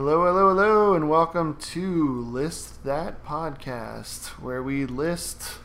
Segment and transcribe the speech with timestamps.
[0.00, 5.58] Hello, hello, hello, and welcome to List That Podcast, where we list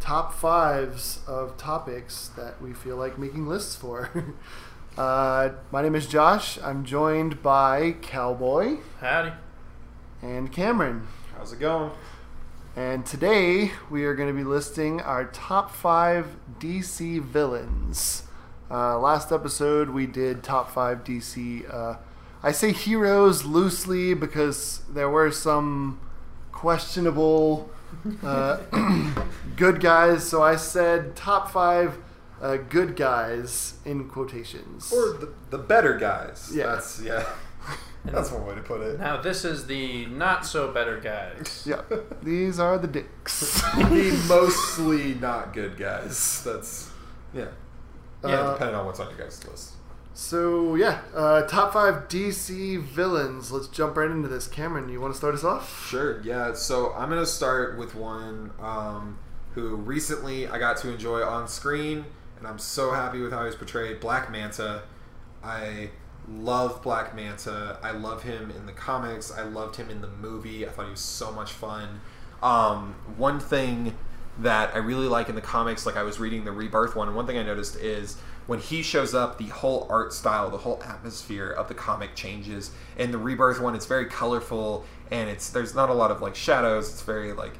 [0.00, 4.34] top fives of topics that we feel like making lists for.
[4.96, 6.58] uh, my name is Josh.
[6.62, 9.32] I'm joined by Cowboy Howdy.
[10.22, 11.06] and Cameron.
[11.36, 11.90] How's it going?
[12.74, 18.22] And today we are going to be listing our top five DC villains.
[18.70, 21.70] Uh, last episode we did top five DC.
[21.70, 21.98] Uh,
[22.42, 26.00] I say heroes loosely because there were some
[26.52, 27.70] questionable
[28.22, 28.58] uh,
[29.56, 30.28] good guys.
[30.28, 31.98] So I said top five
[32.40, 34.92] uh, good guys in quotations.
[34.92, 36.50] Or the, the better guys.
[36.54, 36.66] Yeah.
[36.66, 37.26] That's yeah.
[38.06, 38.98] That's one way to put it.
[38.98, 41.64] Now this is the not so better guys.
[41.68, 41.82] yeah,
[42.22, 43.60] these are the dicks.
[43.76, 46.42] the mostly not good guys.
[46.42, 46.90] That's
[47.34, 47.48] yeah.
[48.24, 49.72] Yeah, Uh, depending on what's on your guys' list.
[50.12, 53.52] So yeah, uh, top five DC villains.
[53.52, 54.46] Let's jump right into this.
[54.46, 55.88] Cameron, you want to start us off?
[55.88, 56.20] Sure.
[56.22, 56.52] Yeah.
[56.54, 59.18] So I'm gonna start with one um,
[59.54, 62.04] who recently I got to enjoy on screen,
[62.38, 64.00] and I'm so happy with how he's portrayed.
[64.00, 64.82] Black Manta.
[65.42, 65.90] I
[66.28, 67.78] love Black Manta.
[67.82, 69.32] I love him in the comics.
[69.32, 70.66] I loved him in the movie.
[70.66, 72.00] I thought he was so much fun.
[72.42, 73.96] Um, one thing
[74.38, 77.16] that I really like in the comics, like I was reading the Rebirth one, and
[77.16, 78.16] one thing I noticed is
[78.50, 82.72] when he shows up, the whole art style, the whole atmosphere of the comic changes.
[82.98, 86.34] In the Rebirth one, it's very colorful and it's there's not a lot of like
[86.34, 86.90] shadows.
[86.90, 87.52] It's very like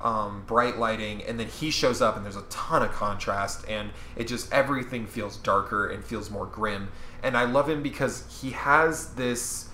[0.00, 3.90] um, bright lighting, and then he shows up and there's a ton of contrast, and
[4.14, 6.92] it just everything feels darker and feels more grim.
[7.24, 9.68] And I love him because he has this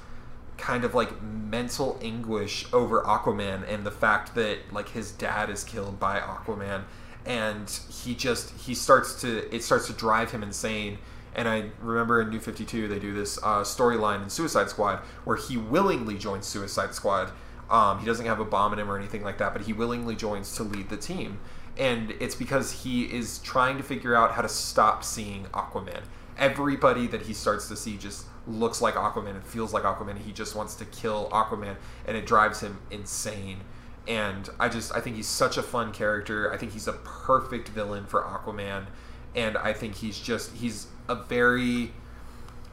[0.57, 5.65] kind of like mental anguish over Aquaman and the fact that like his dad is
[5.65, 6.85] killed by Aquaman
[7.27, 10.99] and he just he starts to it starts to drive him insane
[11.35, 15.37] and I remember in New 52 they do this uh, storyline in Suicide Squad where
[15.37, 17.33] he willingly joins Suicide Squad
[17.71, 20.17] um, he doesn't have a bomb in him or anything like that but he willingly
[20.17, 21.39] joins to lead the team
[21.79, 26.03] and it's because he is trying to figure out how to stop seeing Aquaman
[26.39, 30.19] everybody that he starts to see just looks like Aquaman and feels like Aquaman.
[30.19, 31.77] He just wants to kill Aquaman,
[32.07, 33.61] and it drives him insane.
[34.07, 36.53] And I just I think he's such a fun character.
[36.53, 38.87] I think he's a perfect villain for Aquaman,
[39.35, 41.93] and I think he's just he's a very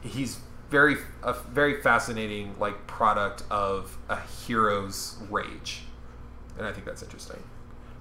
[0.02, 0.40] he's
[0.70, 5.82] very a very fascinating like product of a hero's rage,
[6.58, 7.42] and I think that's interesting.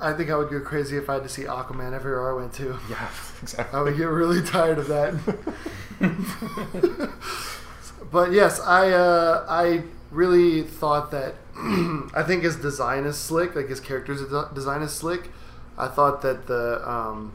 [0.01, 2.53] I think I would go crazy if I had to see Aquaman everywhere I went
[2.53, 2.79] to.
[2.89, 3.09] Yeah,
[3.41, 3.79] exactly.
[3.79, 5.13] I would get really tired of that.
[8.12, 13.68] but yes, I uh, I really thought that I think his design is slick, like
[13.70, 14.22] his character's
[14.53, 15.30] design is slick.
[15.78, 17.34] I thought that the um,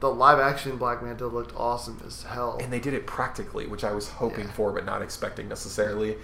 [0.00, 2.58] the live action Black Manta looked awesome as hell.
[2.60, 4.52] and they did it practically, which I was hoping Yeah.
[4.52, 6.16] for but not expecting necessarily.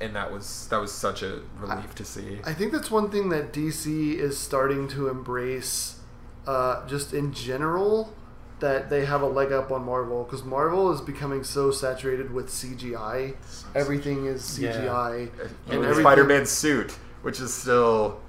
[0.00, 2.40] And that was that was such a relief to see.
[2.44, 5.98] I think that's one thing that DC is starting to embrace,
[6.46, 8.12] uh, just in general,
[8.62, 12.48] that they have a leg up on Marvel because Marvel is becoming so saturated with
[12.48, 13.34] CGI.
[13.74, 14.72] Everything is Yeah.
[14.72, 15.28] CGI,
[15.68, 16.92] and and Spider-Man suit,
[17.22, 18.20] which is still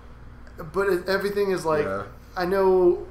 [0.73, 2.03] but it, everything is like Yeah.
[2.35, 3.07] I know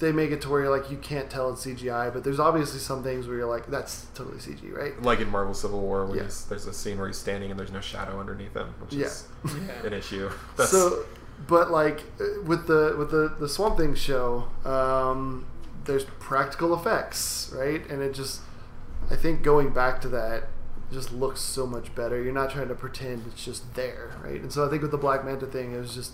[0.00, 2.78] they make it to where you're like you can't tell it's CGI, but there's obviously
[2.80, 5.00] some things where you're like that's totally CG, right?
[5.02, 6.28] like in Marvel Civil War, where Yeah.
[6.48, 9.06] there's a scene where he's standing and there's no shadow underneath him, which Yeah.
[9.06, 9.86] is Yeah.
[9.86, 10.30] an issue.
[10.56, 11.04] That's, So,
[11.48, 15.44] but like uh, with the with the the Swamp Thing show, um,
[15.84, 17.88] there's practical effects, right?
[17.88, 18.40] And it just,
[19.10, 20.44] I think going back to that
[20.92, 22.22] just looks so much better.
[22.22, 24.40] You're not trying to pretend it's just there, right?
[24.40, 26.12] And so I think with the Black Manta thing, it was just,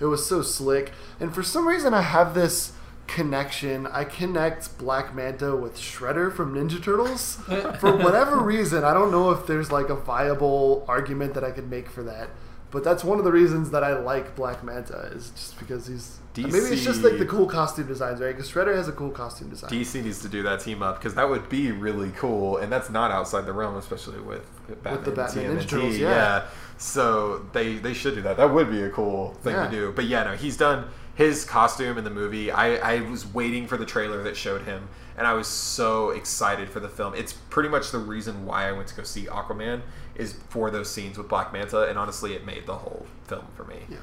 [0.00, 0.92] it was so slick.
[1.18, 2.72] And for some reason, I have this
[3.06, 3.86] connection.
[3.86, 7.36] I connect Black Manta with Shredder from Ninja Turtles.
[7.80, 11.68] for whatever reason, I don't know if there's like a viable argument that I could
[11.68, 12.28] make for that.
[12.70, 16.18] But that's one of the reasons that I like Black Manta is just because he's
[16.36, 18.36] maybe it's just like the cool costume designs, right?
[18.36, 19.70] Because Shredder has a cool costume design.
[19.70, 22.90] DC needs to do that team up because that would be really cool, and that's
[22.90, 24.44] not outside the realm, especially with
[24.82, 25.68] Batman, the Batman and Ninja TMNT.
[25.68, 26.46] Turtles, yeah.
[26.76, 28.36] So they they should do that.
[28.36, 29.64] That would be a cool thing Yeah.
[29.64, 29.92] to do.
[29.92, 32.50] But yeah, no, he's done his costume in the movie.
[32.52, 36.68] I I was waiting for the trailer that showed him, and I was so excited
[36.68, 37.14] for the film.
[37.14, 39.80] It's pretty much the reason why I went to go see Aquaman
[40.18, 43.64] is for those scenes with Black Manta, and honestly, it made the whole film for
[43.64, 43.76] me.
[43.88, 43.96] Yeah.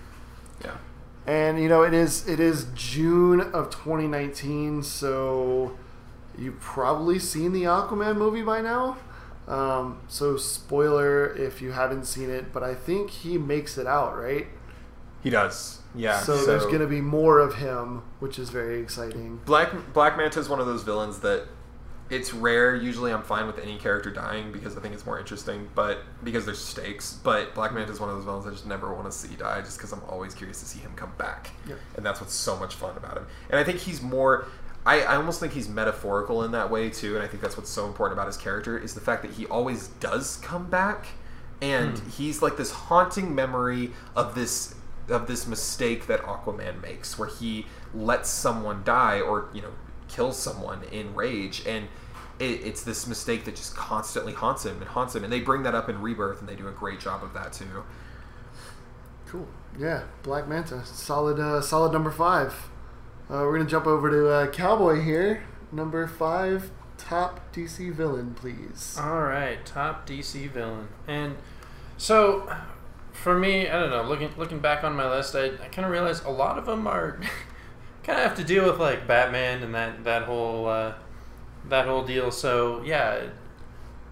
[0.63, 0.77] Yeah.
[1.27, 5.75] And you know it is it is June of 2019, so
[6.37, 8.97] you've probably seen the Aquaman movie by now.
[9.47, 14.17] Um, so spoiler if you haven't seen it, but I think he makes it out,
[14.17, 14.47] right?
[15.23, 15.81] He does.
[15.95, 16.19] Yeah.
[16.19, 19.39] so, there's going to be more of him, which is very exciting.
[19.45, 21.47] Black Black Manta is one of those villains that
[22.09, 22.75] it's rare.
[22.75, 25.69] Usually, I'm fine with any character dying because I think it's more interesting.
[25.73, 27.19] But because there's stakes.
[27.23, 29.61] But Black Manta is one of those villains I just never want to see die,
[29.61, 31.51] just because I'm always curious to see him come back.
[31.67, 31.79] Yep.
[31.97, 33.25] And that's what's so much fun about him.
[33.49, 34.47] And I think he's more.
[34.85, 37.71] I, I almost think he's metaphorical in that way too, and I think that's what's
[37.71, 41.07] so important about his character is the fact that he always does come back,
[41.59, 42.09] and hmm.
[42.11, 44.75] he's like this haunting memory of this
[45.09, 47.65] of this mistake that Aquaman makes, where he
[47.95, 49.71] lets someone die or you know
[50.15, 51.87] kills someone in rage, and
[52.39, 55.63] it, it's this mistake that just constantly haunts him and haunts him, and they bring
[55.63, 57.83] that up in Rebirth, and they do a great job of that too.
[59.27, 59.47] Cool.
[59.77, 62.53] Yeah, Black Manta, solid, uh, solid number five.
[63.29, 68.97] Uh, we're gonna jump over to uh, Cowboy here, number five, top DC villain, please.
[68.99, 71.35] All right, top DC villain, and
[71.97, 72.49] so
[73.11, 74.03] for me, I don't know.
[74.03, 76.87] Looking looking back on my list, I, I kind of realized a lot of them
[76.87, 77.19] are
[78.05, 80.93] kind of have to deal with like Batman and that that whole uh,
[81.69, 82.31] that whole deal.
[82.31, 83.27] So yeah,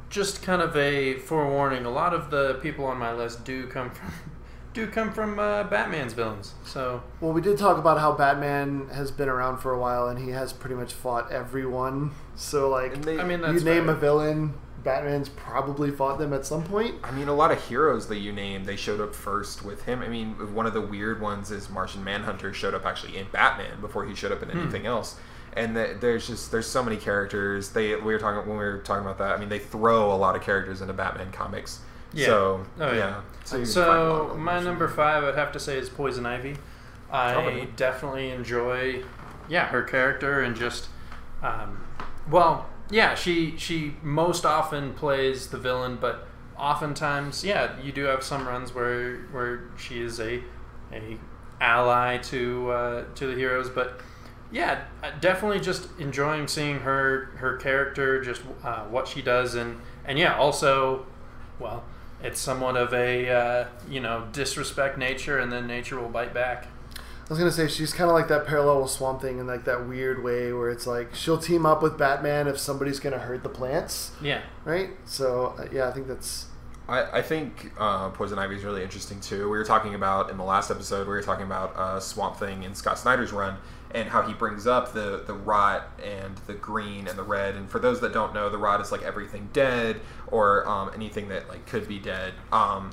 [0.09, 1.85] just kind of a forewarning.
[1.85, 4.11] A lot of the people on my list do come from
[4.73, 6.53] do come from uh, Batman's villains.
[6.65, 10.19] So Well, we did talk about how Batman has been around for a while, and
[10.19, 12.11] he has pretty much fought everyone.
[12.35, 13.89] So, like, they, I mean, you name fair.
[13.89, 16.95] a villain, Batman's probably fought them at some point.
[17.03, 20.01] I mean, a lot of heroes that you name, they showed up first with him.
[20.01, 23.79] I mean, one of the weird ones is Martian Manhunter showed up actually in Batman
[23.81, 25.15] before he showed up in anything else.
[25.55, 27.69] And the, there's just there's so many characters.
[27.69, 29.35] They we were talking when we were talking about that.
[29.35, 31.79] I mean, they throw a lot of characters into Batman comics.
[32.11, 32.25] Yeah.
[32.25, 32.95] So Oh, yeah.
[32.95, 33.21] yeah.
[33.45, 35.77] So, you can find a lot of So my number five, I'd have to say,
[35.77, 36.55] is Poison Ivy.
[37.11, 37.67] I Okay.
[37.75, 39.03] definitely enjoy,
[39.47, 40.87] yeah, her character and just,
[41.43, 41.83] um,
[42.29, 48.23] well, yeah, she she most often plays the villain, but oftentimes, yeah, you do have
[48.23, 50.43] some runs where where she is a
[50.91, 51.17] a
[51.59, 53.99] ally to uh, to the heroes, but.
[54.51, 59.79] Yeah, uh, definitely just enjoying seeing her her character, just uh, what she does, and
[60.05, 61.07] and yeah, also,
[61.59, 61.83] well,
[62.21, 66.67] it's somewhat of a uh, you know disrespect nature, and then nature will bite back.
[67.25, 69.65] I was gonna say she's kind of like that parallel with Swamp Thing in like
[69.65, 73.43] that weird way where it's like she'll team up with Batman if somebody's gonna hurt
[73.43, 74.89] the plants, Yeah, right?
[75.05, 76.47] So uh, yeah, I think that's
[76.87, 79.43] I, I think uh, Poison Ivy is really interesting too.
[79.43, 82.63] We were talking about in the last episode, we were talking about uh, Swamp Thing
[82.63, 83.55] in Scott Snyder's run
[83.91, 87.55] and how he brings up the the rot and the green and the red.
[87.55, 91.29] And for those that don't know, the rot is like everything dead or um, anything
[91.29, 92.33] that like could be dead.
[92.51, 92.91] Um,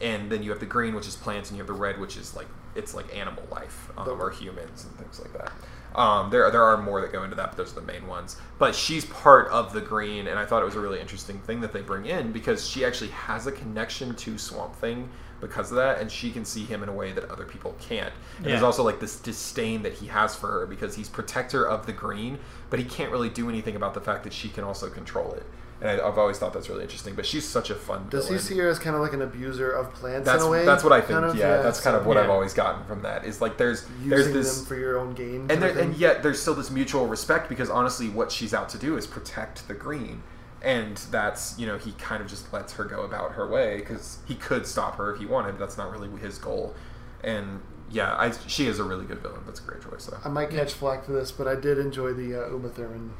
[0.00, 2.16] and then you have the green, which is plants, and you have the red, which
[2.16, 2.46] is like
[2.78, 5.52] it's like animal life um, or humans and things like that.
[5.98, 8.36] Um, there, there are more that go into that, but those are the main ones.
[8.58, 11.60] But she's part of the green, and I thought it was a really interesting thing
[11.62, 15.08] that they bring in because she actually has a connection to Swamp Thing
[15.40, 18.12] because of that, and she can see him in a way that other people can't.
[18.38, 21.86] And there's also like this disdain that he has for her because he's protector of
[21.86, 22.38] the green,
[22.70, 25.46] but he can't really do anything about the fact that she can also control it.
[25.80, 27.14] And I, I've always thought that's really interesting.
[27.14, 28.08] But she's such a fun.
[28.10, 30.50] does he see her as kind of like an abuser of plants That's in a
[30.50, 30.64] way?
[30.64, 31.10] that's what I think.
[31.20, 31.36] kind of?
[31.36, 33.24] yeah, that's kind so of what I've always gotten from that.
[33.24, 35.46] Is like there's using there's this them for your own gain.
[35.50, 38.78] and there, and yet there's still this mutual respect because honestly, what she's out to
[38.78, 40.22] do is protect the green,
[40.62, 44.18] and that's you know he kind of just lets her go about her way because
[44.26, 45.52] he could stop her if he wanted.
[45.52, 46.74] But that's not really his goal,
[47.22, 47.60] and
[47.90, 49.42] yeah, I, she is a really good villain.
[49.46, 50.18] That's a great choice though.
[50.24, 53.12] I might catch flack for this, but I did enjoy the uh, Uma Thurman.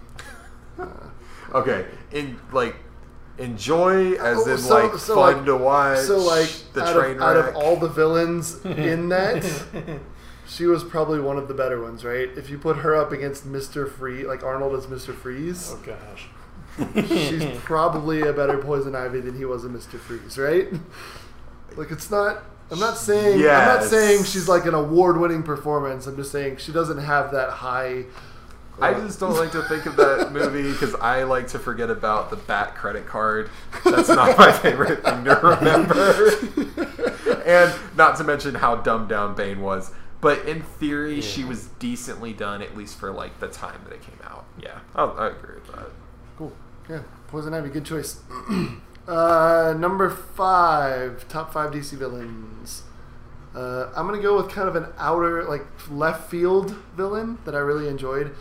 [0.79, 0.87] Uh,
[1.55, 2.77] Okay, in like
[3.39, 5.99] enjoy as Oh, in so- like so, fun like- to watch.
[6.01, 9.45] so like the out, train of, out of all the villains in that,
[10.47, 12.29] she was probably one of the better ones, right?
[12.37, 16.29] If you put her up against Mister Free, like Arnold as Mister Freeze, Oh gosh.
[17.09, 20.69] she's probably a better Poison Ivy than he was a Mister Freeze, right?
[21.77, 22.43] Like it's not.
[22.71, 23.39] I'm not saying.
[23.41, 26.07] I'm not saying she's like an award-winning performance.
[26.07, 28.05] I'm just saying she doesn't have that high.
[28.81, 32.31] I just don't like to think of that movie because I like to forget about
[32.31, 33.51] the bat credit card.
[33.85, 36.31] That's not my favorite thing to remember.
[37.47, 39.93] and not to mention how dumbed down Bane was.
[40.21, 44.03] But in theory, she was decently done, at least for like the time that it
[44.03, 44.45] came out.
[44.61, 45.91] Yeah, I'll, I agree with that.
[46.37, 46.53] Cool.
[46.89, 48.21] Yeah, Poison Ivy, good choice.
[49.09, 52.83] uh, number five, top five DC villains.
[53.55, 57.59] Uh, I'm gonna go with kind of an outer, like left field villain that I
[57.59, 58.35] really enjoyed.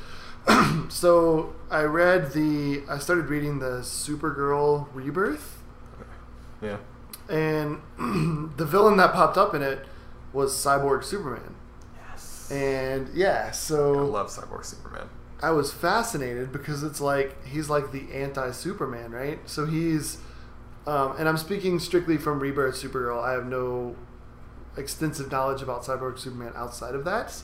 [0.89, 5.59] so I read the, I started reading the Supergirl Rebirth,
[6.61, 6.77] Yeah.
[7.29, 7.81] and
[8.57, 9.85] the villain that popped up in it
[10.33, 11.55] was Cyborg Superman.
[12.09, 12.49] Yes.
[12.51, 15.09] And yeah, so I love Cyborg Superman.
[15.41, 19.39] I was fascinated because it's like he's like the anti Superman, right?
[19.47, 20.17] So he's,
[20.87, 23.23] um, and I'm speaking strictly from Rebirth Supergirl.
[23.23, 23.95] I have no
[24.77, 27.43] extensive knowledge about Cyborg Superman outside of that,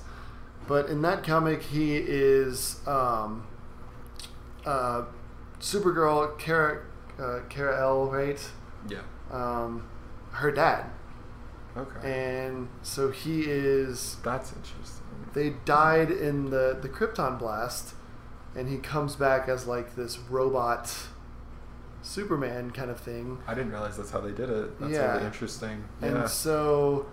[0.68, 3.46] but in that comic, he is um,
[4.66, 5.04] uh,
[5.60, 6.82] Supergirl, Kara,
[7.20, 8.40] uh, Kara L, right?
[8.90, 9.00] Yeah.
[9.32, 9.88] Um,
[10.32, 10.86] her dad,
[11.78, 12.00] Okay.
[12.44, 14.18] and so he is.
[14.24, 15.04] That's interesting.
[15.34, 17.96] They died in the the Krypton blast,
[18.56, 21.08] and he comes back as like this robot
[22.02, 23.40] Superman kind of thing.
[23.48, 24.80] I didn't realize that's how they did it.
[24.80, 25.14] That's Yeah.
[25.14, 25.86] really interesting.
[26.02, 27.06] And so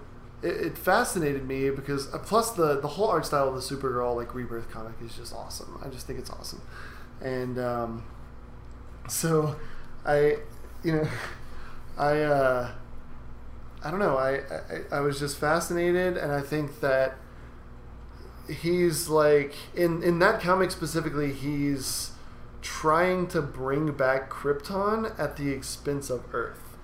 [0.42, 4.16] it, it fascinated me because uh, plus the the whole art style of the Supergirl
[4.16, 5.80] like Rebirth comic is just awesome.
[5.84, 6.62] I just think it's awesome,
[7.20, 8.04] and um,
[9.08, 9.56] so
[10.04, 10.38] I,
[10.82, 11.08] you know,
[11.98, 12.70] I uh,
[13.82, 14.16] I don't know.
[14.16, 14.36] I,
[14.92, 17.16] I I was just fascinated, and I think that
[18.48, 22.12] he's like in in that comic specifically, he's
[22.62, 26.76] trying to bring back Krypton at the expense of Earth.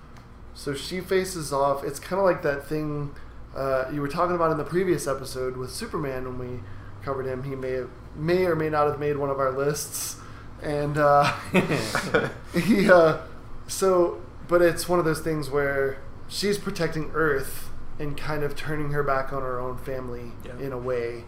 [0.55, 1.85] So she faces off.
[1.85, 3.15] It's kind of like that thing
[3.57, 6.61] uh, you were talking about in the previous episode with Superman when we
[7.03, 7.43] covered him.
[7.45, 10.17] He may have, may or may not have made one of our lists,
[10.63, 11.33] and uh,
[12.55, 13.19] he uh,
[13.67, 14.21] so.
[14.49, 15.99] But it's one of those things where
[16.29, 20.59] she's protecting Earth and kind of turning her back on her own family Yeah.
[20.65, 21.25] in a way.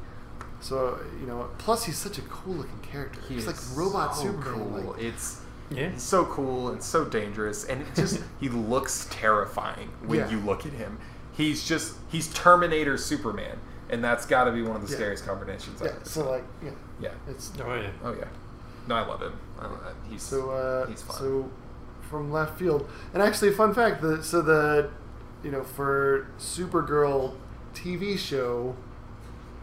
[0.61, 3.21] So you know, plus he's such a cool looking character.
[3.27, 4.55] He he's like is robot so Superman.
[4.83, 4.93] Cool.
[4.93, 5.91] Like, it's Yeah.
[5.97, 10.31] So cool and so dangerous, and it just he looks terrifying when Yeah.
[10.31, 10.99] you look at him.
[11.39, 14.97] He's just he's Terminator Superman, and that's got to be one of the Yeah.
[14.97, 15.81] scariest combinations.
[15.81, 15.89] yeah.
[15.89, 17.91] Ever So like, yeah, yeah, it's Oh yeah.
[18.05, 18.25] oh yeah,
[18.89, 19.33] no, I love him.
[19.59, 19.71] I, I-
[20.11, 21.17] he's So, uh, he's fun.
[21.17, 21.51] so
[22.11, 24.91] from left field, and actually, fun fact: the so the
[25.45, 27.37] you know for Supergirl
[27.73, 28.75] TV show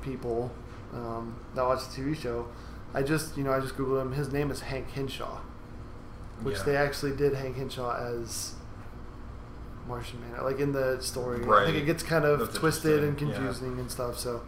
[0.02, 0.52] people
[0.94, 2.48] um, that watch the TV show,
[2.94, 4.14] I just you know I just googled him.
[4.14, 5.40] His name is Hank Henshaw,
[6.42, 6.64] which Yeah.
[6.64, 8.54] they actually did Hank Henshaw as
[9.88, 11.44] Martian Man, like in the story.
[11.44, 13.36] I think it gets kind of That's twisted and interesting, yeah.
[13.36, 14.18] confusing and stuff.
[14.18, 14.42] So,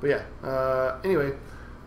[0.00, 0.22] but yeah.
[0.46, 1.32] Uh, anyway,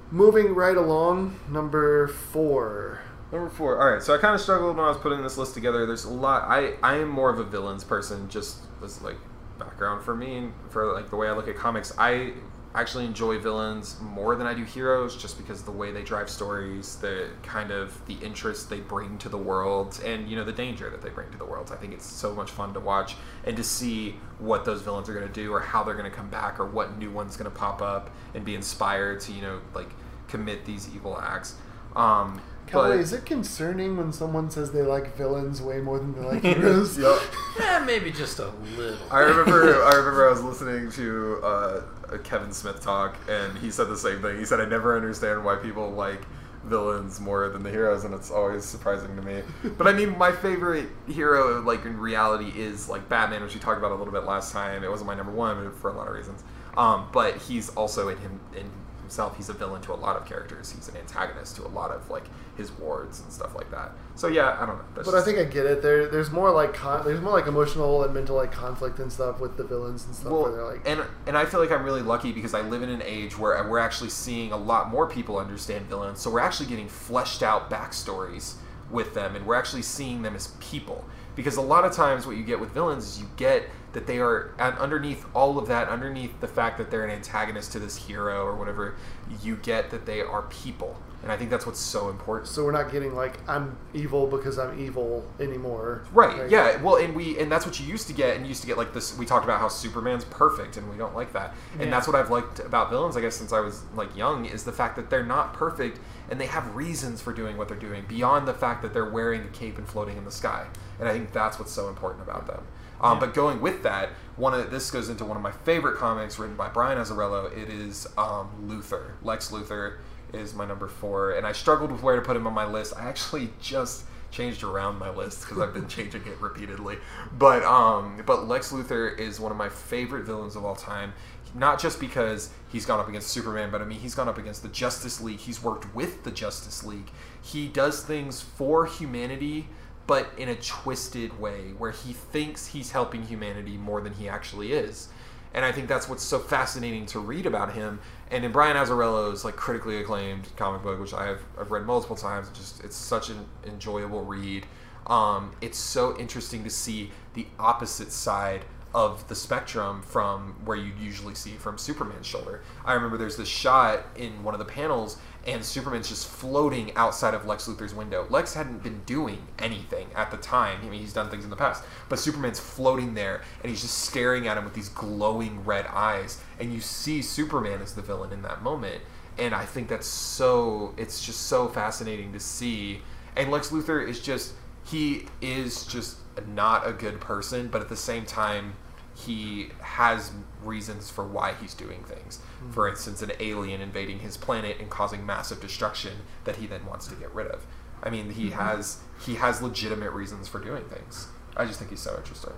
[0.10, 3.02] moving right along, number four.
[3.32, 3.82] Number four.
[3.82, 5.86] All right, so I kind of struggled when I was putting this list together.
[5.86, 6.44] There's a lot.
[6.50, 9.18] I I am more of a villains person, just as like
[9.58, 11.94] background for me and for like the way I look at comics.
[11.98, 12.34] I
[12.74, 16.30] actually enjoy villains more than I do heroes, just because of the way they drive
[16.30, 20.54] stories, the kind of the interest they bring to the world, and you know the
[20.54, 21.70] danger that they bring to the world.
[21.74, 25.14] I think it's so much fun to watch and to see what those villains are
[25.14, 27.52] going to do, or how they're going to come back, or what new one's going
[27.52, 29.90] to pop up, and be inspired to you know like
[30.28, 31.56] commit these evil acts.
[31.96, 36.14] Um, Cowboy, but- is it concerning when someone says they like villains way more than
[36.14, 36.98] they like heroes?
[36.98, 37.20] Yep.
[37.60, 38.98] Yeah, maybe just a little.
[39.12, 39.84] I remember.
[39.84, 40.28] I remember.
[40.28, 41.82] I was listening to uh,
[42.20, 44.38] Kevin Smith talk, and he said the same thing.
[44.38, 46.26] He said, "I never understand why people like
[46.64, 49.42] villains more than the heroes, and it's always surprising to me."
[49.78, 53.78] But I mean, my favorite hero, like in reality, is like Batman, which we talked
[53.78, 54.84] about a little bit last time.
[54.84, 56.44] It wasn't my number one for a lot of reasons,
[56.78, 58.70] um, but he's also in him in
[59.02, 59.36] himself.
[59.38, 60.72] He's a villain to a lot of characters.
[60.72, 62.26] He's an antagonist to a lot of like
[62.58, 63.92] his wards and stuff like that.
[64.16, 64.86] So yeah, I don't know.
[64.96, 65.82] That's But I think I get it.
[65.82, 69.40] There, there's more like con- there's more like emotional and mental like conflict and stuff
[69.40, 70.32] with the villains and stuff.
[70.32, 72.90] where they're like, and and I feel like I'm really lucky because I live in
[72.90, 76.20] an age where we're actually seeing a lot more people understand villains.
[76.20, 78.56] So we're actually getting fleshed out backstories
[78.90, 81.06] with them, and we're actually seeing them as people.
[81.36, 84.20] Because a lot of times, what you get with villains is you get that they
[84.20, 87.96] are and underneath all of that, underneath the fact that they're an antagonist to this
[87.96, 88.96] hero or whatever,
[89.42, 92.48] you get that they are people, and I think that's what's so important.
[92.48, 96.04] so we're not getting like I'm evil because I'm evil anymore.
[96.14, 96.38] Right.
[96.38, 96.82] Like, Yeah.
[96.82, 98.78] Well, and we and that's what you used to get, and you used to get
[98.78, 99.18] like this.
[99.18, 101.54] We talked about how Superman's perfect, and we don't like that.
[101.74, 101.90] And Yeah.
[101.92, 104.72] that's what I've liked about villains, I guess, since I was like young, is the
[104.72, 106.00] fact that they're not perfect,
[106.30, 109.42] and they have reasons for doing what they're doing beyond the fact that they're wearing
[109.42, 110.66] a cape and floating in the sky.
[111.00, 112.64] And I think that's what's so important about them.
[113.00, 116.38] Um, But going with that, one of this goes into one of my favorite comics
[116.38, 117.52] written by Brian Azzarello.
[117.58, 119.14] It is um, Luthor.
[119.24, 119.96] Lex Luthor
[120.34, 122.94] is my number four, and I struggled with where to put him on my list.
[122.98, 126.98] I actually just changed around my list because I've been changing it repeatedly.
[127.38, 131.14] But um, but Lex Luthor is one of my favorite villains of all time.
[131.54, 134.64] Not just because he's gone up against Superman, but I mean he's gone up against
[134.64, 135.40] the Justice League.
[135.40, 137.12] He's worked with the Justice League.
[137.42, 139.68] He does things for humanity
[140.08, 144.74] but in a twisted way where he thinks he's helping humanity more than he actually
[144.74, 145.08] is.
[145.54, 148.00] And I think that's what's so fascinating to read about him.
[148.30, 152.50] And in Brian Azzarello's like critically acclaimed comic book, which I've, I've read multiple times,
[152.54, 154.66] just it's such an enjoyable read.
[155.08, 160.92] Um, it's so interesting to see the opposite side of the spectrum from where you
[161.00, 162.62] usually see from Superman's shoulder.
[162.86, 165.18] I remember there's this shot in one of the panels,
[165.48, 168.28] and Superman's just floating outside of Lex Luthor's window.
[168.30, 170.80] Lex hadn't been doing anything at the time.
[170.84, 174.00] I mean, he's done things in the past, but Superman's floating there, and he's just
[174.00, 178.32] staring at him with these glowing red eyes, and you see Superman as the villain
[178.32, 179.02] in that moment.
[179.38, 183.02] And I think that's so, it's just so fascinating to see
[183.36, 184.54] And Lex Luthor is just
[184.86, 186.18] he is just
[186.48, 188.74] not a good person, but at the same time,
[189.16, 190.32] he has
[190.64, 192.40] reasons for why he's doing things.
[192.70, 196.14] For instance, an alien invading his planet and causing massive destruction
[196.44, 197.66] that he then wants to get rid of.
[198.04, 198.60] I mean, he mm-hmm.
[198.60, 201.28] has he has legitimate reasons for doing things.
[201.58, 202.54] I just think he's so interesting.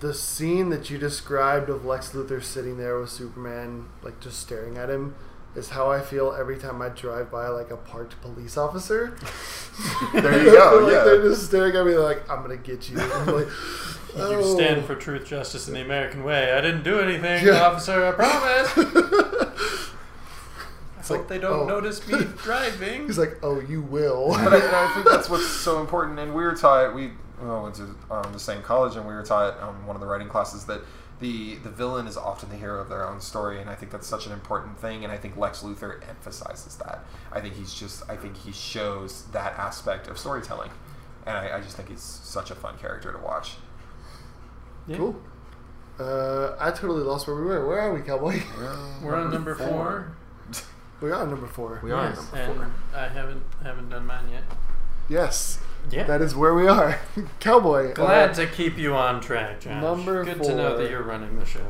[0.00, 4.76] The scene that you described of Lex Luthor sitting there with Superman, like just staring
[4.76, 5.14] at him,
[5.54, 9.16] is how I feel every time I drive by like a parked police officer.
[10.12, 10.78] There you go.
[10.84, 11.02] like, yeah.
[11.02, 13.00] They're just staring at me like, I'm gonna get you.
[13.00, 13.50] I'm like, You
[14.14, 16.52] "Oh." stand for truth, justice, and the American way.
[16.52, 17.60] I didn't do anything, Yeah.
[17.66, 18.06] officer.
[18.06, 19.23] I promise.
[21.04, 21.66] I hope like, they don't oh.
[21.66, 23.06] notice me driving.
[23.06, 24.28] He's like, oh, you will.
[24.28, 26.18] but I, I think that's what's so important.
[26.18, 29.22] And we were taught we well, went to um, the same college, and we were
[29.22, 30.80] taught um, one of the writing classes that
[31.20, 34.06] the the villain is often the hero of their own story, and I think that's
[34.06, 35.04] such an important thing.
[35.04, 37.04] And I think Lex Luthor emphasizes that.
[37.32, 40.70] I think he's just I think he shows that aspect of storytelling,
[41.26, 43.56] and I, I just think he's such a fun character to watch.
[44.86, 44.96] Yeah.
[44.96, 45.22] Cool.
[45.98, 47.66] Uh, I totally lost where we were.
[47.66, 48.42] Where are we, Cowboy?
[49.02, 50.16] We're on number four.
[51.04, 51.80] We are on number four.
[51.82, 52.72] We are Yes, number and.
[52.96, 54.42] I haven't haven't done mine yet.
[55.06, 55.58] Yes,
[55.90, 56.04] Yeah.
[56.04, 56.98] that is where we are.
[57.40, 57.92] Cowboy.
[57.92, 59.82] Glad uh, to keep you on track, Josh.
[59.82, 61.66] Number Good to know that you're running the show.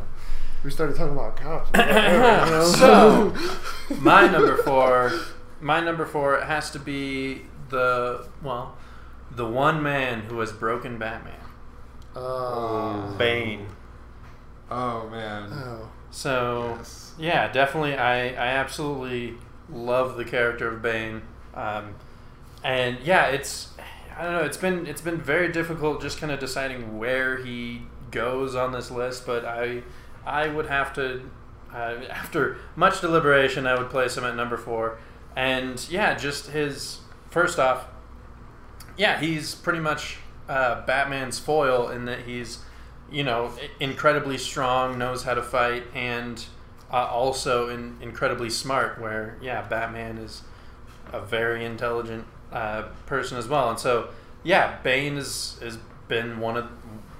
[0.62, 1.71] we started talking about cops.
[2.79, 3.35] So,
[4.00, 5.12] my number four,
[5.61, 8.76] my number four has to be the well,
[9.33, 11.41] the one man who has broken Batman,
[12.14, 13.12] Oh.
[13.19, 13.67] Bane.
[14.71, 15.49] Oh man.
[15.53, 15.91] oh.
[16.14, 17.12] So Yes.
[17.18, 19.35] yeah, definitely, I I absolutely
[19.68, 21.23] love the character of Bane,
[21.54, 21.94] um,
[22.62, 23.71] and yeah, it's
[24.16, 27.83] I don't know, it's been it's been very difficult just kind of deciding where he
[28.12, 29.83] goes on this list, but I
[30.25, 31.23] I would have to
[31.75, 34.99] uh, after much deliberation, I would place him at number four,
[35.35, 37.87] and yeah, just his first off,
[38.97, 40.18] yeah, he's pretty much
[40.49, 42.59] uh, Batman's foil in that he's,
[43.11, 46.45] you know, incredibly strong, knows how to fight, and
[46.93, 49.00] uh, also in, incredibly smart.
[49.00, 50.43] Where yeah, Batman is
[51.12, 54.10] a very intelligent uh, person as well, and so
[54.43, 56.67] yeah, Bane is has been one of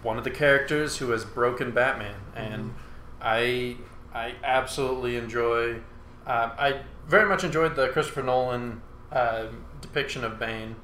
[0.03, 2.75] one of the characters who has broken Batman, and
[3.21, 3.77] I
[4.15, 5.81] I absolutely enjoy.
[6.27, 8.81] Uh, I very much enjoyed the Christopher Nolan
[9.13, 9.47] uh,
[9.81, 10.77] depiction of Bane,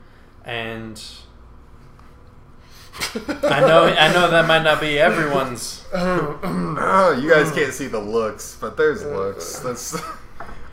[0.44, 1.02] and
[3.14, 5.84] I know I know that might not be everyone's.
[5.92, 9.58] Oh, you guys can't see the looks, but there's looks.
[9.60, 9.94] That's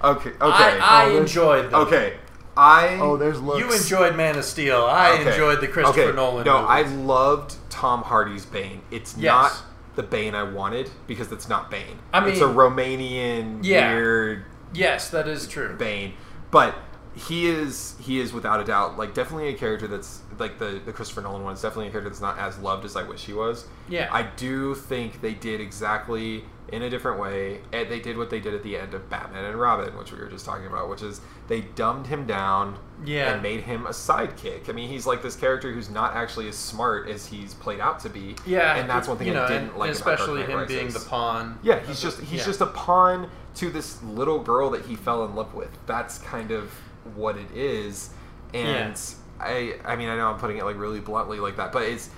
[0.04, 0.30] okay.
[0.30, 0.36] Okay.
[0.42, 1.82] I, I Oh, enjoyed them.
[1.82, 2.18] okay.
[2.56, 3.60] I oh, there's looks.
[3.60, 4.84] You enjoyed Man of Steel.
[4.86, 5.30] I Okay.
[5.32, 6.16] enjoyed the Christopher okay.
[6.16, 6.46] Nolan.
[6.46, 8.82] No, I loved Tom Hardy's Bane.
[8.92, 9.32] It's Yes.
[9.32, 9.64] not
[9.96, 12.00] the Bane I wanted because it's not Bane.
[12.14, 13.94] I mean, it's a Romanian Yeah.
[13.94, 15.76] weird yes, that is true.
[15.78, 16.14] Bane,
[16.52, 16.76] but
[17.18, 20.94] he is he is without a doubt like definitely a character that's like the the
[20.94, 23.34] Christopher Nolan one is definitely a character that's not as loved as I wish he
[23.34, 23.66] was.
[23.90, 24.10] Yeah.
[24.12, 27.62] I do think they did exactly in a different way.
[27.72, 30.20] And they did what they did at the end of Batman and Robin, which we
[30.20, 33.34] were just talking about, which is they dumbed him down Yeah.
[33.34, 34.70] and made him a sidekick.
[34.70, 38.00] I mean, he's like this character who's not actually as smart as he's played out
[38.02, 38.36] to be.
[38.46, 40.78] Yeah, and that's one thing you know, I didn't and like, especially about Dark him
[40.78, 41.60] being the pawn.
[41.64, 42.46] Yeah, he's just he's yeah.
[42.46, 45.70] just a pawn to this little girl that he fell in love with.
[45.88, 46.72] That's kind of
[47.16, 48.10] what it is.
[48.54, 49.00] And
[49.40, 52.10] I I mean I know I'm putting it like really bluntly like that, but it's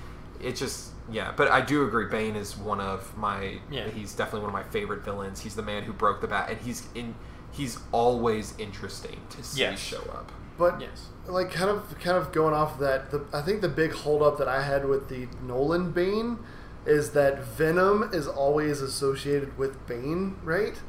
[0.42, 3.88] it's just yeah, but I do agree Bane is one of my Yeah.
[3.90, 5.42] he's definitely one of my favorite villains.
[5.42, 7.16] He's the man who broke the bat and he's in
[7.52, 9.80] he's always interesting to see Yes.
[9.80, 10.32] show up.
[10.58, 11.08] But Yes.
[11.28, 14.38] like kind of kind of going off of that, the, I think the big holdup
[14.38, 16.38] that I had with the Nolan Bane
[16.86, 20.80] is that Venom is always associated with Bane, right?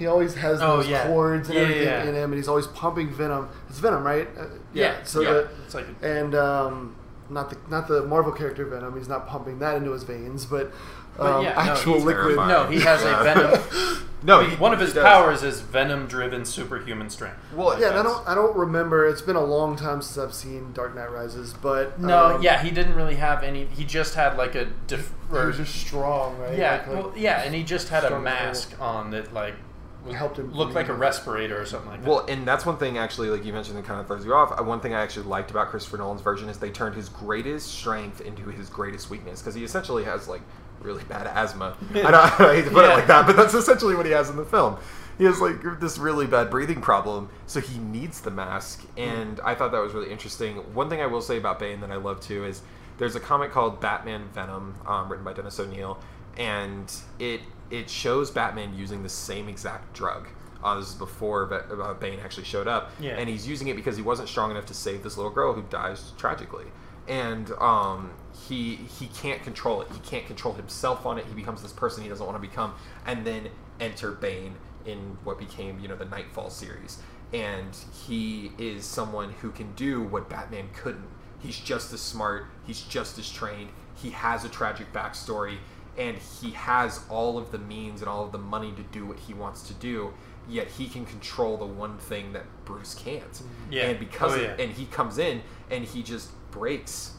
[0.00, 1.06] He always has Oh, those yeah.
[1.06, 2.02] cords and Yeah, everything yeah.
[2.04, 3.48] in him, and he's always pumping Venom.
[3.68, 4.28] It's Venom, right?
[4.36, 4.94] Uh, Yeah.
[5.04, 5.32] So Yeah.
[5.32, 6.96] the It's like and um,
[7.28, 8.96] not the not the Marvel character Venom.
[8.96, 10.72] He's not pumping that into his veins, but,
[11.16, 12.24] But um, yeah, no, actual he's liquid.
[12.36, 12.48] terrifying.
[12.48, 13.60] no, he has a venom.
[14.22, 17.38] No, he- one of his powers is venom-driven superhuman strength.
[17.54, 19.06] Well, Yeah, and I don't I don't remember.
[19.06, 22.62] It's been a long time since I've seen Dark Knight Rises, but No, um, yeah,
[22.62, 23.64] he didn't really have any.
[23.64, 26.58] He just had like a diff- he was just strong, right?
[26.58, 29.62] yeah, Like- like- well, yeah, and he just had a mask on that like was-
[30.06, 32.08] We helped him look like a respirator or something like that.
[32.08, 34.58] Well, and that's one thing actually, like you mentioned, that kind of throws you off.
[34.58, 37.70] Uh, One thing I actually liked about Christopher Nolan's version is they turned his greatest
[37.70, 40.40] strength into his greatest weakness because he essentially has like
[40.80, 41.76] really bad asthma.
[41.94, 44.30] I, don't, I hate to put it like that, but that's essentially what he has
[44.30, 44.78] in the film.
[45.18, 48.82] He has like this really bad breathing problem, so he needs the mask.
[48.96, 50.56] And I thought that was really interesting.
[50.72, 52.62] One thing I will say about Bane that I love too is
[52.96, 55.98] there's a comic called Batman Venom, um, written by Dennis O'Neil,
[56.38, 60.28] and it it shows Batman using the same exact drug
[60.62, 63.16] Uh, this is before Ba- uh, Bane actually showed up, Yeah.
[63.16, 65.62] and he's using it because he wasn't strong enough to save this little girl who
[65.62, 66.66] dies tragically,
[67.08, 68.10] and um,
[68.48, 69.88] he he can't control it.
[69.90, 71.24] He can't control himself on it.
[71.26, 72.74] He becomes this person he doesn't want to become,
[73.06, 73.48] and then
[73.80, 74.54] enter Bane
[74.84, 76.98] in what became you know the Nightfall series,
[77.32, 77.74] and
[78.06, 81.08] he is someone who can do what Batman couldn't.
[81.38, 82.44] He's just as smart.
[82.66, 83.70] He's just as trained.
[83.94, 85.56] He has a tragic backstory,
[86.00, 89.18] and he has all of the means and all of the money to do what
[89.20, 90.12] he wants to do.
[90.48, 93.40] Yet he can control the one thing that Bruce can't.
[93.70, 93.84] Yeah.
[93.88, 97.12] And because Oh, of- and he comes in and he just breaks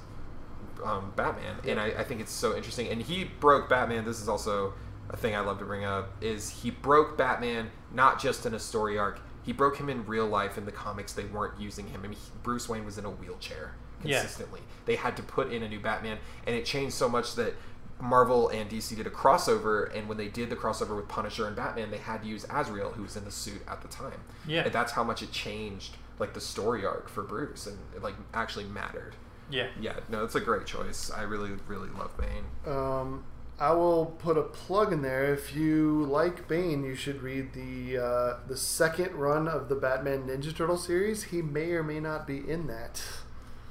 [0.84, 2.88] um, Batman, and I, I think it's so interesting.
[2.90, 4.04] And he broke Batman.
[4.04, 4.74] This is also
[5.12, 6.10] a thing I love to bring up.
[6.22, 9.20] Is he broke Batman not just in a story arc?
[9.44, 10.58] He broke him in real life.
[10.58, 12.02] In the comics, they weren't using him.
[12.04, 14.20] I mean, he- Bruce Wayne was in a wheelchair Yeah.
[14.22, 14.62] consistently.
[14.86, 16.18] They had to put in a new Batman,
[16.48, 17.54] and it changed so much that
[18.02, 19.96] Marvel and DC did a crossover.
[19.96, 22.92] And when they did the crossover with Punisher and Batman, they had to use Azrael,
[22.92, 24.22] who was in the suit at the time.
[24.48, 24.64] Yeah.
[24.64, 28.16] and that's how much it changed, like the story arc for Bruce, and it like
[28.34, 29.16] actually mattered.
[29.50, 29.68] Yeah.
[29.80, 31.12] Yeah, no, it's a great choice.
[31.12, 32.46] I really, really love Bane.
[32.74, 33.26] Um,
[33.60, 35.34] I will put a plug in there.
[35.34, 40.24] If you like Bane, you should read the uh, the second run of the Batman
[40.24, 41.26] Ninja Turtle series.
[41.26, 43.04] He may or may not be in that.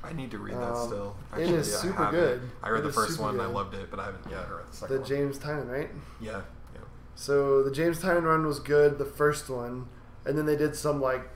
[0.02, 1.16] I need to read that Um, still.
[1.36, 2.20] it is I super haven't.
[2.20, 2.50] good.
[2.62, 4.66] I read It the first one and I loved it, but I haven't yet read
[4.70, 5.08] the second The one.
[5.08, 5.90] James Tynion, right?
[6.20, 6.40] yeah,
[6.74, 6.80] yeah.
[7.14, 9.88] So the James Tynion run was good, the first one,
[10.24, 11.28] and then they did some like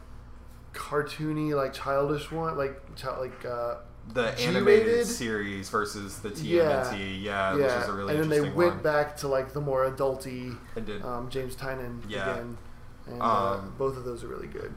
[0.73, 3.77] cartoony, like childish one, like child, like uh,
[4.13, 4.57] The G-rated?
[4.57, 6.85] animated series versus the Yeah.
[6.91, 8.83] TMNT, yeah, yeah, which is a really and then they went one.
[8.83, 10.57] back to like the more adulty
[11.05, 12.33] um, James Tynion Yeah.
[12.33, 12.59] again,
[13.07, 14.75] and uh, Um, both of those are really good.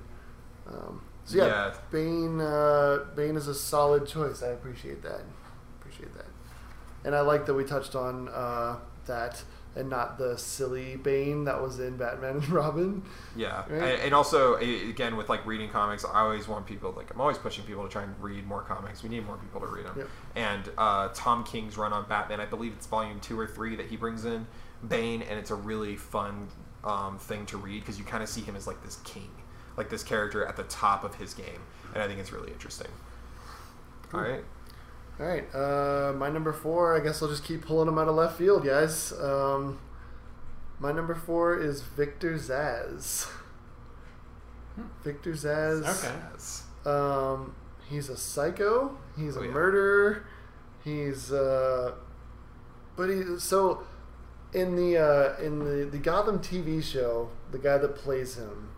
[0.68, 1.74] Um, so yeah, Yeah.
[1.92, 4.42] Bane, uh, Bane is a solid choice.
[4.42, 5.22] I appreciate that.
[5.80, 6.26] Appreciate that,
[7.06, 9.44] and I like that we touched on uh, that
[9.76, 13.04] and not the silly Bane that was in Batman and Robin.
[13.36, 13.94] Yeah, Right?
[13.94, 17.38] and, and also again with like reading comics, I always want people like I'm always
[17.38, 19.04] pushing people to try and read more comics.
[19.04, 19.94] We need more people to read them.
[19.98, 20.08] Yep.
[20.36, 23.86] And uh, Tom King's run on Batman, I believe it's volume two or three that
[23.86, 24.48] he brings in
[24.88, 26.48] Bane, and it's a really fun
[26.84, 29.30] um, thing to read because you kind of see him as like this king,
[29.78, 31.62] like this character at the top of his game,
[31.94, 32.88] and I think it's really interesting.
[34.14, 34.44] All right,
[35.20, 36.96] All right, uh, my number four.
[36.96, 39.12] I guess I'll just keep pulling them out of left field, guys.
[39.14, 39.80] Um,
[40.80, 43.28] my number four is Victor Zsasz.
[45.04, 46.64] Victor Zsasz.
[46.86, 46.90] Okay.
[46.90, 47.56] Um,
[47.90, 48.98] he's a psycho.
[49.18, 49.52] He's Oh, a yeah.
[49.52, 50.26] murderer.
[50.84, 51.96] He's uh,
[52.96, 53.84] but he so
[54.54, 58.70] in the uh, in the the Gotham TV show, the guy that plays him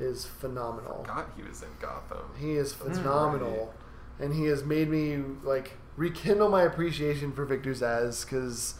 [0.00, 1.04] is phenomenal.
[1.06, 2.30] God, he was in Gotham.
[2.38, 3.74] He is phenomenal,
[4.18, 8.74] and he has made me like rekindle my appreciation for Victor Zsasz because,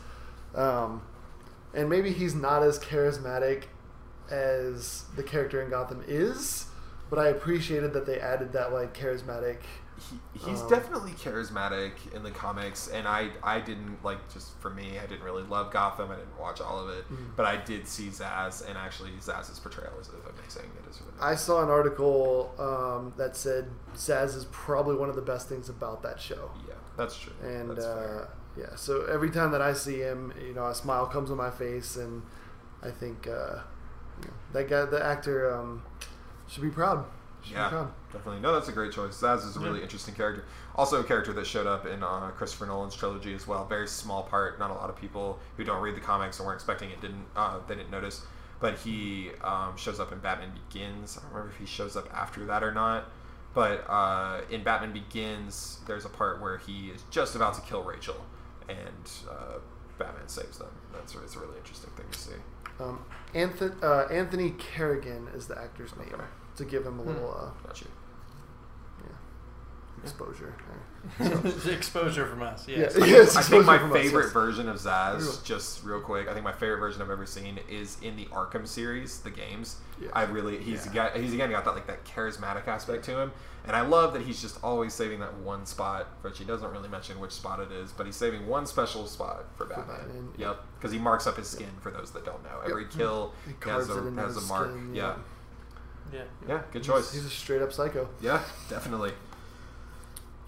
[0.54, 1.02] um,
[1.74, 3.64] and maybe he's not as charismatic
[4.31, 6.66] as the character in Gotham is,
[7.11, 9.59] but I appreciated that they added that like charismatic.
[9.98, 10.18] He,
[10.50, 14.98] he's Um, definitely charismatic in the comics and I, I didn't like just for me
[14.98, 17.34] i didn't really love gotham i didn't watch all of it Mhm.
[17.37, 21.34] but i did see zsasz and actually zsasz's portrayal is amazing it is really I
[21.34, 26.02] saw an article um, that said Zsasz is probably one of the best things about
[26.02, 26.50] that show.
[26.68, 30.52] yeah that's true and that's uh, yeah, so every time that I see him, you
[30.52, 32.22] know, a smile comes on my face, and
[32.82, 33.61] I think uh,
[34.52, 35.84] that guy, the actor, um,
[36.48, 37.04] should be proud.
[37.46, 38.40] Yeah definitely.
[38.40, 39.20] No that's a great choice.
[39.20, 39.85] Zsasz is a really Yeah.
[39.85, 40.44] interesting character.
[40.74, 43.66] Also a character that showed up in uh, christopher nolan's trilogy as well.
[43.66, 44.59] Very small part.
[44.59, 47.27] Not a lot of people who don't read the comics and weren't expecting it didn't
[47.37, 48.22] uh, they didn't notice.
[48.61, 51.16] But he um, shows up in batman begins.
[51.16, 53.05] I don't remember if he shows up after that or not.
[53.55, 57.83] But uh, in Batman Begins, there's a part where he is just about to kill
[57.83, 58.14] Rachel,
[58.68, 59.59] and uh,
[59.98, 60.68] Batman saves them.
[60.92, 62.33] That's it's a really interesting thing to see.
[62.79, 66.11] Um, Anthony, uh, Anthony Carrigan is the actor's name.
[66.12, 66.24] Okay.
[66.59, 67.87] To give him a little uh, Got you.
[69.05, 70.55] yeah, exposure.
[71.71, 72.66] Exposure from us.
[72.68, 72.79] Yeah.
[72.79, 72.97] Yes.
[72.99, 73.05] Yeah.
[73.05, 74.33] I think, I think my exposure from us, favorite yes.
[74.33, 77.97] version of Zsasz, just real quick, I think my favorite version I've ever seen is
[78.03, 79.77] in the Arkham series, the games.
[80.01, 80.09] Yeah.
[80.12, 80.92] I really he's Yeah.
[80.92, 83.33] got he's again got that like that charismatic aspect to him,
[83.66, 86.88] and I love that he's just always saving that one spot, which he doesn't really
[86.88, 89.87] mention which spot it is, but he's saving one special spot for Batman.
[89.99, 92.61] Batman, Yep, because he marks up his skin for those that don't know.
[92.68, 94.71] Every kill He he has a has a mark.
[94.71, 95.03] skin, yeah.
[95.03, 95.14] Yeah.
[96.12, 97.12] Yeah, Yeah, good He's- choice.
[97.12, 98.09] He's, a straight up psycho.
[98.21, 99.12] yeah, definitely.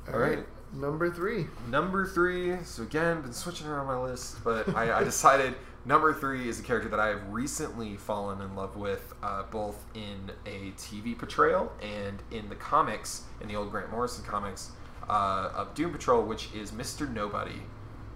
[0.08, 0.38] All All right.
[0.38, 0.46] right.
[0.72, 1.46] Number three.
[1.68, 2.56] Number three.
[2.64, 6.62] So again, been switching around my list, but I, I decided number three is a
[6.62, 11.72] character that I have recently fallen in love with, uh, both in a TV portrayal
[11.82, 14.70] and in the comics, in the old Grant Morrison comics
[15.08, 17.60] uh, of Doom Patrol, which is Mister Nobody.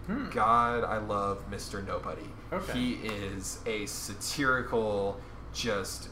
[0.07, 0.29] Hmm.
[0.31, 2.29] God, I love Mister Nobody.
[2.53, 2.73] Okay.
[2.73, 5.19] He is a satirical,
[5.53, 6.09] just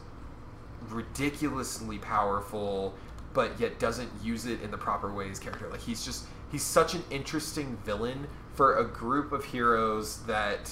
[0.91, 2.95] ridiculously powerful,
[3.35, 5.39] but yet doesn't use it in the proper ways.
[5.39, 5.69] character.
[5.69, 10.71] Like he's just he's such an interesting villain for a group of heroes that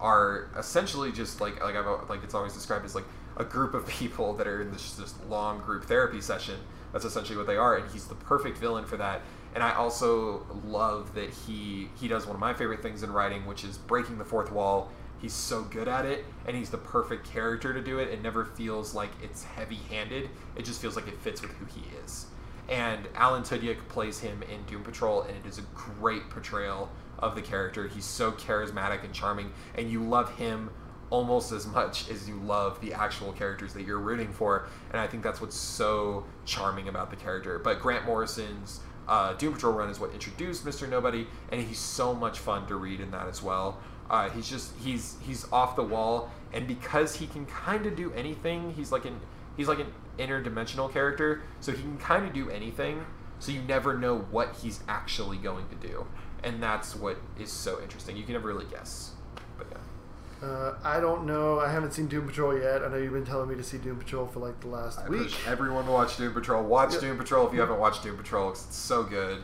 [0.00, 3.86] are essentially just like like I've like it's always described as like a group of
[3.86, 6.56] people that are in this this long group therapy session.
[6.92, 9.20] That's essentially what they are, and he's the perfect villain for that.
[9.54, 13.46] And I also love that he he does one of my favorite things in writing,
[13.46, 14.90] which is breaking the fourth wall.
[15.18, 18.08] He's so good at it, and he's the perfect character to do it.
[18.08, 20.28] It never feels like it's heavy-handed.
[20.56, 22.26] It just feels like it fits with who he is.
[22.68, 27.34] And Alan Tudyk plays him in Doom Patrol, and it is a great portrayal of
[27.34, 27.88] the character.
[27.88, 30.70] He's so charismatic and charming, and you love him
[31.08, 34.66] almost as much as you love the actual characters that you're rooting for.
[34.90, 37.58] And I think that's what's so charming about the character.
[37.58, 40.88] But Grant Morrison's uh, Doom Patrol run is what introduced Mr.
[40.88, 43.78] Nobody, and he's so much fun to read in that as well.
[44.08, 48.12] Uh, he's just he's he's off the wall, and because he can kind of do
[48.12, 49.20] anything, he's like an
[49.56, 53.04] he's like an interdimensional character, so he can kind of do anything.
[53.38, 56.06] So you never know what he's actually going to do,
[56.42, 58.16] and that's what is so interesting.
[58.16, 59.12] You can never really guess.
[59.58, 60.46] But yeah.
[60.48, 61.58] Uh, I don't know.
[61.60, 62.82] I haven't seen Doom Patrol yet.
[62.84, 65.08] I know you've been telling me to see Doom Patrol for like the last I
[65.08, 65.34] week.
[65.46, 66.62] everyone to watch Doom Patrol.
[66.62, 67.00] Watch Yeah.
[67.00, 68.50] Doom Patrol if you haven't watched Doom Patrol.
[68.50, 69.42] 'cause It's so good.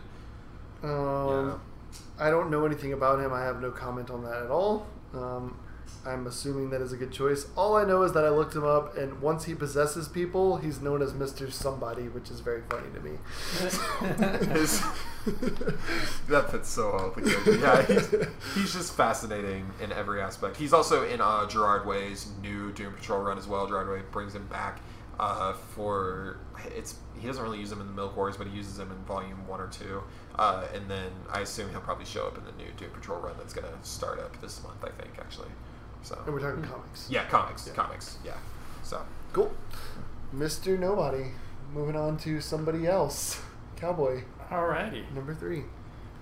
[0.83, 1.61] Um,
[2.19, 3.33] I don't know anything about him.
[3.33, 4.87] I have no comment on that at all.
[5.15, 5.59] Um,
[6.05, 7.47] I'm assuming that is a good choice.
[7.57, 10.81] All I know is that I looked him up, and once he possesses people, he's
[10.81, 13.19] known as Mister Somebody, which is very funny to me.
[16.29, 17.59] That fits so well with the.
[17.59, 20.57] Yeah, he's, he's just fascinating in every aspect.
[20.57, 23.67] He's also in uh, Gerard Way's new Doom Patrol run as well.
[23.69, 24.81] Gerard Way brings him back
[25.21, 26.39] uh, for
[26.75, 26.97] it's.
[27.21, 29.47] He doesn't really use him in the Milk Wars, but he uses him in Volume
[29.47, 30.03] One or Two.
[30.37, 33.35] Uh, and then I assume he'll probably show up in the new Doom Patrol run
[33.39, 34.83] that's going to start up this month.
[34.83, 35.49] I think actually.
[36.03, 37.07] So and we're talking comics.
[37.11, 37.75] yeah, comics, Yeah.
[37.75, 38.33] comics, yeah.
[38.83, 39.53] So Cool.
[40.33, 41.27] Mister Nobody.
[41.75, 43.41] Moving on to somebody else.
[43.77, 45.11] Cowboy Alrighty.
[45.15, 45.65] number three.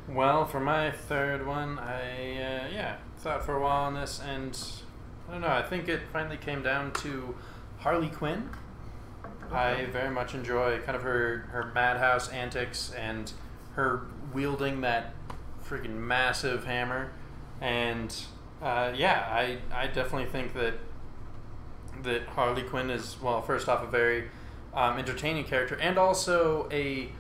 [0.09, 4.59] Well, for my third one, I uh, yeah thought for a while on this, and
[5.29, 5.49] I don't know.
[5.49, 7.35] I think it finally came down to
[7.79, 8.49] Harley Quinn.
[9.53, 13.33] I very much enjoy kind of her her madhouse antics and
[13.72, 14.02] her
[14.33, 15.14] wielding that
[15.64, 17.12] freaking massive hammer,
[17.61, 18.14] and
[18.62, 20.74] uh, yeah, I I definitely think that
[22.02, 24.28] that Harley Quinn is well, first off, a very
[24.74, 27.11] um, entertaining character, and also a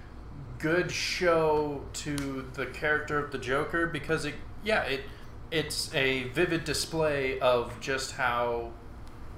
[0.58, 5.00] good show to the character of the Joker because it, yeah, it
[5.50, 8.70] it's a vivid display of just how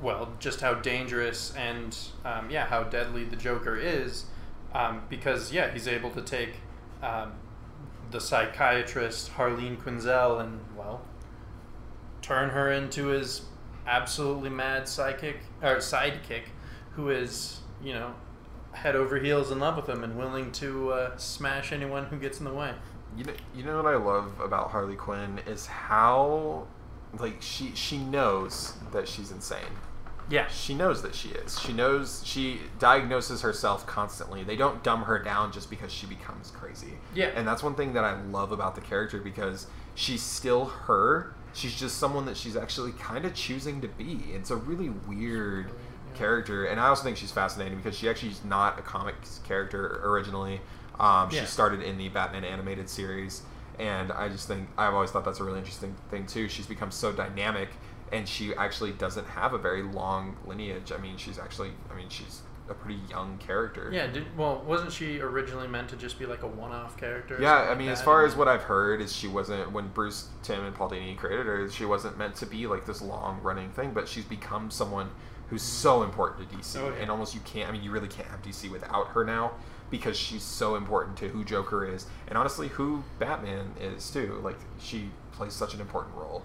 [0.03, 4.27] well, just how dangerous and um, yeah, how deadly the Joker is.
[4.75, 6.55] Um, because yeah, he's able to take
[7.03, 7.33] um,
[8.11, 11.03] the psychiatrist Harleen Quinzel and well,
[12.21, 13.43] turn her into his
[13.87, 16.45] absolutely mad psychic or sidekick,
[16.93, 18.15] who is you know
[18.73, 22.39] head over heels in love with him and willing to uh, smash anyone who gets
[22.39, 22.73] in the way.
[23.17, 26.67] You know, you know what I love about Harley Quinn is how,
[27.19, 29.77] like she she knows that she's insane.
[30.31, 31.59] Yeah, She knows that she is.
[31.61, 34.45] She knows she diagnoses herself constantly.
[34.45, 36.95] They don't dumb her down just because she becomes crazy.
[37.15, 37.27] Yeah.
[37.35, 41.35] And that's one thing that I love about the character because she's still her.
[41.55, 44.25] She's just someone that she's actually kind of choosing to be.
[44.33, 46.19] It's a really weird Yeah.
[46.19, 50.01] character, and I also think she's fascinating because she actually is not a comics character
[50.05, 50.61] originally.
[50.99, 51.41] Um, Yeah.
[51.41, 53.43] She started in the Batman animated series,
[53.79, 56.49] and I just think I've always thought that's a really interesting thing too.
[56.49, 57.69] She's become so dynamic,
[58.13, 60.93] and she actually doesn't have a very long lineage.
[60.93, 63.91] I mean, she's actually, I mean, she's a pretty young character.
[63.93, 64.07] yeah.
[64.07, 67.39] Did, well, wasn't she originally meant to just be like a one-off character?
[67.41, 69.89] Yeah, something I like mean, as far as what I've heard, is she wasn't when
[69.89, 71.69] Bruce Timm and Paul Dini created her.
[71.71, 75.11] She wasn't meant to be like this long running thing, but she's become someone
[75.49, 75.67] who's mm.
[75.67, 77.03] so important to DC, Oh, yeah.
[77.03, 77.69] and almost you can't.
[77.69, 79.53] I mean, you really can't have DC without her now
[79.91, 84.41] because she's so important to who Joker is, and honestly, who Batman is too.
[84.43, 86.43] Like she plays such an important role.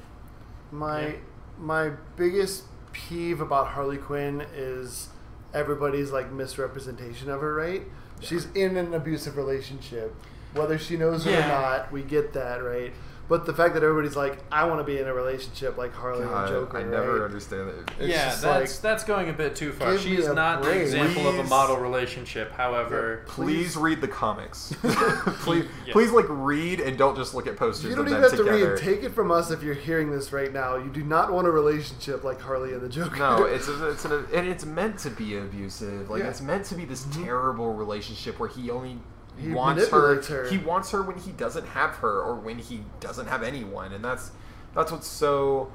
[0.71, 1.15] My Yeah.
[1.59, 5.09] My biggest peeve about Harley Quinn is
[5.53, 7.53] everybody's like misrepresentation of her.
[7.53, 7.83] Right?
[8.19, 10.15] She's in an abusive relationship,
[10.53, 11.91] whether she knows it or not.
[11.91, 12.93] We get that, right?
[13.29, 16.21] But the fact that everybody's like, I want to be in a relationship like Harley
[16.21, 16.77] and God, Joker.
[16.77, 17.25] I never right?
[17.25, 17.75] understand it.
[17.99, 19.93] It's yeah, that's like, that's going a bit too far.
[19.93, 20.81] give me She's not the break.
[20.81, 22.51] example of a model relationship.
[22.53, 24.73] However, Please read the comics.
[24.81, 25.93] please, Yeah.
[25.93, 27.89] please, like read and don't just look at posters.
[27.89, 28.73] You don't of even them have to together.
[28.75, 28.79] read.
[28.81, 30.77] Take it from us if you're hearing this right now.
[30.77, 33.17] You do not want a relationship like Harley and the Joker.
[33.17, 36.09] No, it's a, it's an, and it's meant to be abusive.
[36.09, 36.29] Like Yeah.
[36.29, 37.25] it's meant to be this mm-hmm.
[37.25, 38.99] terrible relationship where he only
[39.37, 40.49] He wants her, her.
[40.49, 44.03] He wants her when he doesn't have her, or when he doesn't have anyone, and
[44.03, 44.31] that's
[44.75, 45.71] that's what's so.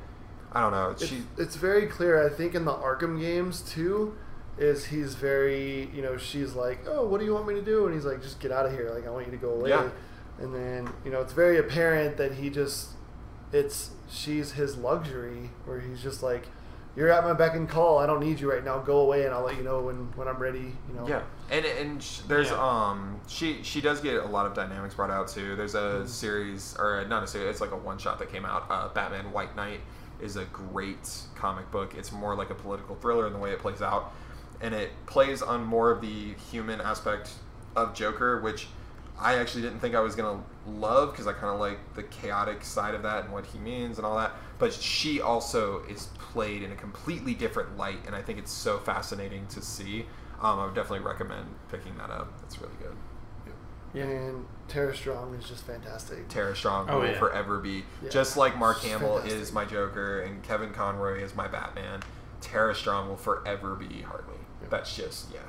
[0.54, 0.90] I don't know.
[0.90, 2.24] It's, She it's very clear.
[2.24, 4.16] I think in the Arkham games too,
[4.58, 7.86] is he's very you know she's like oh what do you want me to do
[7.86, 9.70] and he's like just get out of here like I want you to go away
[9.70, 9.88] Yeah.
[10.38, 12.90] and then you know it's very apparent that he just
[13.52, 16.48] it's she's his luxury where he's just like
[16.96, 19.32] you're at my beck and call I don't need you right now go away and
[19.34, 22.50] I'll let you know when when I'm ready you know Yeah, and and sh- there's
[22.50, 22.58] Yeah.
[22.62, 25.56] um she she does get a lot of dynamics brought out too.
[25.56, 27.48] There's a series or not a series.
[27.50, 28.66] It's like a one shot that came out.
[28.68, 29.80] Uh, Batman White Knight
[30.20, 31.94] is a great comic book.
[31.96, 34.12] It's more like a political thriller in the way it plays out,
[34.60, 37.32] and it plays on more of the human aspect
[37.74, 38.68] of Joker, which
[39.18, 42.64] I actually didn't think I was gonna love because I kind of like the chaotic
[42.64, 44.32] side of that and what he means and all that.
[44.58, 48.78] But she also is played in a completely different light, and I think it's so
[48.78, 50.06] fascinating to see.
[50.40, 52.32] Um, I would definitely recommend picking that up.
[52.44, 52.96] It's really good.
[53.94, 54.04] Yeah.
[54.04, 57.18] and Tara Strong is just fantastic Tara Strong Oh, will yeah.
[57.18, 58.08] forever be Yeah.
[58.08, 59.38] just like Mark She's Hamill fantastic.
[59.42, 62.00] is my Joker and Kevin Conroy is my Batman.
[62.40, 64.24] Tara Strong will forever be Harley.
[64.62, 64.68] Yeah.
[64.70, 65.40] That's just yeah.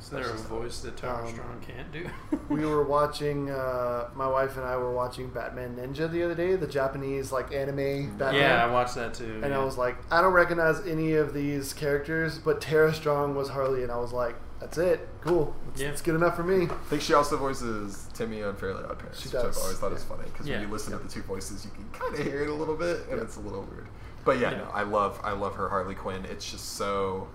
[0.00, 2.08] Is there a voice that Tara Um, Strong can't do?
[2.48, 6.54] we were watching uh, my wife and I were watching Batman Ninja the other day
[6.56, 9.40] the Japanese like anime Batman yeah, I watched that too.
[9.42, 9.58] And yeah.
[9.60, 13.82] I was like, I don't recognize any of these characters, but Tara Strong was Harley,
[13.82, 15.06] and I was like, that's it.
[15.20, 15.54] Cool.
[15.72, 15.88] It's, Yeah.
[15.88, 16.64] it's good enough for me.
[16.64, 19.92] I think she also voices Timmy on Fairly Odd Parents, She which I've always thought
[19.92, 20.56] is funny because Yeah.
[20.58, 20.98] when you listen Yeah.
[20.98, 23.22] to the two voices, you can kind of hear it a little bit, and Yeah.
[23.24, 23.86] it's a little weird.
[24.24, 24.58] But yeah, Yeah.
[24.58, 26.24] no, I love I love her Harley Quinn.
[26.24, 27.28] It's just so,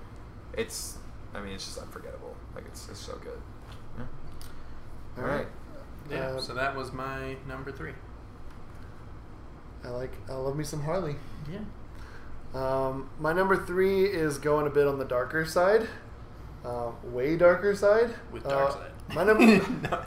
[0.54, 0.98] it's
[1.34, 2.36] I mean it's just unforgettable.
[2.56, 3.40] Like it's it's so good.
[5.18, 5.48] All All right.
[6.10, 6.32] yeah.
[6.32, 7.94] Um, so that was my number three.
[9.86, 11.16] I like, I love me some Harley.
[11.52, 11.60] Yeah.
[12.56, 15.88] Um, my number three is going a bit on the darker side,
[16.64, 18.14] um, way darker side.
[18.32, 19.14] With Uh, Darkseid.
[19.16, 19.44] my number,
[19.90, 20.04] No.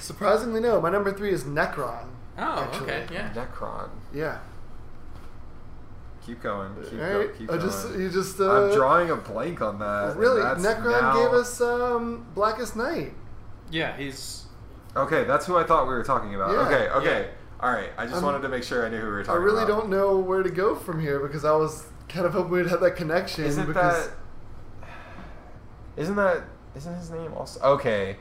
[0.00, 0.80] surprisingly, no.
[0.80, 2.06] My number three is Nekron.
[2.38, 2.90] Oh, actually.
[2.92, 3.06] okay.
[3.12, 3.32] Yeah.
[3.34, 3.90] Nekron.
[4.14, 4.38] Yeah.
[6.28, 6.74] Keep going.
[6.84, 7.38] Keep, All go, right.
[7.38, 7.66] keep I going.
[7.66, 8.38] just, you just.
[8.38, 10.14] Uh, I'm drawing a blank on that.
[10.14, 13.14] Really, Nekron now- gave us um, Blackest Night.
[13.70, 14.44] Yeah, he's.
[14.94, 16.50] Okay, that's who I thought we were talking about.
[16.52, 16.66] Yeah.
[16.66, 17.20] okay, okay.
[17.22, 17.64] Yeah.
[17.66, 17.88] All right.
[17.96, 19.42] I just I'm- wanted to make sure I knew who we were talking about.
[19.42, 19.80] I really about.
[19.80, 22.80] don't know where to go from here because I was kind of hoping we'd have
[22.80, 23.44] that connection.
[23.44, 24.88] Isn't because that?
[25.96, 26.44] Isn't that?
[26.76, 27.58] Isn't his name also?
[27.60, 28.18] Okay,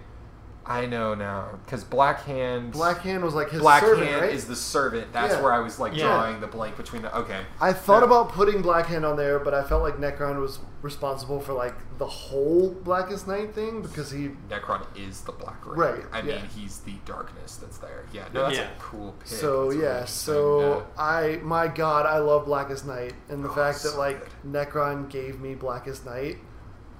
[0.70, 2.74] I know now because Black Hand.
[2.74, 4.32] Black Hand was like his Black servant, Hand right?
[4.34, 5.14] is the servant.
[5.14, 5.42] That's Yeah.
[5.42, 6.08] where I was like Yeah.
[6.08, 7.18] drawing the blank between the.
[7.18, 7.46] Okay.
[7.62, 8.06] I thought Yeah.
[8.08, 11.74] about putting Black Hand on there, but I felt like Nekron was responsible for like
[11.98, 15.80] the whole Blackest Night thing because he Nekron is the Black Ring.
[15.80, 16.36] Right, I yeah.
[16.36, 18.04] mean, he's the darkness that's there.
[18.12, 18.26] Yeah.
[18.34, 18.64] No, that's Yeah.
[18.66, 19.28] a cool pick.
[19.30, 20.34] So That's really yeah, interesting.
[20.34, 24.20] so I my God, I love Blackest Night, and the Oh, fact that so like
[24.44, 24.52] good.
[24.54, 26.40] Nekron gave me Blackest Night,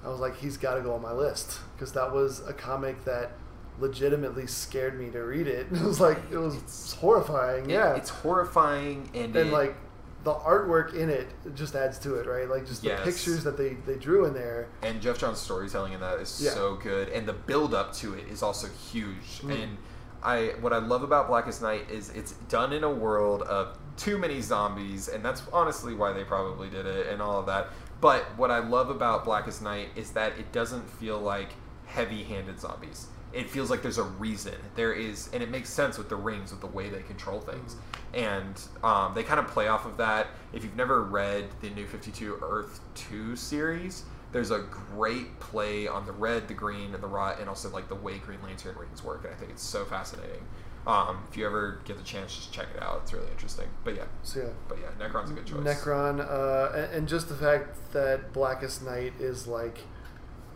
[0.04, 3.04] I was like, he's got to go on my list because that was a comic
[3.04, 3.32] that
[3.80, 5.66] legitimately scared me to read it.
[5.72, 7.64] It was like it was It's- horrifying.
[7.70, 9.76] It- yeah, It's horrifying and, and it- like
[10.24, 12.48] the artwork in it just adds to it, right?
[12.48, 13.04] Like just the Yes.
[13.04, 14.68] pictures that they they drew in there.
[14.82, 16.50] and Geoff Johns' storytelling in that is Yeah.
[16.50, 19.40] so good, and the build up to it is also huge.
[19.42, 19.62] Mm.
[19.62, 19.78] And
[20.20, 24.18] I, what I love about Blackest Night is it's done in a world of too
[24.18, 27.68] many zombies, and that's honestly why they probably did it and all of that.
[28.00, 31.50] But what I love about Blackest Night is that it doesn't feel like
[31.86, 33.06] heavy-handed zombies.
[33.32, 34.54] It feels like there's a reason.
[34.74, 37.76] There is, and it makes sense with the rings, with the way they control things.
[38.14, 40.28] And um, they kind of play off of that.
[40.52, 46.06] If you've never read the New 52 Earth 2 series, there's a great play on
[46.06, 49.02] the red, the green, and the rot, and also like the way Green Lantern rings
[49.02, 49.24] work.
[49.24, 50.42] And I think it's so fascinating.
[50.86, 53.00] Um, if you ever get the chance, just check it out.
[53.02, 53.66] It's really interesting.
[53.84, 54.48] But yeah, So yeah.
[54.68, 55.58] but yeah, Nekron's a good choice.
[55.60, 59.78] Nekron, uh, and, and just the fact that Blackest Night is like,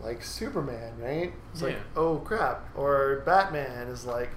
[0.03, 1.33] like Superman, right?
[1.53, 4.31] It's like, oh crap, or Batman is like,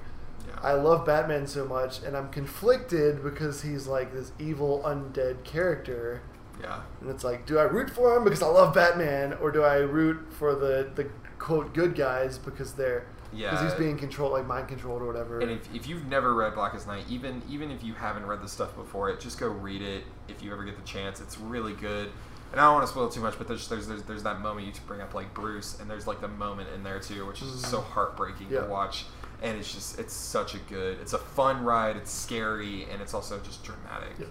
[0.47, 0.59] Yeah.
[0.61, 6.21] I love Batman so much, and I'm conflicted because he's like this evil undead character,
[6.61, 6.81] yeah.
[7.01, 9.77] and it's like, do I root for him because I love Batman, or do I
[9.77, 14.67] root for the the quote good guys because they're because he's being controlled, like mind
[14.67, 15.39] controlled or whatever.
[15.41, 18.47] And if, if you've never read Blackest Night, even even if you haven't read the
[18.47, 21.19] stuff before it, just go read it if you ever get the chance.
[21.19, 22.09] It's really good.
[22.55, 24.65] And I don't want to spoil too much, but there's there's there's, there's that moment
[24.65, 27.51] you bring up like Bruce, and there's like the moment in there too, which is
[27.51, 28.61] just so heartbreaking Yeah.
[28.61, 29.03] to watch.
[29.43, 31.97] And it's just it's such a good, it's a fun ride.
[31.97, 34.27] It's scary, and it's also just dramatic Yeah.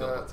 [0.00, 0.24] Uh.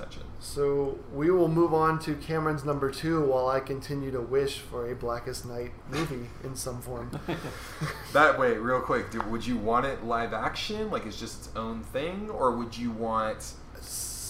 [0.41, 4.91] So we will move on to Cameron's number two while I continue to wish for
[4.91, 7.09] a Blackest Night movie in some form.
[8.13, 11.81] That way, real quick, would you want it live action, like it's just its own
[11.81, 13.53] thing, or would you want?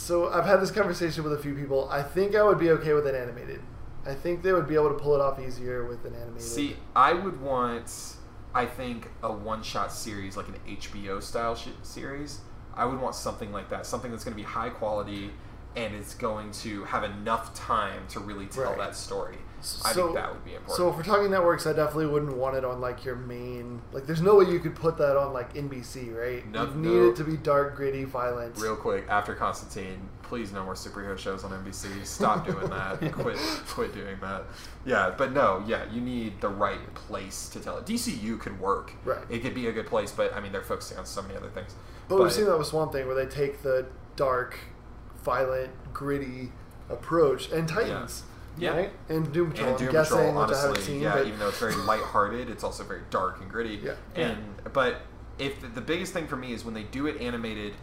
[0.06, 1.90] So I've had this conversation with a few people.
[1.90, 3.60] I think I would be okay with it animated.
[4.06, 6.44] I think they would be able to pull it off easier with an animated.
[6.44, 7.92] See, I would want,
[8.54, 12.42] I think, a one-shot series, like an HBO style sh- series.
[12.76, 15.32] I would want something like that, something that's going to be high quality,
[15.76, 18.78] and it's going to have enough time to really tell Right.
[18.78, 19.40] that story.
[19.84, 20.78] I So- think that would be important.
[20.78, 23.82] So if we're talking networks, I definitely wouldn't want it on like your main.
[23.92, 26.48] Like, there's no way you could put that on like NBC, right?
[26.52, 27.10] No- you need no.
[27.10, 28.58] it to be dark, gritty, violent.
[28.58, 32.06] Real quick, after Constantine, please no more superhero shows on NBC.
[32.06, 33.00] Stop doing that.
[33.14, 33.38] quit,
[33.70, 34.44] quit doing that.
[34.86, 37.86] Yeah, but no, yeah, you need the right place to tell it.
[37.86, 38.94] DCU could work.
[39.04, 39.24] Right.
[39.30, 41.50] It could be a good place, but I mean, they're focusing on so many other
[41.50, 41.76] things.
[42.08, 44.58] But, we've seen that with Swamp Thing, where they take the dark,
[45.24, 46.52] violent, gritty
[46.90, 48.24] approach, and Titans.
[48.28, 48.32] Yeah.
[48.60, 48.92] Right?
[49.10, 49.70] And Doom Patrol.
[49.70, 51.02] and Doom I'm guessing, Patrol, which I honestly, seen.
[51.02, 53.76] yeah, but even though it's very lighthearted, it's also very dark and gritty.
[53.84, 53.94] Yeah.
[54.16, 54.38] And
[54.74, 55.02] but
[55.40, 57.74] if the, the biggest thing for me is when they do it animated,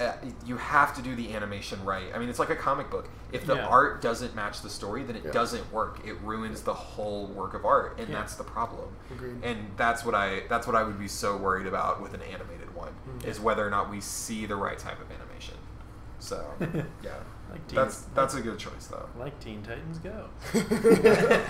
[0.00, 0.12] uh,
[0.44, 2.06] you have to do the animation right.
[2.14, 3.08] I mean, it's like a comic book.
[3.30, 3.66] If the Yeah.
[3.68, 5.30] art doesn't match the story, then it Yeah.
[5.30, 6.00] doesn't work.
[6.04, 8.16] It ruins the whole work of art, and Yeah.
[8.16, 8.88] that's the problem.
[9.12, 9.36] Agreed.
[9.44, 12.74] And that's what I that's what I would be so worried about with an animated
[12.74, 13.28] one Mm-hmm.
[13.28, 15.54] is whether or not we see the right type of animation.
[16.18, 16.42] So
[17.02, 17.12] yeah,
[17.52, 19.08] Like Teen, that's that's a good choice though.
[19.18, 20.28] like Teen Titans Go.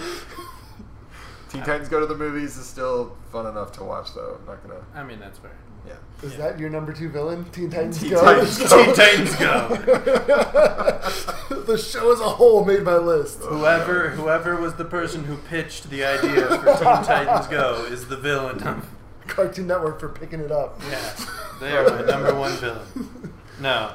[1.48, 4.38] Teen Titans Go to the Movies is still fun enough to watch, though.
[4.40, 4.80] I'm not gonna.
[4.94, 5.53] I mean, that's fair.
[5.86, 5.94] Yeah.
[6.22, 6.38] Is Yeah.
[6.38, 7.44] that your number two villain?
[7.53, 8.20] Teen Titans Teen Go?
[8.24, 9.68] Titans Teen Titans Go.
[11.66, 13.40] the show as a whole made my list.
[13.42, 18.07] Oh, whoever whoever was the person who pitched the idea for Teen Titans Go is
[18.09, 18.62] the villain.
[18.62, 18.88] Of,
[19.26, 20.80] Cartoon Network for picking it up.
[20.90, 21.14] yeah,
[21.61, 23.34] they are my number one villain.
[23.61, 23.92] No.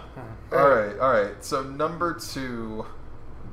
[0.49, 1.43] All right, all right.
[1.43, 2.85] So number two,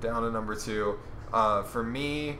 [0.01, 1.01] down to number two.
[1.33, 2.39] Uh, for me,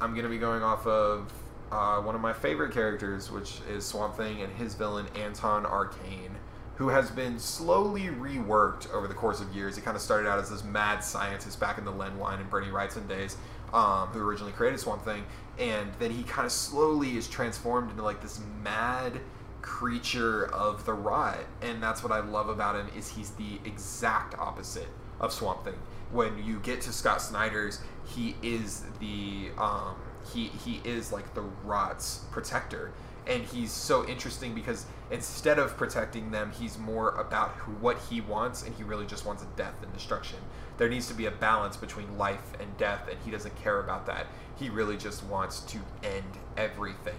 [0.00, 1.32] I'm gonna be going off of
[1.72, 6.36] uh, one of my favorite characters, which is Swamp Thing and his villain Anton Arcane,
[6.76, 9.74] who has been slowly reworked over the course of years.
[9.74, 12.48] He kind of started out as this mad scientist back in the Len Wein and
[12.48, 13.36] Bernie Wrightson days,
[13.74, 15.24] um, who originally created Swamp Thing,
[15.58, 19.20] and then he kind of slowly is transformed into like this mad
[19.62, 24.38] creature of the rot and that's what i love about him is he's the exact
[24.38, 24.88] opposite
[25.20, 25.78] of swamp thing.
[26.10, 29.94] When you get to scott snyder's he is the um
[30.32, 32.92] he he is like the rot's protector.
[33.26, 38.20] And he's so interesting because instead of protecting them he's more about who what he
[38.22, 40.38] wants and he really just wants death and destruction.
[40.78, 44.06] There needs to be a balance between life and death and he doesn't care about
[44.06, 44.26] that.
[44.56, 47.18] He really just wants to end everything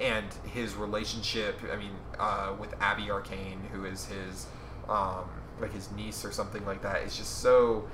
[0.00, 4.46] and his relationship i mean uh, with abby arcane who is his
[4.88, 5.24] um,
[5.60, 7.88] like his niece or something like that is just so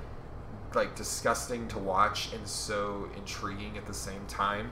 [0.75, 4.71] like disgusting to watch and so intriguing at the same time.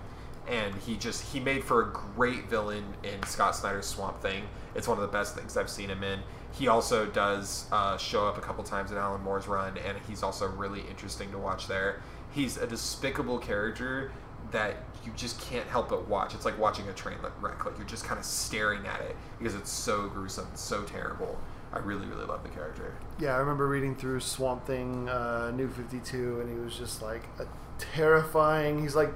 [0.49, 4.45] And he just he made for a great villain in scott snyder's swamp thing.
[4.75, 6.21] It's one of the best things i've seen him in.
[6.53, 10.23] He also does uh, show up a couple times in alan moore's run and he's
[10.23, 12.01] also really interesting to watch there.
[12.31, 14.13] He's a despicable character
[14.53, 16.35] that you just can't help but watch.
[16.35, 17.65] It's like watching a train wreck.
[17.65, 21.39] Like you're just kind of staring at it because it's so gruesome, it's so terrible.
[21.73, 22.95] I really, really love the character.
[23.19, 27.23] Yeah, I remember reading through Swamp Thing, uh, New 52, and he was just like
[27.39, 27.47] a
[27.79, 29.13] terrifying, he's like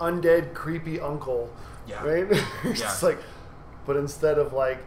[0.00, 1.50] undead, creepy uncle.
[1.86, 2.04] Yeah.
[2.04, 2.26] Right?
[2.64, 2.96] It's Yeah.
[3.02, 3.18] like,
[3.86, 4.78] but instead of like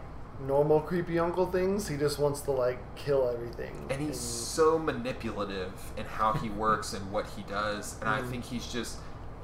[0.45, 3.85] normal creepy uncle things, he just wants to like kill everything.
[3.89, 7.95] And he's so manipulative in how he works and what he does.
[8.01, 8.29] And I Mhm.
[8.29, 8.97] think he's just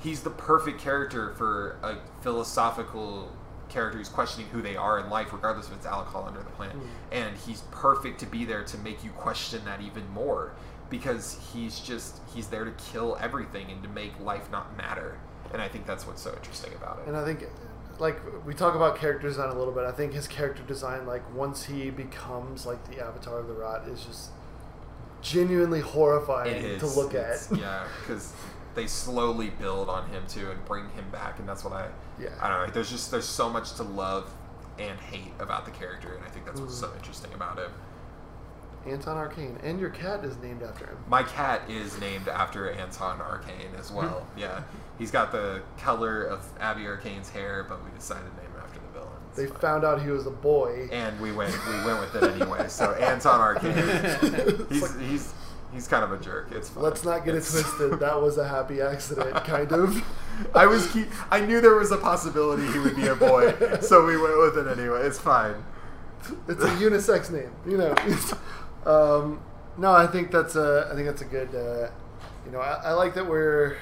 [0.08, 3.30] he's the perfect character for a philosophical
[3.68, 6.50] character who's questioning who they are in life, regardless if it's Alec Holland or the
[6.52, 6.78] planet.
[6.78, 6.88] Mhm.
[7.12, 10.54] And he's perfect to be there to make you question that even more.
[10.90, 15.18] Because he's just he's there to kill everything and to make life not matter.
[15.52, 17.08] And I think that's what's so interesting about it.
[17.10, 17.46] And I think,
[18.00, 19.84] like, we talk about character design a little bit.
[19.84, 23.86] I think his character design, like, once he becomes, like, the avatar of the rot,
[23.90, 24.30] is just
[25.22, 27.58] genuinely horrifying is to look It's- at.
[27.58, 28.32] yeah, because
[28.78, 31.90] they slowly build on him too and bring him back, and that's what I.
[32.22, 32.30] Yeah.
[32.40, 32.74] I don't know.
[32.74, 34.32] There's just there's so much to love
[34.78, 36.98] and hate about the character, and I think that's what's so mm-hmm.
[36.98, 37.72] interesting about him.
[38.86, 39.58] Anton Arcane.
[39.64, 40.98] And your cat is named after him.
[41.10, 44.28] My cat is named after Anton Arcane as well.
[44.38, 44.62] yeah,
[45.00, 48.80] he's got the color of Abby Arcane's hair, but we decided to name him after
[48.80, 49.10] the villain.
[49.36, 50.88] They found out he was a boy.
[50.92, 52.68] and we went we went with it anyway.
[52.68, 53.74] So Anton Arcane,
[54.70, 55.34] he's like, he's
[55.74, 56.52] he's kind of a jerk.
[56.52, 56.84] It's fine.
[56.84, 58.00] let's not get it twisted.
[58.00, 60.04] That was a happy accident, kind of.
[60.56, 64.06] I was keep, I knew there was a possibility he would be a boy, so
[64.06, 65.02] we went with it anyway.
[65.02, 65.56] It's fine.
[66.48, 67.96] It's a unisex name, you know.
[68.86, 69.42] um,
[69.78, 70.90] no, I think that's a.
[70.92, 71.54] I think that's a good.
[71.54, 71.90] Uh,
[72.46, 73.78] you know, I, I like that we're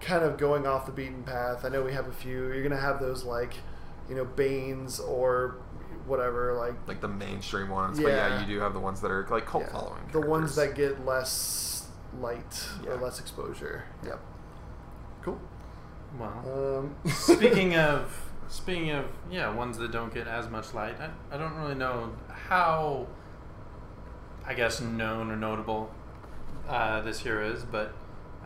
[0.00, 1.64] kind of going off the beaten path.
[1.64, 2.52] I know we have a few.
[2.52, 3.54] You're gonna have those like,
[4.08, 5.56] you know, Banes or
[6.06, 8.40] whatever, like Like the mainstream ones, but yeah, Yeah.
[8.40, 10.02] you do have the ones that are like cult yeah, following.
[10.12, 11.88] the ones that get less
[12.20, 13.84] light or less exposure.
[14.04, 14.20] Yep.
[15.22, 15.40] Cool.
[16.18, 21.08] Well, Um, speaking of speaking of yeah ones that don't get as much light, I,
[21.34, 23.06] I don't really know how
[24.44, 25.90] I guess, known or notable
[26.68, 27.94] uh, this hero is, but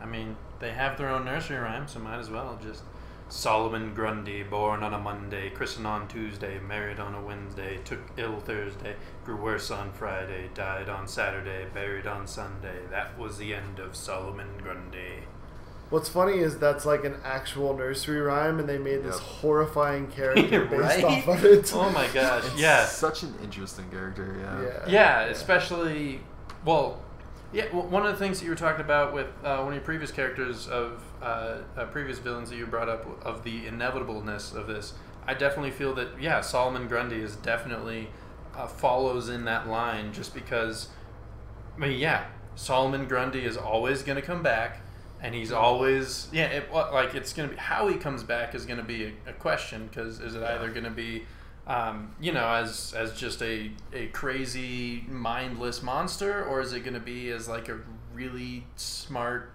[0.01, 2.83] I mean, they have their own nursery rhyme, so might as well just.
[3.29, 8.39] Solomon Grundy, born on a Monday, christened on Tuesday, married on a Wednesday, took ill
[8.39, 12.79] Thursday, grew worse on Friday, died on Saturday, buried on Sunday.
[12.89, 15.23] That was the end of Solomon Grundy.
[15.89, 19.23] What's funny is that's like an actual nursery rhyme, and they made this Yep.
[19.41, 21.03] horrifying character based Right?
[21.03, 21.71] off of it.
[21.73, 22.85] Oh my gosh, It's yeah.
[22.85, 24.37] such an interesting character.
[24.39, 24.61] Yeah.
[24.61, 24.85] Yeah.
[24.87, 26.21] Yeah, especially
[26.65, 27.01] well,
[27.53, 27.65] yeah.
[27.65, 29.83] w- One of the things that you were talking about with uh, one of your
[29.83, 34.67] previous characters of uh, uh, previous villains that you brought up of the inevitableness of
[34.67, 34.93] this,
[35.25, 38.09] I definitely feel that yeah, Solomon Grundy is definitely
[38.55, 40.89] uh, follows in that line just because.
[41.75, 42.25] I mean, yeah,
[42.55, 44.81] Solomon Grundy is always going to come back,
[45.21, 46.45] and he's always yeah.
[46.47, 49.29] It, like it's going to be how he comes back is going to be a,
[49.29, 51.23] a question because is it either going to be
[51.67, 56.93] um, you know, as as just a a crazy mindless monster, or is it going
[56.93, 57.79] to be as like a
[58.13, 59.51] really smart,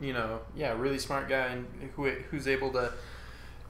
[0.00, 2.92] you know, yeah, really smart guy and who who's able to,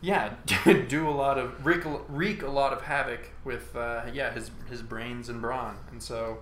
[0.01, 0.35] yeah,
[0.89, 4.81] do a lot of wreak, wreak a lot of havoc with uh, yeah his his
[4.81, 6.39] brains and brawn, and so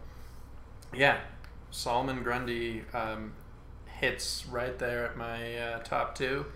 [0.94, 1.18] yeah,
[1.72, 3.32] Solomon Grundy um,
[3.86, 6.46] hits right there at my uh, top two,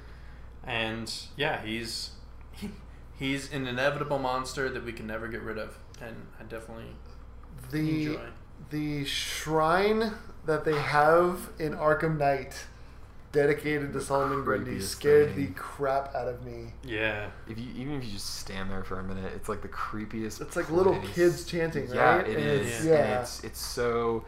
[0.64, 2.10] and yeah, he's he,
[3.18, 6.86] he's an inevitable monster that we can never get rid of, and I definitely
[7.70, 8.20] the enjoy.
[8.70, 10.12] the shrine
[10.46, 12.66] that they have in Arkham Knight
[13.32, 15.46] dedicated to Solomon Grundy creepiest scared thing.
[15.46, 16.72] the crap out of me.
[16.84, 19.68] Yeah, If you even if you just stand there for a minute, it's like the
[19.68, 20.40] creepiest.
[20.40, 22.28] It's like little kids chanting, Yeah, right?
[22.28, 22.60] it And is.
[22.66, 23.20] it's- And Yeah.
[23.20, 24.24] it's it's so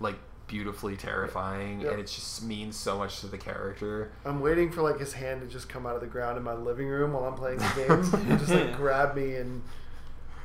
[0.00, 0.16] like
[0.52, 1.90] beautifully terrifying, Yep.
[1.92, 4.12] and it just means so much to the character.
[4.26, 6.52] I'm waiting for like his hand to just come out of the ground in my
[6.52, 9.62] living room while I'm playing the game and just like grab me and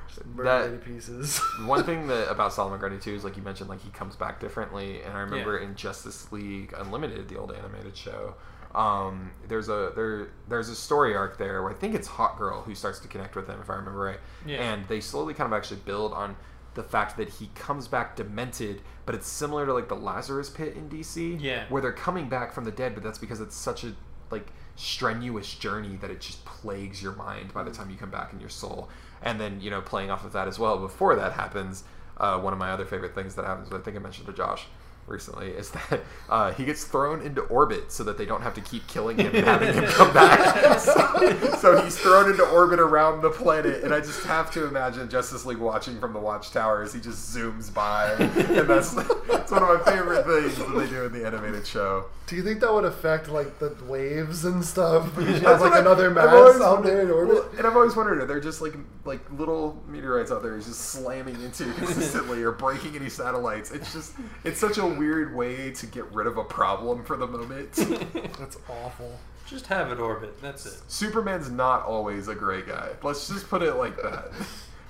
[0.07, 1.37] just murder That- me to pieces.
[1.65, 4.39] One thing that about Solomon Grundy too is like you mentioned, like he comes back
[4.39, 5.01] differently.
[5.01, 8.35] And I remember in Justice League Unlimited, the old animated show,
[8.73, 12.75] um, there's a there there's a story arc there where I think it's Hawkgirl who
[12.75, 14.19] starts to connect with him, if I remember right.
[14.45, 14.57] Yeah.
[14.71, 16.37] And they slowly kind of actually build on
[16.77, 20.75] the fact that he comes back demented, but it's similar to like the Lazarus Pit
[20.77, 21.65] in DC, Yeah.
[21.67, 23.93] where they're coming back from the dead, but that's because it's such a
[24.31, 28.31] like strenuous journey that it just plagues your mind by the time you come back
[28.31, 28.89] in your soul.
[29.21, 31.83] And then you know, playing off of that as well, before that happens,
[32.17, 34.67] uh, one of my other favorite things that happens, I think I mentioned to Josh
[35.07, 38.61] recently, is that uh, he gets thrown into orbit so that they don't have to
[38.61, 40.79] keep killing him and having him come back.
[40.79, 45.09] so, so he's thrown into orbit around the planet, and I just have to imagine
[45.09, 49.63] Justice League watching from the watchtower as he just zooms by, and that's that's one
[49.63, 52.05] of my favorite things that they do in the animated show.
[52.27, 55.05] Do you think that would affect like the waves and stuff?
[55.17, 57.35] Because you have like another mass out there in orbit.
[57.35, 58.73] well, and I've always wondered, are there just like
[59.05, 63.71] like little meteorites out there he's just slamming into consistently or breaking any satellites?
[63.71, 67.27] It's just it's such a weird way to get rid of a problem for the
[67.27, 67.71] moment.
[68.39, 69.19] That's awful.
[69.47, 70.41] just have it orbit.
[70.41, 70.79] That's it.
[70.87, 72.89] Superman's not always a great guy.
[73.03, 74.31] Let's just put it like that.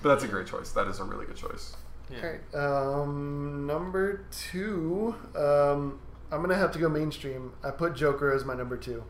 [0.01, 0.71] But that's a great choice.
[0.73, 1.75] That is a really good choice.
[2.11, 2.17] Yeah.
[2.21, 3.01] All right.
[3.01, 5.15] Um, number two.
[5.35, 5.99] Um,
[6.31, 7.53] I'm gonna have to go mainstream.
[7.63, 9.03] I put Joker as my number two.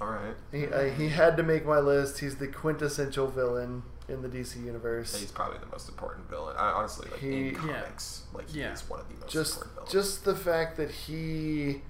[0.00, 0.34] All right.
[0.52, 2.18] He, I, he had to make my list.
[2.18, 5.18] He's the quintessential villain in the DC universe.
[5.18, 6.56] He's probably the most important villain.
[6.56, 7.60] I, honestly, like He- in Yeah.
[7.60, 8.72] comics, like he Yeah.
[8.72, 9.92] is one of the most Just, important villains.
[9.92, 11.82] just the fact that he,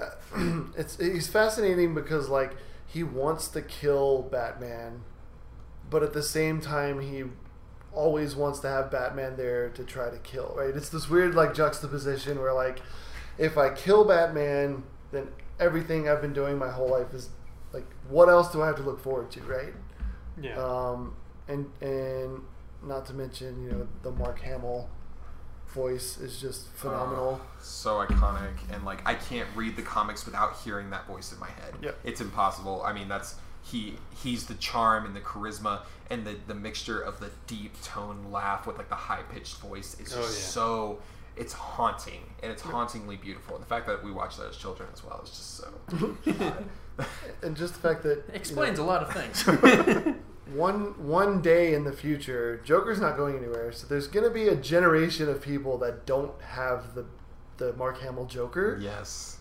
[0.00, 0.10] uh,
[0.76, 2.56] it's he's fascinating because like
[2.86, 5.02] he wants to kill Batman,
[5.88, 7.24] but at the same time he
[7.94, 10.54] always wants to have Batman there to try to kill.
[10.56, 10.74] Right?
[10.76, 12.80] It's this weird like juxtaposition where like
[13.38, 17.30] if I kill Batman, then everything I've been doing my whole life is
[17.72, 19.40] like what else do I have to look forward to?
[19.42, 19.72] Right?
[20.40, 20.56] Yeah.
[20.56, 21.16] Um,
[21.48, 22.42] and and
[22.82, 24.88] not to mention, you know, the Mark Hamill
[25.68, 27.40] voice is just phenomenal.
[27.42, 31.38] Oh, so iconic, and like I can't read the comics without hearing that voice in
[31.38, 31.74] my head.
[31.82, 31.98] Yep.
[32.04, 32.82] It's impossible.
[32.84, 33.94] I mean, that's he.
[34.22, 35.80] He's the charm and the charisma
[36.10, 39.98] and the the mixture of the deep tone laugh with like the high pitched voice
[40.00, 40.26] is oh, just Oh, yeah.
[40.28, 40.98] so.
[41.34, 43.54] It's haunting and it's hauntingly beautiful.
[43.54, 46.16] And the fact that we watched that as children as well is just so.
[47.42, 50.14] and just the fact that you Explains know, a lot of things.
[50.54, 53.72] one one day in the future, Joker's not going anywhere.
[53.72, 57.06] So there's going to be a generation of people that don't have the
[57.58, 59.38] the Mark Hamill Joker, yes.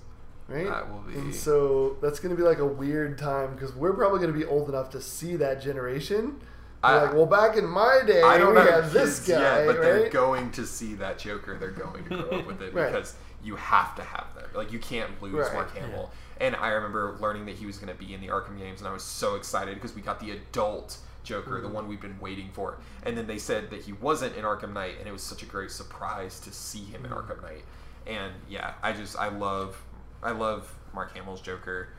[0.47, 0.67] right?
[0.67, 3.93] that will be- And so that's going to be like a weird time because we're
[3.93, 6.39] probably going to be old enough to see that generation.
[6.83, 9.67] I- like, well, back in my day, I don't we have had this guy, yet,
[9.67, 11.57] but they're going to see that Joker.
[11.57, 12.91] They're going to grow up with it Right.
[12.91, 14.45] because you have to have them.
[14.53, 15.53] Like you can't lose Right.
[15.53, 16.11] Mark Hamill.
[16.39, 18.87] And I remember learning that he was going to be in the Arkham games, and
[18.87, 22.49] I was so excited because we got the adult Joker, the one we've been waiting
[22.51, 22.79] for.
[23.03, 25.45] And then they said that he wasn't in Arkham Knight, and it was such a
[25.45, 27.63] great surprise to see him in Arkham Knight.
[28.07, 29.79] And yeah, I just I love
[30.23, 31.89] I love Mark Hamill's Joker.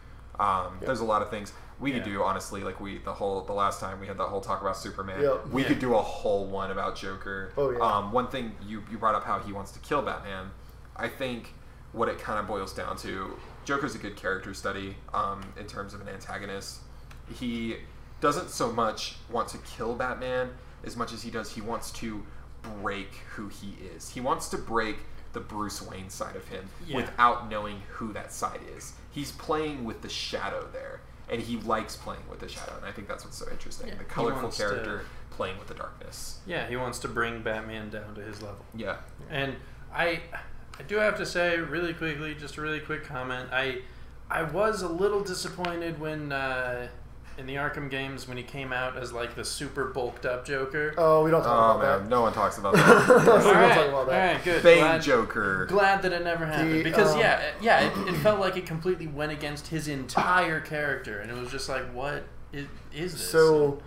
[0.40, 1.52] Um, There's a lot of things
[1.82, 2.62] we could do honestly.
[2.62, 5.20] Like we the whole the last time we had that whole talk about Superman.
[5.20, 5.48] Yep.
[5.48, 5.68] We Yeah.
[5.68, 7.52] could do a whole one about Joker.
[7.56, 7.78] Oh, yeah.
[7.80, 10.50] Um, one thing you you brought up how he wants to kill Batman.
[10.96, 11.54] I think
[11.92, 15.92] what it kind of boils down to, Joker's a good character study um, in terms
[15.92, 16.78] of an antagonist.
[17.34, 17.76] He
[18.20, 20.50] doesn't so much want to kill Batman
[20.84, 22.22] as much as he does he wants to
[22.80, 24.10] break who he is.
[24.10, 24.98] He wants to break
[25.32, 26.96] the Bruce Wayne side of him Yeah.
[26.96, 28.92] without knowing who that side is.
[29.10, 31.00] He's playing with the shadow there,
[31.32, 33.88] and he likes playing with the shadow, and I think that's what's so interesting.
[33.88, 36.38] Yeah, the colorful wants to- character playing with the darkness.
[36.46, 38.64] Yeah, he wants to bring Batman down to his level.
[38.74, 38.96] Yeah.
[39.30, 39.56] And
[39.92, 40.20] I
[40.78, 43.48] I do have to say really quickly, just a really quick comment.
[43.50, 43.80] I
[44.30, 46.88] I was a little disappointed when uh,
[47.38, 50.94] in the Arkham games when he came out as like the super bulked up Joker.
[50.96, 52.86] Oh, we don't talk Oh about man, no one talks about that.
[53.06, 53.18] that.
[53.18, 54.34] we don't all right, talk about that.
[54.34, 54.62] right, good.
[54.62, 55.66] Bane glad, Joker.
[55.66, 58.66] glad that it never happened The, because um, yeah, yeah, it, it felt like it
[58.66, 63.30] completely went against his entire character, and it was just like, what is, is this?
[63.30, 63.80] So,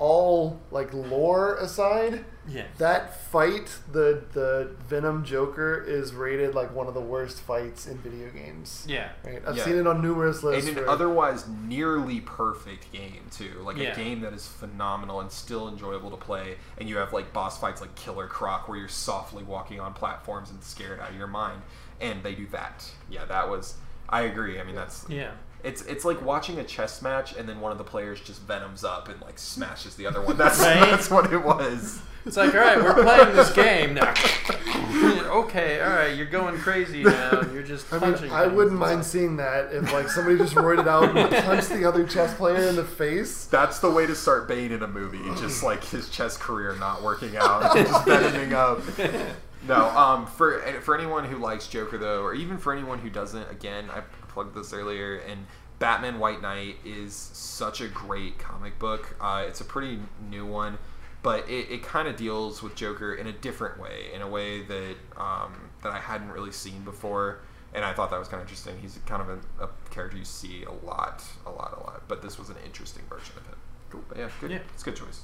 [0.00, 6.86] all like lore aside, yeah, that fight, the the Venom Joker, is rated like one
[6.88, 8.84] of the worst fights in video games.
[8.88, 9.42] yeah, Right?
[9.46, 9.64] I've Yeah.
[9.64, 10.68] seen it on numerous lists.
[10.68, 13.92] And an for- otherwise nearly perfect game too, like Yeah.
[13.92, 16.56] a game that is phenomenal and still enjoyable to play.
[16.78, 20.50] And you have like boss fights like Killer Croc, where you're softly walking on platforms
[20.50, 21.60] and scared out of your mind.
[22.00, 22.90] And they do that.
[23.10, 23.74] Yeah, that was.
[24.08, 24.58] I agree.
[24.58, 25.32] I mean, that's yeah.
[25.62, 28.84] It's it's like watching a chess match and then one of the players just venoms
[28.84, 30.36] up and like smashes the other one.
[30.36, 30.80] That's Right?
[30.90, 32.00] that's what it was.
[32.26, 34.12] It's like, all right, we're playing this game now.
[35.30, 37.42] okay, all right, you're going crazy now.
[37.52, 38.14] You're just I mean.
[38.30, 38.52] I things.
[38.52, 42.34] wouldn't mind seeing that if like somebody just roided out and punched the other chess
[42.34, 43.46] player in the face.
[43.46, 45.22] That's the way to start Bane in a movie.
[45.40, 48.82] Just like his chess career not working out, just venoming up.
[49.66, 53.50] No, um, for for anyone who likes Joker though, or even for anyone who doesn't,
[53.50, 54.02] again, I
[54.40, 55.46] plugged this earlier, and
[55.78, 59.16] Batman White Knight is such a great comic book.
[59.20, 59.98] Uh, it's a pretty
[60.30, 60.78] new one,
[61.22, 64.62] but it, it kind of deals with Joker in a different way, in a way
[64.62, 67.40] that um, that I hadn't really seen before,
[67.74, 68.78] and I thought that was kind of interesting.
[68.80, 72.22] He's kind of a, a character you see a lot, a lot, a lot, but
[72.22, 73.56] this was an interesting version of him.
[73.90, 74.04] Cool.
[74.08, 74.50] But yeah, good.
[74.52, 74.58] Yeah.
[74.72, 75.20] It's a good choice.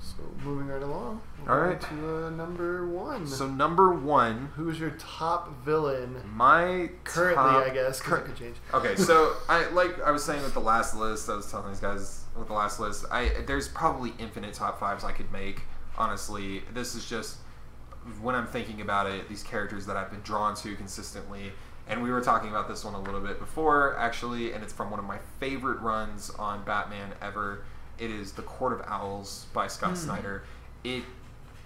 [0.00, 1.20] So moving right along.
[1.44, 1.80] we'll All right.
[1.80, 3.26] To uh, number one.
[3.26, 7.34] So number one, Who's your top villain my currently?
[7.36, 8.56] top- I guess, cur- could change.
[8.72, 11.80] Okay, so I like I was saying with the last list, I was telling these
[11.80, 15.62] guys with the last list, I there's probably infinite top fives I could make.
[15.96, 17.38] Honestly, this is just
[18.22, 21.52] when I'm thinking about it, these characters that I've been drawn to consistently.
[21.88, 24.90] And we were talking about this one a little bit before, actually, and it's from
[24.90, 27.64] one of my favorite runs on Batman ever.
[27.98, 30.44] It is The Court of Owls by Scott Snyder.
[30.84, 31.02] It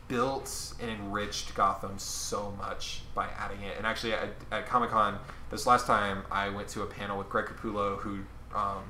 [0.08, 3.76] built and enriched Gotham so much by adding it.
[3.76, 5.18] And actually, at, at Comic Con
[5.50, 8.20] this last time, I went to a panel with Greg Capullo, who
[8.54, 8.82] um,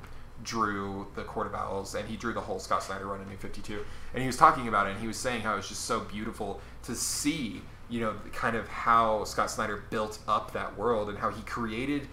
[0.42, 3.36] drew the Court of Owls, and he drew the whole Scott Snyder run in New
[3.36, 3.84] Fifty Two.
[4.14, 6.00] And he was talking about it, and he was saying how it was just so
[6.00, 11.18] beautiful to see, you know, kind of how Scott Snyder built up that world and
[11.18, 12.08] how he created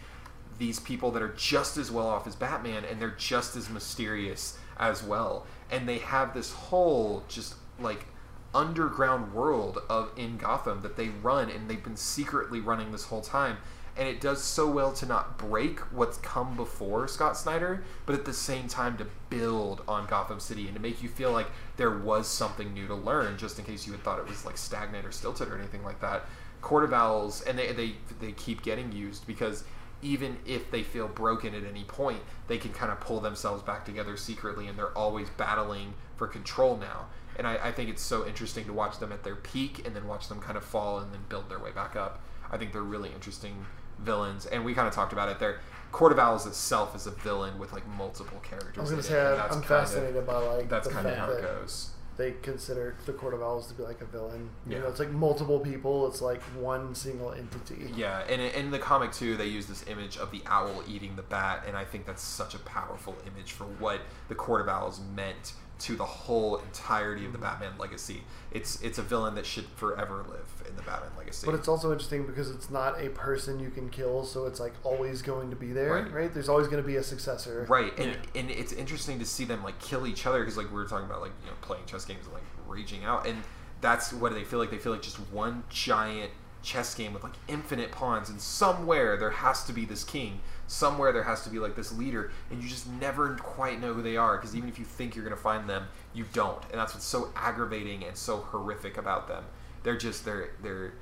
[0.59, 4.57] these people that are just as well off as Batman and they're just as mysterious
[4.79, 5.45] as well.
[5.69, 8.05] And they have this whole just like
[8.53, 13.21] underground world of in Gotham that they run and they've been secretly running this whole
[13.21, 13.57] time.
[13.97, 18.23] And it does so well to not break what's come before Scott Snyder, but at
[18.23, 21.97] the same time to build on Gotham City and to make you feel like there
[21.97, 25.05] was something new to learn, just in case you had thought it was like stagnant
[25.05, 26.23] or stilted or anything like that.
[26.61, 29.65] Court of Owls, and they, they, they keep getting used because
[30.01, 33.85] even if they feel broken at any point, they can kind of pull themselves back
[33.85, 37.07] together secretly, and they're always battling for control now.
[37.37, 40.07] And I, I think it's so interesting to watch them at their peak and then
[40.07, 42.21] watch them kind of fall and then build their way back up.
[42.51, 43.65] I think they're really interesting
[43.99, 45.59] villains, and we kind of talked about it there.
[45.91, 48.77] Court of Owls itself is a villain with like multiple characters.
[48.77, 51.29] I was gonna say I'm kind of- fascinated by like That's the kind of how
[51.29, 51.88] it that goes.
[52.19, 54.49] They consider the Court of Owls to be like a villain.
[54.67, 54.79] You Yeah.
[54.81, 56.05] know, it's like multiple people.
[56.07, 57.91] It's like one single entity.
[57.95, 61.15] Yeah, and in in the comic too, they use this image of the owl eating
[61.15, 64.67] the bat, and I think that's such a powerful image for what the Court of
[64.67, 67.47] Owls meant to the whole entirety of the mm-hmm.
[67.47, 68.23] Batman legacy.
[68.51, 71.45] It's it's a villain that should forever live in the Batman legacy.
[71.45, 74.73] But it's also interesting because it's not a person you can kill, so it's like
[74.83, 76.11] always going to be there, Right.
[76.11, 76.33] right?
[76.33, 77.65] There's always going to be a successor.
[77.69, 78.41] right, and Yeah.
[78.41, 81.05] and it's interesting to see them like kill each other because like we were talking
[81.05, 83.41] about like you know playing chess games and like raging out, and
[83.81, 84.71] that's what they feel like.
[84.71, 89.31] They feel like just one giant chess game with like infinite pawns, and somewhere there
[89.31, 90.41] has to be this king.
[90.71, 94.03] Somewhere there has to be like this leader, and you just never quite know who
[94.03, 96.93] they are because even if you think you're gonna find them, you don't, and that's
[96.93, 99.43] what's so aggravating and so horrific about them.
[99.81, 100.93] They're just they're they're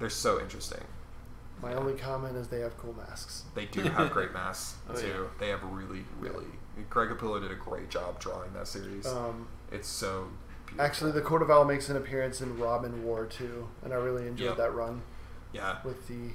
[0.00, 0.80] they're so interesting.
[1.62, 3.44] My only comment is they have cool masks.
[3.54, 5.06] They do have great masks Oh, too.
[5.06, 5.14] yeah.
[5.38, 6.46] They have really, really.
[6.90, 9.06] Greg Capullo did a great job drawing that series.
[9.06, 10.26] Um, it's so.
[10.66, 10.84] Beautiful.
[10.84, 14.26] actually, the Court of Owl makes an appearance in Robin War too, and I really
[14.26, 14.56] enjoyed Yep.
[14.56, 15.02] that run
[15.52, 16.30] yeah, with the.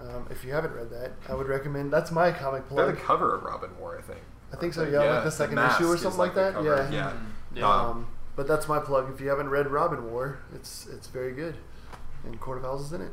[0.00, 1.92] Um, if you haven't read that, I would recommend.
[1.92, 3.04] That's my comic they're the plug.
[3.04, 4.20] cover of Robin War, I think.
[4.52, 4.82] I think so.
[4.82, 6.54] Aren't Yeah, like the second mask issue or something like like that.
[6.54, 6.88] cover.
[6.90, 6.90] Yeah.
[6.90, 7.12] yeah.
[7.54, 7.68] Yeah.
[7.68, 9.12] Um, but that's my plug.
[9.14, 11.54] If you haven't read Robin War, it's it's very good,
[12.24, 13.12] and Court of Owls is in it.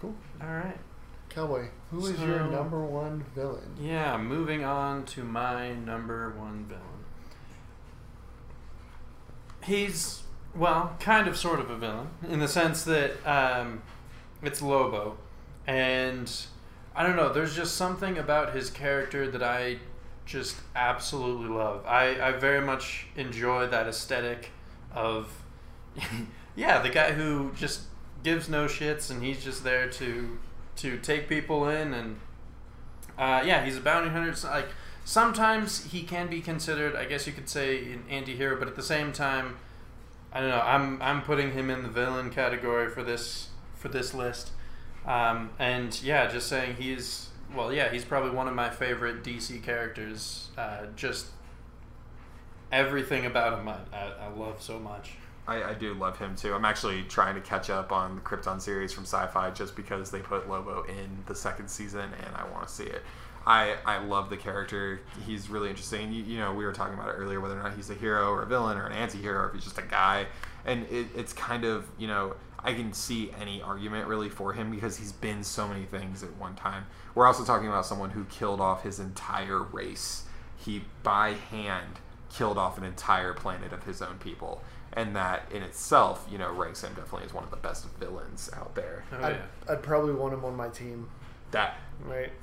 [0.00, 0.14] Cool.
[0.42, 0.78] All right.
[1.30, 3.74] Cowboy, who is your number one villain?
[3.80, 6.82] Yeah, moving on to my number one villain.
[9.64, 10.22] He's,
[10.54, 13.82] well, kind of sort of a villain in the sense that um,
[14.46, 15.16] it's Lobo.
[15.66, 16.30] And
[16.94, 19.78] I don't know, there's just something about his character that I
[20.26, 21.84] just absolutely love.
[21.86, 24.50] I, I very much enjoy that aesthetic
[24.92, 25.42] of,
[26.56, 27.82] yeah, the guy who just
[28.22, 30.38] gives no shits and he's just there to
[30.76, 32.18] to take people in and
[33.16, 34.34] uh, yeah, he's a bounty hunter.
[34.48, 34.68] Like
[35.04, 38.82] sometimes he can be considered, I guess you could say, an anti-hero, but at the
[38.82, 39.56] same time,
[40.32, 40.60] I don't know.
[40.60, 43.50] I'm I'm putting him in the villain category for this
[43.84, 44.50] for this list.
[45.04, 49.62] Um, and yeah, just saying he's well, yeah, he's probably one of my favorite DC
[49.62, 50.48] characters.
[50.56, 51.26] Uh, just
[52.72, 55.12] everything about him, I, I, love so much.
[55.46, 56.54] I, I do love him too.
[56.54, 60.20] I'm actually trying to catch up on the Krypton series from Syfy just because they
[60.20, 63.02] put Lobo in the second season and I want to see it.
[63.46, 65.02] I, I love the character.
[65.26, 66.12] He's really interesting.
[66.12, 68.30] You, you know, we were talking about it earlier whether or not he's a hero
[68.30, 70.26] or a villain or an anti-hero or if he's just a guy.
[70.64, 72.34] And it, it's kind of, you know,
[72.64, 76.34] I can see any argument really for him because he's been so many things at
[76.36, 76.86] one time.
[77.14, 80.24] We're also talking about someone who killed off his entire race.
[80.56, 81.98] He, by hand,
[82.34, 84.62] killed off an entire planet of his own people.
[84.94, 88.48] And that in itself, you know, ranks him definitely as one of the best villains
[88.56, 89.04] out there.
[89.12, 89.42] Oh I'd, yeah.
[89.72, 91.08] I'd probably want him on my team,
[91.50, 92.30] That right?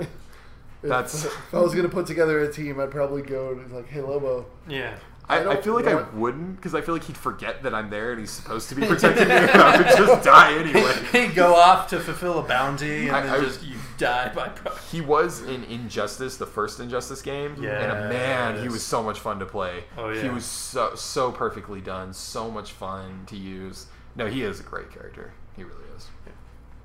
[0.84, 3.88] If- That's- if I was gonna put together a team, I'd probably go and like,
[3.88, 4.97] "Hey, Lobo, Yeah.
[5.32, 7.73] I, I I, feel like want- I wouldn't because I feel like he'd forget that
[7.73, 10.93] I'm there and he's supposed to be protecting me, and I would just die anyway.
[11.11, 14.49] He'd go off to fulfill a bounty, and I- then I- just you die by.
[14.49, 19.01] Pro- He was in Injustice, the first Injustice game, and uh, man, he was so
[19.01, 19.84] much fun to play.
[19.97, 23.88] Oh, He was so so perfectly done, so much fun to use.
[24.15, 25.32] No, he is a great character.
[25.55, 26.07] He really is.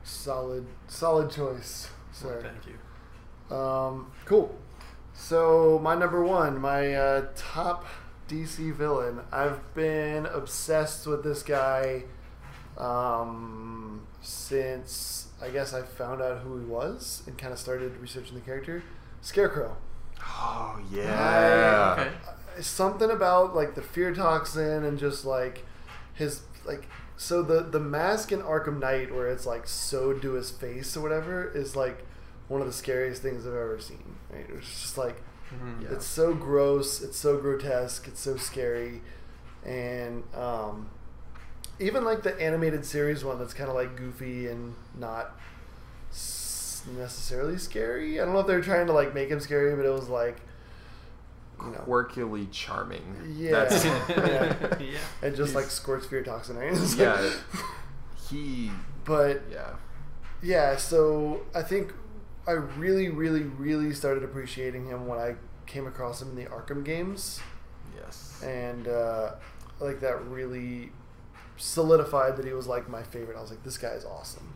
[0.04, 3.56] solid, solid choice, sir." Thank you.
[3.56, 4.54] Um, cool.
[5.14, 7.86] So my number one, my uh, top
[8.28, 9.20] DC villain.
[9.32, 12.04] I've been obsessed with this guy
[12.76, 18.34] um, since I guess I found out who he was and kind of started researching
[18.34, 18.82] the character.
[19.20, 19.76] Scarecrow.
[20.20, 21.96] Oh I- yeah.
[21.98, 22.62] Okay.
[22.62, 25.64] Something about like the fear toxin and just like
[26.14, 30.50] his like so the the mask in Arkham Knight where it's like sewed to his
[30.50, 32.06] face or whatever is like
[32.48, 34.16] one of the scariest things I've ever seen.
[34.30, 34.46] Right?
[34.54, 35.22] It's just like
[35.54, 35.82] Mhm.
[35.82, 35.88] Yeah.
[35.92, 39.00] it's so gross, it's so grotesque, it's so scary,
[39.64, 40.88] and um,
[41.78, 45.38] even like the animated series one that's kind of like goofy and not
[46.10, 48.20] s- necessarily scary.
[48.20, 50.36] I don't know if they're trying to like make him scary, but it was like
[51.60, 53.16] you know, Quirkily charming.
[53.36, 53.50] Yeah.
[53.64, 54.76] That's, Yeah.
[54.80, 54.98] yeah.
[55.22, 56.56] and just like he's- squirts fear toxin.
[56.56, 56.76] Right?
[56.96, 57.20] Yeah.
[57.20, 57.32] like-
[58.28, 58.70] He.
[59.04, 59.70] but Yeah.
[60.42, 61.92] yeah, so I think
[62.46, 65.34] I really, really, really started appreciating him when I
[65.66, 67.40] came across him in the Arkham games.
[67.96, 68.42] Yes.
[68.44, 69.32] and uh,
[69.80, 70.92] like that really
[71.56, 73.36] solidified that he was like my favorite.
[73.36, 74.54] I was like, this guy is awesome.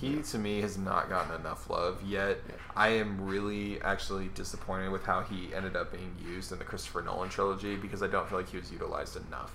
[0.00, 2.38] He to me has not gotten enough love yet.
[2.48, 2.54] Yeah.
[2.74, 7.02] I am really actually disappointed with how he ended up being used in the Christopher
[7.02, 9.52] Nolan trilogy because I don't feel like he was utilized enough.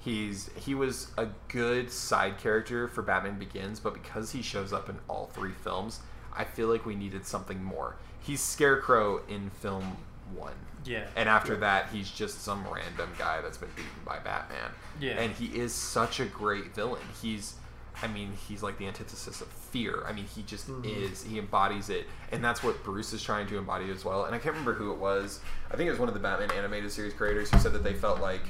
[0.00, 4.88] He's he was a good side character for Batman Begins, but because he shows up
[4.88, 6.00] in all three films,
[6.36, 7.96] I feel like we needed something more.
[8.20, 9.96] He's Scarecrow in film
[10.34, 10.52] 1.
[10.84, 11.06] Yeah.
[11.16, 14.70] And after that, he's just some random guy that's been beaten by Batman.
[15.00, 15.12] Yeah.
[15.20, 17.02] And he is such a great villain.
[17.20, 17.54] He's,
[18.02, 20.04] I mean, he's like the antithesis of fear.
[20.06, 20.84] I mean, he just Mhm.
[21.10, 21.24] is.
[21.24, 22.06] He embodies it.
[22.30, 24.24] And that's what Bruce is trying to embody as well.
[24.26, 25.40] And I can't remember who it was.
[25.72, 27.94] I think it was one of the Batman animated series creators who said that they
[27.94, 28.42] felt like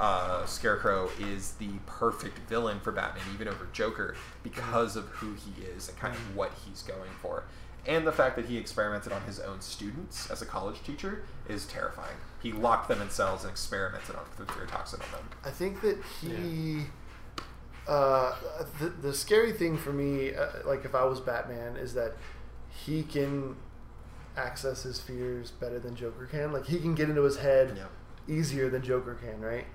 [0.00, 5.62] uh, Scarecrow is the perfect villain for Batman, even over Joker, because of who he
[5.64, 7.44] is and kind of what he's going for.
[7.86, 11.66] And the fact that he experimented on his own students as a college teacher is
[11.66, 12.16] terrifying.
[12.42, 15.28] He locked them in cells and experimented on through fear toxin on them.
[15.44, 16.84] I think that he
[17.86, 18.34] uh,
[18.80, 22.14] the, the scary thing for me, uh, like if I was Batman, is that
[22.70, 23.56] he can
[24.36, 26.52] access his fears better than Joker can.
[26.52, 28.34] Like he can get into his head Yeah.
[28.34, 29.66] easier than Joker can, right?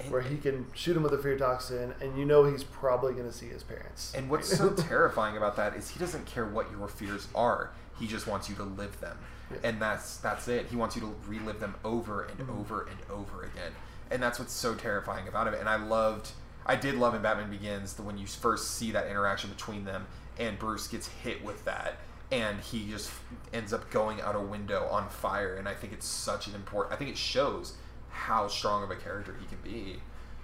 [0.00, 3.12] And- Where he can shoot him with a fear toxin, and you know he's probably
[3.14, 4.12] going to see his parents.
[4.14, 7.70] And what's so terrifying about that is he doesn't care what your fears are.
[7.98, 9.18] He just wants you to live them.
[9.50, 9.56] Yeah.
[9.64, 10.66] And that's that's it.
[10.66, 12.60] He wants you to relive them over and Mhm.
[12.60, 13.72] over and over again.
[14.10, 15.58] And that's what's so terrifying about it.
[15.58, 16.30] And I loved
[16.66, 20.06] I did love in Batman Begins the when you first see that interaction between them
[20.38, 21.96] and Bruce gets hit with that
[22.30, 23.10] and he just
[23.54, 26.92] ends up going out a window on fire and I think it's such an important
[26.94, 27.72] I think it shows
[28.10, 30.00] how strong of a character he can be.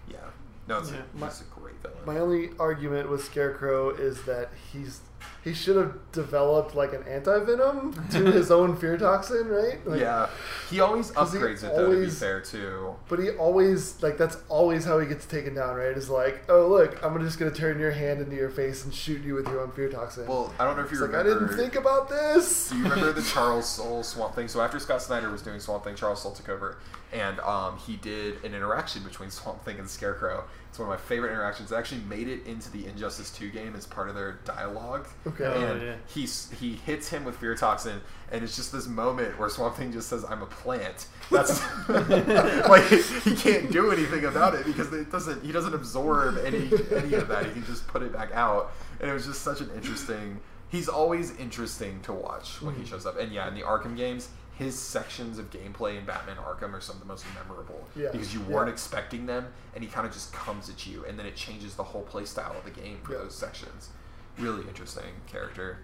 [0.08, 0.18] Yeah.
[0.66, 1.02] No, it's Yeah.
[1.20, 1.98] a, he's a great villain.
[2.06, 5.00] My only argument with Scarecrow is that he's
[5.42, 9.86] he should have developed like an anti venom to his own fear toxin, right?
[9.86, 10.28] Like, yeah,
[10.70, 11.92] he always 'cause he upgrades it though.
[11.92, 12.94] To be fair, too.
[13.08, 15.96] But he always like that's always how he gets taken down, right?
[15.96, 19.22] Is like, oh look, I'm just gonna turn your hand into your face and shoot
[19.22, 20.26] you with your own fear toxin.
[20.26, 22.70] Well, I don't know if you it's like I didn't think about this.
[22.70, 24.48] Do you remember the Charles Soule Swamp Thing?
[24.48, 26.78] So after Scott Snyder was doing Swamp Thing, Charles Soule took over,
[27.12, 30.44] and um, he did an interaction between Swamp Thing and Scarecrow.
[30.74, 31.70] It's one of my favorite interactions.
[31.70, 35.06] It actually made it into the Injustice 2 game as part of their dialogue.
[35.24, 35.44] Okay.
[35.44, 35.94] Oh, and yeah.
[36.08, 36.22] he
[36.56, 38.00] he hits him with fear toxin,
[38.32, 42.82] and it's just this moment where Swamp Thing just says, "I'm a plant." That's like
[43.22, 45.44] he can't do anything about it because it doesn't.
[45.44, 47.46] He doesn't absorb any any of that.
[47.46, 50.40] He can just put it back out, and it was just such an interesting.
[50.70, 52.88] He's always interesting to watch when he Mhm.
[52.88, 54.28] shows up, and yeah, in the Arkham games.
[54.56, 58.10] His sections of gameplay in Batman Arkham are some of the most memorable Yeah.
[58.12, 61.26] because you weren't expecting them, and he kind of just comes at you, and then
[61.26, 63.18] it changes the whole play style of the game for Yeah.
[63.18, 63.90] those sections.
[64.38, 65.78] Really interesting character.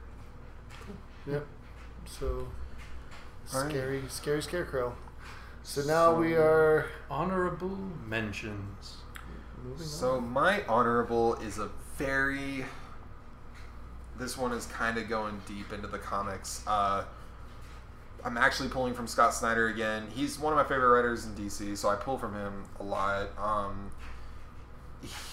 [1.26, 1.46] Yep.
[2.06, 2.48] So
[3.52, 3.70] All right.
[3.70, 4.94] scary, scary scarecrow.
[5.62, 8.98] So now we are Honorable mentions.
[9.78, 10.28] So on.
[10.30, 12.64] my honorable is a very.
[14.18, 16.62] This one is kind of going deep into the comics.
[16.66, 17.04] Uh,
[18.24, 20.06] I'm actually pulling from Scott Snyder again.
[20.14, 23.28] He's one of my favorite writers in DC, so I pull from him a lot.
[23.38, 23.90] Um,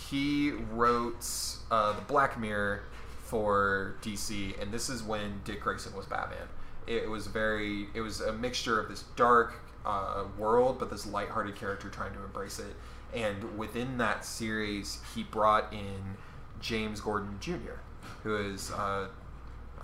[0.09, 1.25] he wrote
[1.69, 2.83] uh, the Black Mirror
[3.25, 6.47] for DC, and this is when Dick Grayson was Batman.
[6.85, 11.55] It was very, it was a mixture of this dark uh, world, but this lighthearted
[11.55, 12.75] character trying to embrace it.
[13.13, 16.17] And within that series, he brought in
[16.61, 17.79] James Gordon Jr.,
[18.23, 19.07] who is uh,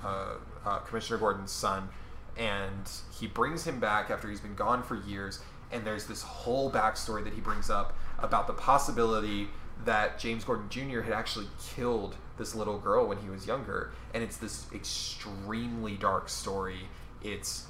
[0.04, 0.36] uh,
[0.66, 1.90] uh, Commissioner Gordon's son,
[2.38, 5.40] and he brings him back after he's been gone for years.
[5.72, 9.50] And there's this whole backstory that he brings up about the possibility
[9.86, 11.02] that James Gordon Jr.
[11.02, 16.30] had actually killed this little girl when he was younger, and it's this extremely dark
[16.30, 16.88] story.
[17.22, 17.66] It's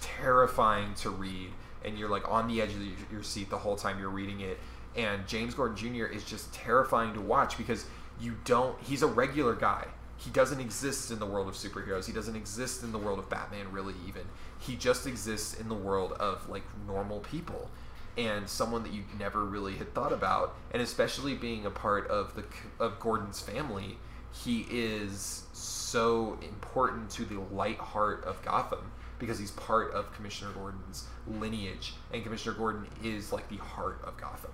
[0.00, 1.50] terrifying to read,
[1.84, 4.58] and you're like on the edge of your seat the whole time you're reading it.
[4.96, 6.04] And James Gordon Jr.
[6.06, 7.86] is just terrifying to watch because
[8.20, 8.80] you don't.
[8.82, 9.86] He's a regular guy.
[10.24, 12.06] He doesn't exist in the world of superheroes.
[12.06, 14.22] He doesn't exist in the world of Batman, really, even.
[14.58, 17.70] He just exists in the world of like normal people
[18.16, 20.54] and someone that you never really had thought about.
[20.70, 22.44] And especially being a part of the
[22.82, 23.98] of Gordon's family,
[24.32, 30.50] he is so important to the light heart of Gotham because he's part of Commissioner
[30.52, 34.50] Gordon's lineage, and Commissioner Gordon is like the heart of Gotham,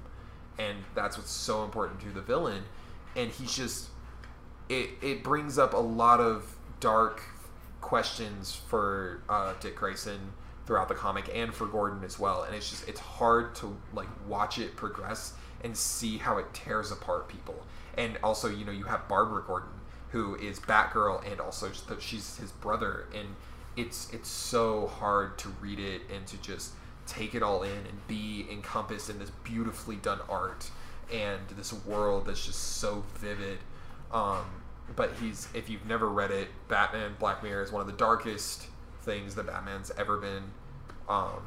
[0.58, 2.62] and that's what's so important to the villain.
[3.16, 3.88] And he's just
[4.70, 7.20] it it brings up a lot of dark
[7.80, 10.32] questions for uh, Dick Grayson
[10.64, 12.44] throughout the comic and for Gordon as well.
[12.44, 16.92] And it's just it's hard to like watch it progress and see how it tears
[16.92, 17.66] apart people.
[17.98, 19.68] And also, you know, you have Barbara Gordon
[20.10, 23.28] who is Batgirl and also she's his brother and
[23.76, 26.72] it's it's so hard to read it and to just
[27.06, 30.70] take it all in and be encompassed in this beautifully done art
[31.12, 33.58] and this world that's just so vivid
[34.12, 34.44] um,
[34.96, 38.66] but he's if you've never read it, Batman Black Mirror is one of the darkest
[39.02, 40.44] things that Batman's ever been.
[41.08, 41.42] Um,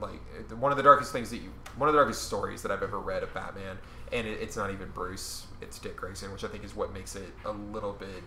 [0.00, 0.20] like
[0.58, 2.98] one of the darkest things that you, one of the darkest stories that I've ever
[2.98, 3.78] read of Batman,
[4.12, 7.14] and it, it's not even Bruce, it's Dick Grayson, which I think is what makes
[7.14, 8.22] it a little bit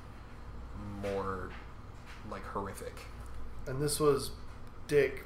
[1.02, 1.50] more
[2.32, 3.02] like horrific.
[3.68, 4.32] and this was
[4.88, 5.26] Dick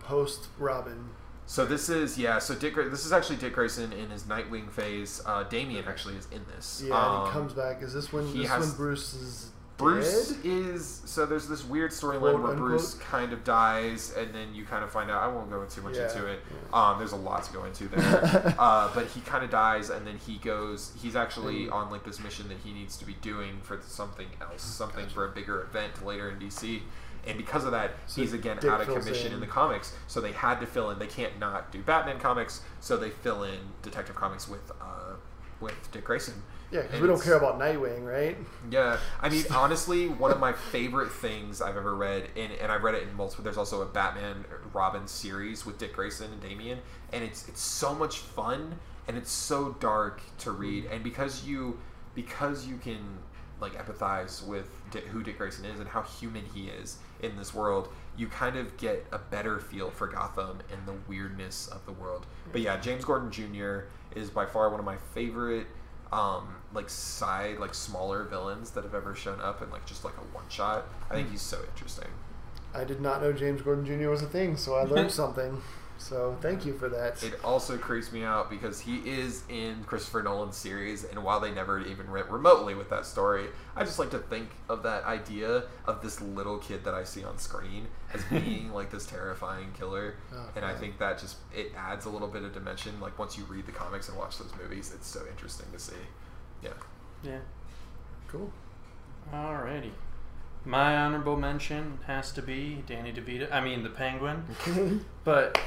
[0.00, 1.10] post Robin.
[1.50, 2.38] So this is yeah.
[2.38, 5.20] So Dick, this is actually Dick Grayson in his Nightwing phase.
[5.26, 6.80] Uh, Damian actually is in this.
[6.86, 7.82] Yeah, and Um, he comes back.
[7.82, 10.46] Is this when he this has- when Bruce is Bruce dead?
[10.46, 12.54] is so there's this weird storyline where.
[12.54, 15.24] Bruce kind of dies, and then you kind of find out.
[15.24, 16.38] I won't go too much Yeah, into it.
[16.72, 20.06] Um, there's a lot to go into there, uh, but he kind of dies, and
[20.06, 20.92] then he goes.
[21.02, 24.62] He's actually on like this mission that he needs to be doing for something else,
[24.62, 26.82] something for a bigger event later in DC.
[27.26, 29.34] And because of that, So he's again Dick out of commission in.
[29.34, 29.40] in.
[29.40, 29.94] the comics.
[30.06, 30.98] So they had to fill in.
[30.98, 35.14] They can't not do Batman comics, so they fill in Detective Comics with uh,
[35.60, 36.34] with Dick Grayson.
[36.70, 38.38] Yeah, because we don't care about Nightwing, right?
[38.70, 42.84] Yeah, I mean, honestly, one of my favorite things I've ever read, and, and I've
[42.84, 43.42] read it in multiple.
[43.42, 46.78] There's also a Batman Robin series with Dick Grayson and Damian,
[47.12, 51.78] and it's it's so much fun and it's so dark to read, and because you
[52.14, 53.00] because you can
[53.60, 54.68] like empathize with
[54.98, 58.76] who Dick Grayson is and how human he is in this world, you kind of
[58.76, 62.26] get a better feel for Gotham and the weirdness of the world.
[62.52, 63.84] But yeah, James Gordon Jr.
[64.14, 65.66] is by far one of my favorite
[66.12, 70.14] um, like side, like smaller villains that have ever shown up in like just like
[70.16, 70.86] a one shot.
[71.10, 72.08] I think he's so interesting.
[72.74, 74.10] I did not know James Gordon Jr.
[74.10, 75.60] was a thing, so I learned something.
[76.00, 77.22] So thank you for that.
[77.22, 81.50] It also creeps me out because he is in Christopher Nolan's series, and while they
[81.52, 85.64] never even went remotely with that story, I just like to think of that idea
[85.86, 90.14] of this little kid that I see on screen as being like this terrifying killer,
[90.34, 92.98] Oh, and I think that just it adds a little bit of dimension.
[92.98, 95.92] Like once you read the comics and watch those movies, it's so interesting to see.
[96.62, 96.70] Yeah.
[97.22, 97.40] Yeah.
[98.28, 98.50] Cool.
[99.34, 99.90] Alrighty.
[100.64, 103.50] My honorable mention has to be Danny DeVito.
[103.50, 104.44] I mean, the Penguin.
[105.24, 105.58] but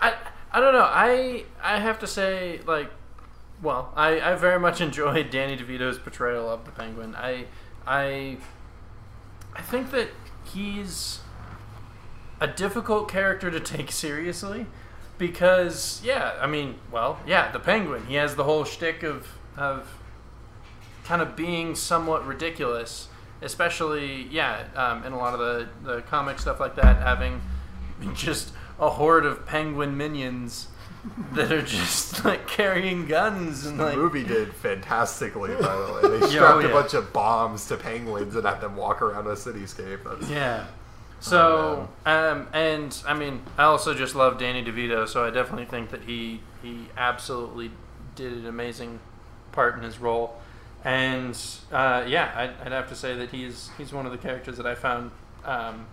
[0.00, 0.14] I
[0.52, 0.88] I don't know.
[0.88, 2.90] I I have to say like
[3.60, 7.14] well, I, I very much enjoyed Danny DeVito's portrayal of the Penguin.
[7.16, 7.46] I
[7.86, 8.38] I
[9.54, 10.08] I think that
[10.44, 11.20] he's
[12.40, 14.66] a difficult character to take seriously
[15.18, 18.06] because yeah, I mean, well, yeah, the Penguin.
[18.06, 19.26] He has the whole shtick of
[19.56, 19.97] of
[21.08, 23.08] kind of being somewhat ridiculous,
[23.40, 27.40] especially yeah, um, in a lot of the the comic stuff like that, having
[28.14, 30.68] just a horde of penguin minions
[31.32, 36.18] that are just like carrying guns and The like movie did fantastically, by the way.
[36.18, 36.66] They Yeah, strapped oh, yeah.
[36.68, 40.04] a bunch of bombs to penguins and had them walk around a cityscape.
[40.04, 40.66] That's, Yeah.
[41.20, 45.90] So, um, and I mean, I also just love Danny DeVito, so I definitely think
[45.90, 47.72] that he he absolutely
[48.14, 49.00] did an amazing
[49.50, 50.40] part in his role.
[50.88, 51.38] And
[51.70, 54.66] uh, yeah, I'd, I'd have to say that he's he's one of the characters that
[54.66, 55.10] I found
[55.44, 55.84] um,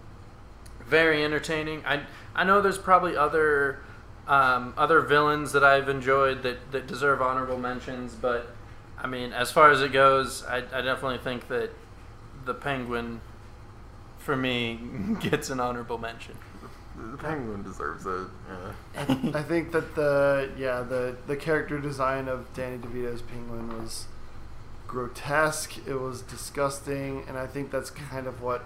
[0.87, 1.83] very entertaining.
[1.85, 3.79] I I know there's probably other
[4.25, 8.55] um, other villains that I've enjoyed that, that deserve honorable mentions, but
[8.97, 11.71] I mean, as far as it goes, I, I definitely think that
[12.45, 13.19] the Penguin,
[14.17, 14.79] for me,
[15.19, 16.37] gets an honorable mention.
[16.97, 18.27] The penguin deserves it.
[18.47, 19.31] Yeah.
[19.33, 24.05] I think that the yeah the the character design of Danny DeVito's Penguin was
[24.87, 25.77] grotesque.
[25.87, 28.63] It was disgusting, and I think that's kind of what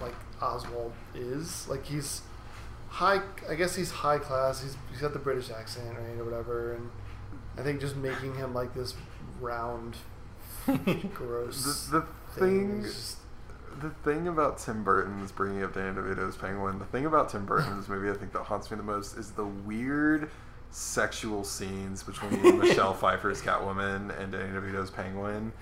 [0.00, 1.68] like Oswald is.
[1.68, 2.22] Like he's
[2.88, 3.20] high.
[3.48, 4.62] I guess he's high class.
[4.62, 6.74] He's he's got the British accent, right, or whatever.
[6.74, 6.90] And
[7.58, 8.94] I think just making him like this
[9.40, 9.96] round,
[11.14, 11.86] gross.
[11.86, 12.06] The, the
[12.40, 13.18] thing, just-
[13.80, 17.88] the thing about Tim Burton's bringing up Danny DeVito's Penguin, the thing about Tim Burton's
[17.88, 20.30] movie I think that haunts me the most is the weird
[20.72, 25.52] sexual scenes between Michelle Pfeiffer's Catwoman and Danny DeVito's Penguin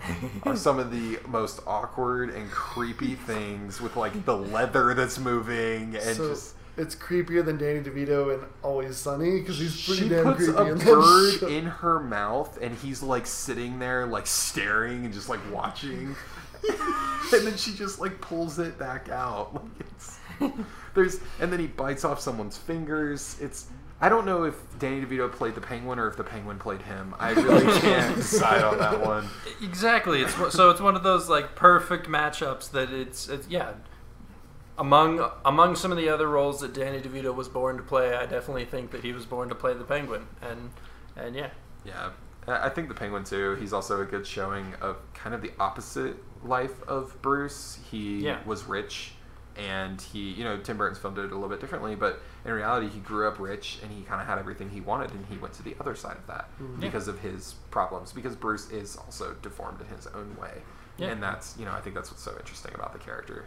[0.44, 5.96] are some of the most awkward and creepy things with like the leather that's moving
[5.96, 10.08] and so just it's creepier than Danny DeVito in Always Sunny because he's pretty she
[10.08, 10.58] damn puts creepy.
[10.58, 15.28] a in bird in her mouth and he's like sitting there like staring and just
[15.28, 16.14] like watching.
[17.32, 19.54] And then she just like pulls it back out.
[19.54, 20.18] Like it's
[20.94, 23.36] there's and then he bites off someone's fingers.
[23.40, 23.68] It's
[24.00, 27.14] i don't know if danny devito played the penguin or if the penguin played him
[27.18, 29.28] i really can't decide on that one
[29.62, 30.22] Exactly.
[30.22, 33.72] It's so it's one of those like perfect matchups that it's, it's yeah.
[34.78, 38.24] Among among some of the other roles that Danny DeVito was born to play, I
[38.24, 40.70] definitely think that he was born to play the Penguin, and
[41.16, 41.50] and yeah,
[41.84, 42.10] yeah
[42.48, 43.56] I I think the Penguin too.
[43.56, 47.78] He's also a good showing of kind of the opposite life of Bruce.
[47.90, 48.38] He Yeah.
[48.46, 49.12] was rich,
[49.60, 52.88] and he, you know, Tim Burton's filmed it a little bit differently, but in reality,
[52.88, 55.52] he grew up rich and he kind of had everything he wanted, and he went
[55.54, 56.66] to the other side of that Yeah.
[56.80, 58.12] because of his problems.
[58.12, 60.62] Because Bruce is also deformed in his own way,
[60.96, 61.08] Yeah.
[61.08, 63.44] and that's, you know, I think that's what's so interesting about the character.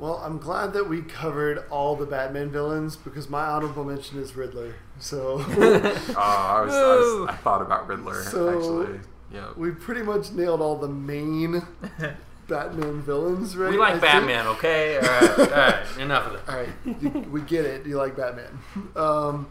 [0.00, 4.36] Well, I'm glad that we covered all the Batman villains because my honorable mention is
[4.36, 4.74] Riddler.
[5.00, 5.44] So Uh,
[6.16, 8.48] I, was, I, was, I thought about Riddler So-
[8.84, 9.00] actually.
[9.30, 9.48] Yeah.
[9.56, 11.62] we pretty much nailed all the main
[12.48, 13.70] Batman villains, right?
[13.70, 14.02] we like I think?
[14.12, 14.96] Batman, okay?
[14.96, 16.40] All right, all right, enough of it.
[16.48, 17.86] All right, you, we get it.
[17.86, 18.58] You like Batman.
[18.96, 19.48] Um,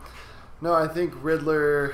[0.61, 1.93] no, I think Riddler.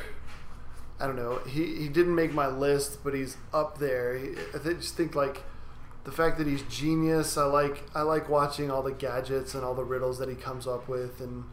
[0.99, 1.39] I don't know.
[1.47, 4.17] He he didn't make my list, but he's up there.
[4.17, 5.43] He, I th- just think like
[6.05, 7.37] the fact that he's genius.
[7.37, 10.65] I like I like watching all the gadgets and all the riddles that he comes
[10.65, 11.43] up with, and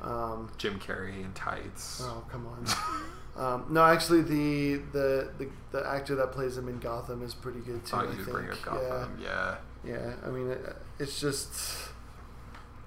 [0.00, 2.00] um, Jim Carrey in tights.
[2.02, 2.64] oh come on.
[3.36, 7.60] Um, no, actually, the, the the the actor that plays him in Gotham is pretty
[7.60, 7.96] good too.
[7.96, 8.30] Oh, I you did think.
[8.30, 8.64] bring up Yeah.
[8.64, 9.18] Gotham.
[9.22, 9.56] Yeah.
[9.84, 11.90] Yeah, I mean, it, it's just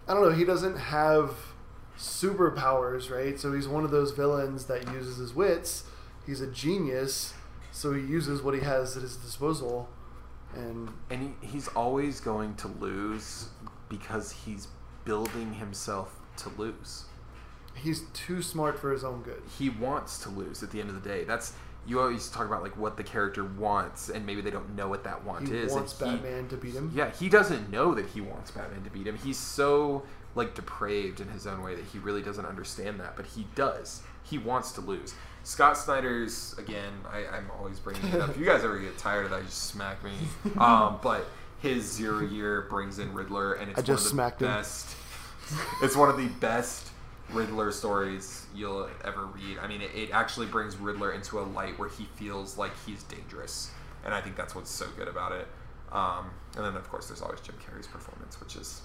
[0.07, 0.31] I don't know.
[0.31, 1.35] He doesn't have
[1.97, 3.39] superpowers, right?
[3.39, 5.83] So he's one of those villains that uses his wits
[6.25, 7.33] he's a genius,
[7.71, 9.89] so he uses what he has at his disposal,
[10.53, 13.47] and And he, he's always going to lose
[13.89, 14.67] because he's
[15.05, 17.05] building himself to lose.
[17.84, 19.41] He's too smart for his own good.
[19.57, 21.23] He wants to lose at the end of the day.
[21.23, 21.53] That's
[21.88, 25.03] you always talk about like what the character wants, and maybe they don't know what
[25.05, 25.71] that want He is.
[25.73, 26.91] wants he- Batman to beat him.
[26.93, 29.17] Yeah, he doesn't know that he wants Batman to beat him.
[29.17, 30.03] He's so
[30.36, 34.01] like depraved in his own way that he really doesn't understand that, but he does.
[34.23, 35.15] He wants to lose.
[35.43, 36.93] Scott Snyder's again.
[37.11, 38.30] I, I'm always bringing it up.
[38.32, 40.11] If you guys ever get tired of that, you just smack me.
[40.57, 41.25] Um, but
[41.61, 44.51] his zero year brings in Riddler, and it's I just one of smacked the him.
[44.53, 44.95] best.
[45.82, 46.88] It's one of the best
[47.32, 49.57] Riddler stories you'll ever read.
[49.61, 53.03] I mean, it, it actually brings Riddler into a light where he feels like he's
[53.03, 53.71] dangerous,
[54.03, 55.47] and I think that's what's so good about it.
[55.91, 58.82] Um, and then, of course, there's always Jim Carrey's performance, which is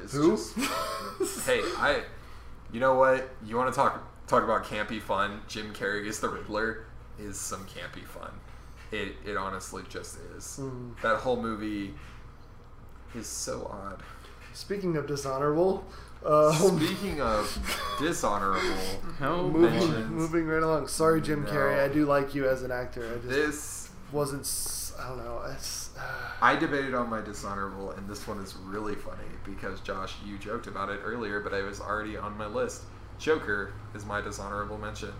[0.00, 0.30] is Who?
[0.30, 2.02] just hey, I,
[2.72, 3.28] you know what?
[3.44, 5.40] You want to talk talk about campy fun?
[5.48, 6.86] Jim Carrey is the Riddler
[7.18, 8.30] is some campy fun.
[8.92, 10.58] It it honestly just is.
[10.60, 11.00] Mm.
[11.02, 11.94] That whole movie
[13.14, 14.02] is so odd.
[14.52, 15.84] Speaking of dishonorable,
[16.26, 18.60] um, Speaking of dishonorable,
[19.20, 20.88] moving, moving right along.
[20.88, 21.50] Sorry, Jim No.
[21.50, 21.78] Carrey.
[21.82, 23.06] I do like you as an actor.
[23.08, 24.42] I just this wasn't.
[24.42, 25.42] s- I don't know.
[25.54, 25.90] It's,
[26.42, 30.66] I debated on my dishonorable, and this one is really funny because Josh, you joked
[30.66, 32.82] about it earlier, but I was already on my list.
[33.20, 35.12] Joker is my dishonorable mention,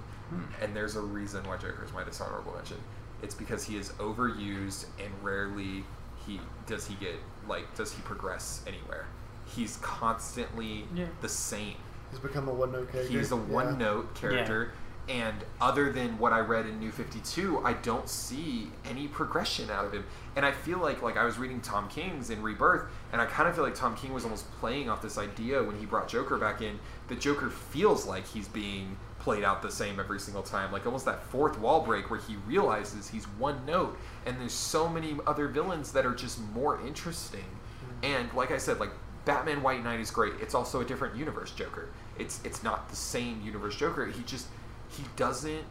[0.61, 2.77] and there's a reason why Joker is my dishonorable mention.
[3.23, 5.85] It's because he is overused and rarely
[6.27, 7.15] he does he get
[7.49, 9.07] like does he progress anywhere.
[9.55, 11.07] He's constantly Yeah.
[11.21, 11.77] the same.
[12.11, 13.13] he's become a one-note character.
[13.19, 13.41] He's a Yeah.
[13.43, 14.73] one note character.
[15.11, 19.85] And other than what I read in New 52, I don't see any progression out
[19.87, 20.05] of him.
[20.37, 23.49] And I feel like like I was reading Tom King's in Rebirth, and I kind
[23.49, 26.37] of feel like Tom King was almost playing off this idea when he brought Joker
[26.39, 26.79] back in.
[27.09, 31.07] that Joker feels like he's being played out the same every single time, like almost
[31.07, 35.49] that fourth wall break where he realizes he's one note, and there's so many other
[35.49, 37.41] villains that are just more interesting.
[37.83, 38.05] Mm-hmm.
[38.05, 38.91] And like I said, like
[39.29, 40.33] Batman White Knight is great.
[40.41, 41.91] It's also a different universe Joker.
[42.19, 44.07] It's it's not the same universe Joker.
[44.07, 44.47] He just
[44.89, 45.65] he doesn't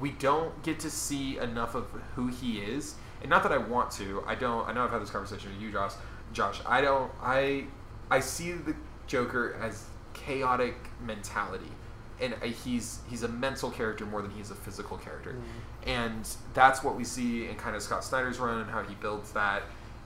[0.00, 1.84] we don't get to see enough of
[2.14, 2.94] who he is.
[3.20, 4.24] And not that I want to.
[4.26, 5.92] I don't I know I've had this conversation with you, Josh.
[6.32, 7.66] Josh, I don't I
[8.10, 8.74] I see the
[9.06, 9.84] Joker as
[10.14, 11.70] chaotic mentality.
[12.18, 15.32] And he's he's a mental character more than he's a physical character.
[15.34, 15.86] Mm.
[15.86, 19.32] And that's what we see in kind of Scott Snyder's run and how he builds
[19.32, 19.64] that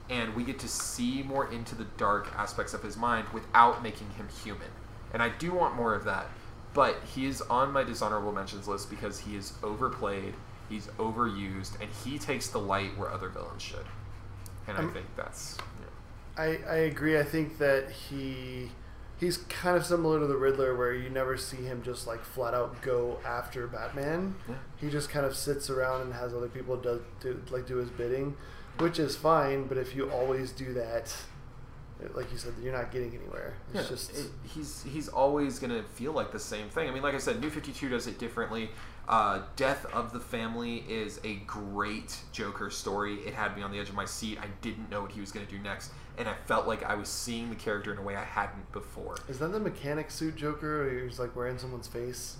[0.09, 4.09] and we get to see more into the dark aspects of his mind without making
[4.11, 4.69] him human.
[5.13, 6.27] And I do want more of that.
[6.73, 10.35] But he is on my dishonorable mentions list because he is overplayed,
[10.69, 13.85] he's overused, and he takes the light where other villains should.
[14.67, 15.87] And I Um, think that's yeah.
[16.37, 17.17] I, I agree.
[17.17, 18.71] I think that he
[19.19, 22.53] he's kind of similar to the Riddler, where you never see him just like flat
[22.53, 24.35] out go after Batman.
[24.47, 24.55] Yeah.
[24.77, 27.89] He just kind of sits around and has other people do, do like do his
[27.89, 28.35] bidding,
[28.79, 29.67] which is fine.
[29.67, 31.15] But if you always do that,
[32.13, 33.53] like you said, you're not getting anywhere.
[33.73, 36.87] It's Yeah, just it, he's he's always gonna feel like the same thing.
[36.87, 38.69] I mean, like I said, New Fifty Two does it differently.
[39.07, 43.15] Uh, Death of the Family is a great Joker story.
[43.25, 44.37] It had me on the edge of my seat.
[44.41, 47.07] I didn't know what he was gonna do next, and I felt like I was
[47.07, 49.15] seeing the character in a way I hadn't before.
[49.29, 52.35] is that the mechanic suit Joker, or he's like wearing someone's face?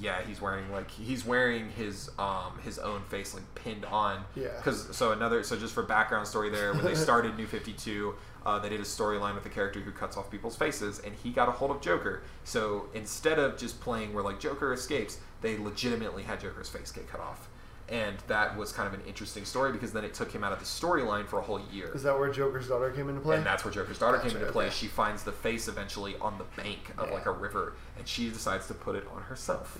[0.00, 4.24] Yeah, he's wearing like he's wearing his um his own face like pinned on.
[4.34, 4.48] Yeah.
[4.56, 8.14] Because so another so just for background story there when they started New Fifty Two,
[8.46, 11.30] uh, they did a storyline with a character who cuts off people's faces, and he
[11.30, 12.22] got a hold of Joker.
[12.44, 17.08] So instead of just playing where like Joker escapes, they legitimately had Joker's face get
[17.08, 17.48] cut off,
[17.88, 20.58] and that was kind of an interesting story because then it took him out of
[20.58, 21.90] the storyline for a whole year.
[21.94, 23.36] Is that where Joker's daughter came into play?
[23.36, 24.66] And that's where Joker's daughter came into play.
[24.66, 24.74] okay.
[24.74, 27.14] She finds the face eventually on the bank of Yeah.
[27.14, 29.78] like a river, and she decides to put it on herself.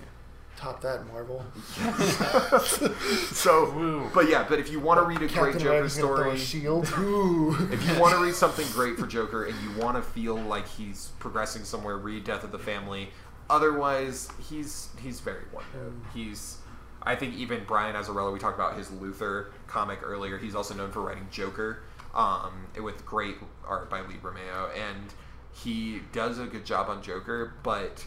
[0.57, 1.43] Top that Marvel.
[3.32, 4.11] so, Woo.
[4.12, 6.35] but yeah, but if you want to read a great Joker America's gonna throw story,
[6.35, 6.85] a shield.
[7.73, 10.66] If you want to read something great for Joker and you want to feel like
[10.69, 13.11] he's progressing somewhere, read Death of the Family.
[13.51, 15.93] Otherwise, he's he's very one note.
[16.14, 16.59] He's
[17.02, 20.39] I think even Brian Azzarello, we talked about his Luthor comic earlier.
[20.39, 21.82] He's also known for writing Joker,
[22.14, 23.36] um, with great
[23.66, 25.12] art by Lee Bermejo, and
[25.52, 27.55] he does a good job on Joker.
[27.62, 28.06] But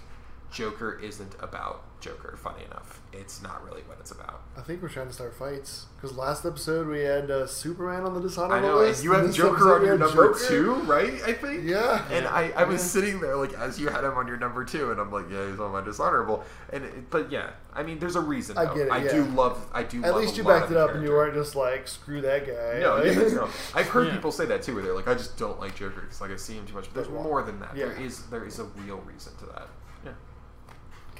[0.51, 2.37] Joker isn't about Joker.
[2.37, 4.41] Funny enough, it's not really what it's about.
[4.57, 8.13] I think we're trying to start fights because last episode we had uh, Superman on
[8.13, 8.99] the I dishonorable know, list.
[8.99, 10.47] and you had this Joker on your number Joker.
[10.47, 11.13] two, right?
[11.25, 11.63] I think.
[11.63, 12.05] Yeah.
[12.11, 12.87] And I, I was Yeah.
[13.01, 15.49] sitting there like as you had him on your number two, and I'm like, yeah,
[15.49, 16.43] he's on my dishonorable.
[16.71, 18.57] And it, but yeah, I mean, there's a reason.
[18.57, 19.11] I get it, I yeah.
[19.11, 19.65] do love.
[19.73, 20.03] I do.
[20.03, 22.45] At love least you backed it the up and you weren't just like screw that
[22.45, 22.79] guy.
[22.81, 23.49] No, Like- yeah, no.
[23.73, 24.15] I've heard Yeah.
[24.15, 26.35] people say that too, where they're like, I just don't like Joker because like I
[26.35, 26.85] see him too much.
[26.93, 27.75] But there's more than that.
[27.75, 28.05] There Yeah.
[28.05, 29.67] is there is a real reason to that.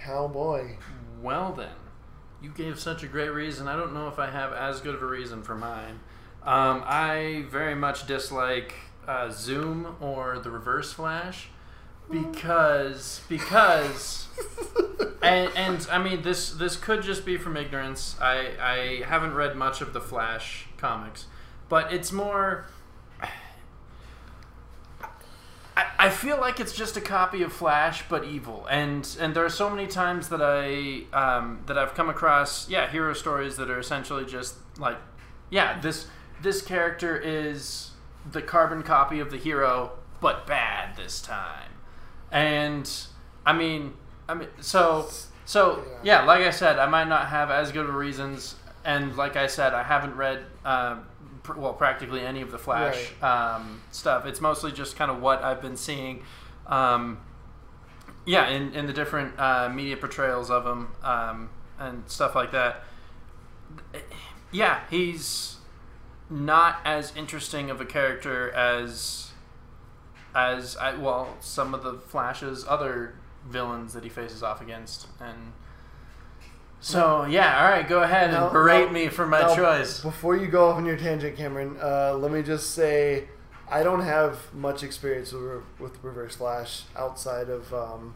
[0.04, 0.76] Cowboy.
[1.22, 1.70] Well then,
[2.42, 3.68] you gave such a great reason.
[3.68, 6.02] I don't know if I have as good of a reason for mine.
[6.44, 8.76] Um, I very much dislike
[9.08, 11.48] uh, Zoom or the Reverse Flash
[12.10, 14.28] because because
[15.22, 18.18] and, and I mean this this could just be from ignorance.
[18.20, 21.28] I I haven't read much of the Flash comics,
[21.70, 22.66] but it's more.
[25.76, 29.50] I, feel like it's just a copy of Flash, but evil, and and there are
[29.50, 33.80] so many times that I um, that I've come across yeah hero stories that are
[33.80, 34.98] essentially just like
[35.50, 36.08] yeah this
[36.42, 37.92] this character is
[38.32, 41.72] the carbon copy of the hero, but bad this time,
[42.32, 42.90] and
[43.46, 43.94] I mean
[44.30, 45.10] I mean so
[45.46, 48.56] so yeah like I said I might not have as good of reasons,
[48.86, 50.46] and like I said I haven't read.
[50.64, 50.98] Uh,
[51.44, 54.26] pr- well, practically any of the Flash um, stuff.
[54.26, 56.24] It's mostly just kind of what I've been seeing.
[56.66, 57.20] Um,
[58.26, 62.84] yeah, in, in the different uh, media portrayals of him um, and stuff like that.
[64.52, 65.58] Yeah, he's
[66.30, 69.32] not as interesting of a character as
[70.36, 73.16] as I, well some of the Flash's other
[73.48, 75.54] villains that he faces off against and.
[76.84, 80.02] So yeah, all right, go ahead and Now- berate now- me for my now, choice.
[80.02, 83.30] Before you go off on your tangent, Cameron, uh, let me just say
[83.72, 88.14] I don't have much experience with, with Reverse Flash outside of um,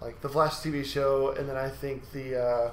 [0.00, 2.70] like the Flash TV show, and then I think the uh,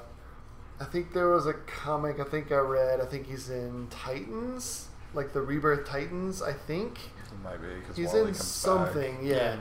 [0.80, 3.00] I think there was a comic I think I read.
[3.00, 6.42] I think he's in Titans, like the Rebirth Titans.
[6.42, 9.16] I think It might be because he's Wally in comes something.
[9.18, 9.24] Back.
[9.26, 9.36] Yeah.
[9.36, 9.56] Yeah.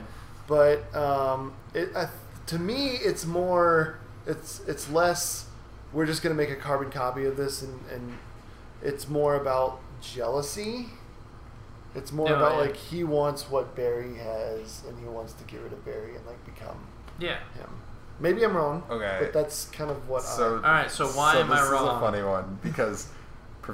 [0.47, 2.09] but um, it I,
[2.47, 5.45] to me it's more it's it's less.
[5.93, 8.17] We're just gonna make a carbon copy of this, and, and
[8.81, 10.87] it's more about jealousy.
[11.93, 12.61] It's more Oh, about yeah.
[12.61, 16.25] like he wants what Barry has, and he wants to get rid of Barry and
[16.25, 16.77] like become
[17.19, 17.37] Yeah.
[17.55, 17.69] him.
[18.19, 18.83] Maybe I'm wrong.
[18.89, 19.17] Okay.
[19.19, 21.73] but that's kind of what So, All right, so why am this I is a
[21.73, 21.99] wrong?
[21.99, 23.07] funny one because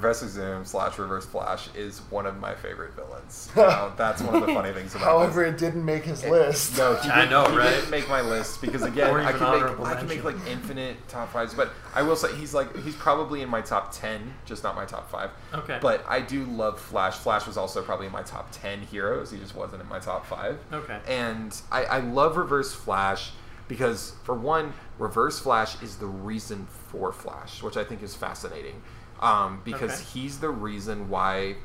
[0.00, 3.50] Professor Zoom slash Reverse Flash is one of my favorite villains.
[3.56, 4.98] Now, that's one of the funny things I.
[5.00, 5.54] about However, this.
[5.60, 6.78] it didn't make his It- list.
[6.78, 7.70] No, he I didn't- know, he right?
[7.70, 10.96] didn't make my list because again, I can make honorable I can make like infinite
[11.08, 14.62] top fives, but I will say he's like he's probably in my top ten, just
[14.62, 15.30] not my top five.
[15.52, 15.78] Okay.
[15.82, 17.16] But I do love Flash.
[17.16, 19.30] Flash was also probably in my top ten heroes.
[19.30, 20.58] He just wasn't in my top five.
[20.72, 20.98] Okay.
[21.08, 23.32] And I, I love Reverse Flash
[23.66, 28.82] because for one, Reverse Flash is the reason for Flash, which I think is fascinating.
[29.20, 30.04] Um, because Okay.
[30.20, 31.56] he's the reason why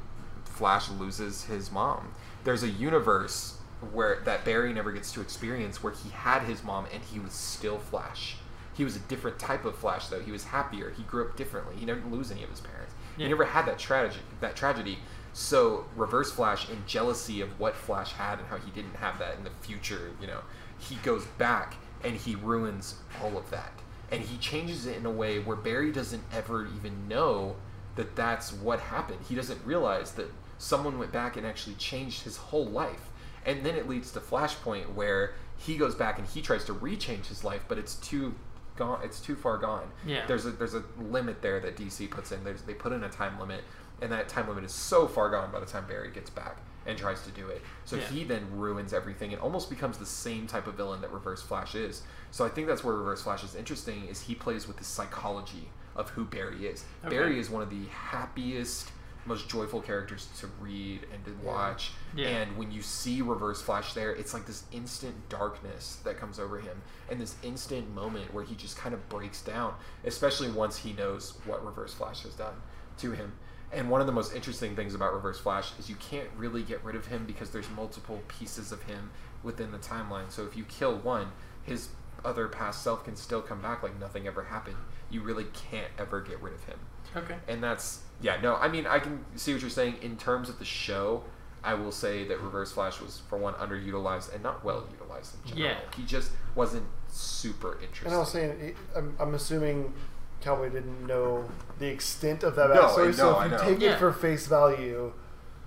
[0.45, 2.13] Flash loses his mom.
[2.43, 3.57] There's a universe
[3.91, 7.33] where that Barry never gets to experience where he had his mom and he was
[7.33, 8.37] still Flash.
[8.73, 10.21] He was a different type of Flash though.
[10.21, 10.89] He was happier.
[10.91, 11.75] He grew up differently.
[11.75, 12.93] He didn't lose any of his parents.
[13.17, 13.25] Yeah.
[13.25, 14.23] He never had that tragedy.
[14.41, 14.99] That tragedy.
[15.33, 19.35] So Reverse Flash, in jealousy of what Flash had and how he didn't have that
[19.37, 20.41] in the future, you know,
[20.79, 23.71] he goes back and he ruins all of that,
[24.13, 27.55] and he changes it in a way where Barry doesn't ever even know
[27.95, 29.19] that that's what happened.
[29.27, 33.09] He doesn't realize that someone went back and actually changed his whole life,
[33.45, 37.25] and then it leads to Flashpoint where he goes back and he tries to rechange
[37.27, 38.33] his life, but it's too
[38.75, 38.99] gone.
[39.03, 39.91] It's too far gone.
[40.05, 40.25] Yeah.
[40.27, 42.43] There's a there's a limit there that DC puts in.
[42.43, 43.63] There's, they put in a time limit,
[44.01, 46.97] and that time limit is so far gone by the time Barry gets back and
[46.97, 47.61] tries to do it.
[47.85, 48.01] So Yeah.
[48.07, 51.75] he then ruins everything and almost becomes the same type of villain that Reverse Flash
[51.75, 52.01] is.
[52.33, 54.07] So I think that's where Reverse Flash is interesting.
[54.07, 56.83] Is he plays with the psychology of who Barry is.
[57.05, 57.15] Okay.
[57.15, 58.91] Barry is one of the happiest,
[59.27, 61.91] most joyful characters to read and to watch.
[62.15, 62.29] Yeah.
[62.29, 66.59] And when you see Reverse Flash there, it's like this instant darkness that comes over
[66.59, 70.93] him and this instant moment where he just kind of breaks down, especially once he
[70.93, 72.55] knows what Reverse Flash has done
[72.97, 73.33] to him.
[73.71, 76.83] And one of the most interesting things about Reverse Flash is you can't really get
[76.83, 79.11] rid of him because there's multiple pieces of him
[79.43, 80.31] within the timeline.
[80.31, 81.27] So if you kill one,
[81.63, 81.89] his
[82.25, 84.77] other past self can still come back like nothing ever happened.
[85.09, 86.79] You really can't ever get rid of him
[87.15, 87.35] Okay.
[87.47, 90.57] and that's yeah no i mean i can see what you're saying in terms of
[90.57, 91.21] the show
[91.63, 95.49] i will say that reverse flash was for one underutilized and not well utilized in
[95.51, 95.79] general Yeah.
[95.95, 99.93] he just wasn't super interesting And I was saying, eh, I'm, I'm assuming
[100.41, 101.47] Cowboy didn't know
[101.77, 103.09] the extent of that No, backstory.
[103.09, 103.57] I so know, if I you know.
[103.59, 103.93] take Yeah.
[103.93, 105.13] it for face value,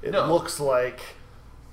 [0.03, 0.27] it No.
[0.33, 1.01] looks like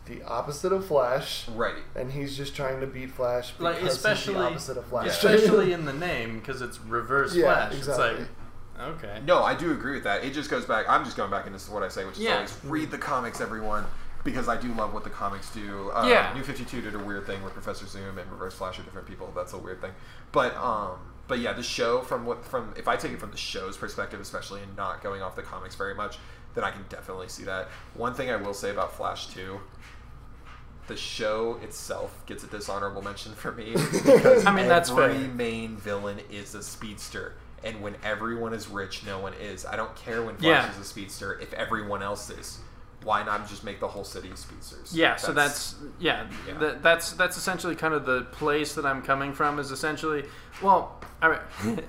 [0.05, 3.93] the opposite of Flash, right and he's just trying to beat Flash because Like he's
[3.93, 5.07] especially the opposite of Flash.
[5.07, 7.77] especially in the name because it's Reverse Yeah, Flash.
[7.77, 8.05] exactly.
[8.05, 8.27] It's like
[8.89, 9.21] okay.
[9.25, 11.57] no i do agree with that it just goes back i'm just going back into
[11.71, 12.35] what i say which is Yeah.
[12.37, 13.85] always read the comics everyone
[14.23, 16.33] because i do love what the comics do uh, Yeah.
[16.35, 19.31] new 52 did a weird thing where professor zoom and reverse flash are different people
[19.35, 19.91] that's a weird thing
[20.31, 20.97] but um
[21.27, 24.19] but yeah the show from what from if i take it from the show's perspective
[24.19, 26.17] especially and not going off the comics very much
[26.55, 29.59] then i can definitely see that one thing i will say about flash 2
[30.87, 35.27] the show itself gets a dishonorable mention for me because I mean, that's every fair.
[35.29, 37.33] main villain is a speedster
[37.63, 39.65] And when everyone is rich, no one is.
[39.65, 40.71] I don't care when Flash Yeah.
[40.71, 42.59] is a speedster if everyone else is.
[43.03, 44.93] Why not just make the whole city speedsters?
[44.95, 46.57] Yeah, so that's yeah, Yeah.
[46.59, 49.59] th- that's that's essentially kind of the place that I'm coming from.
[49.59, 50.23] Is essentially
[50.61, 51.41] well, all right,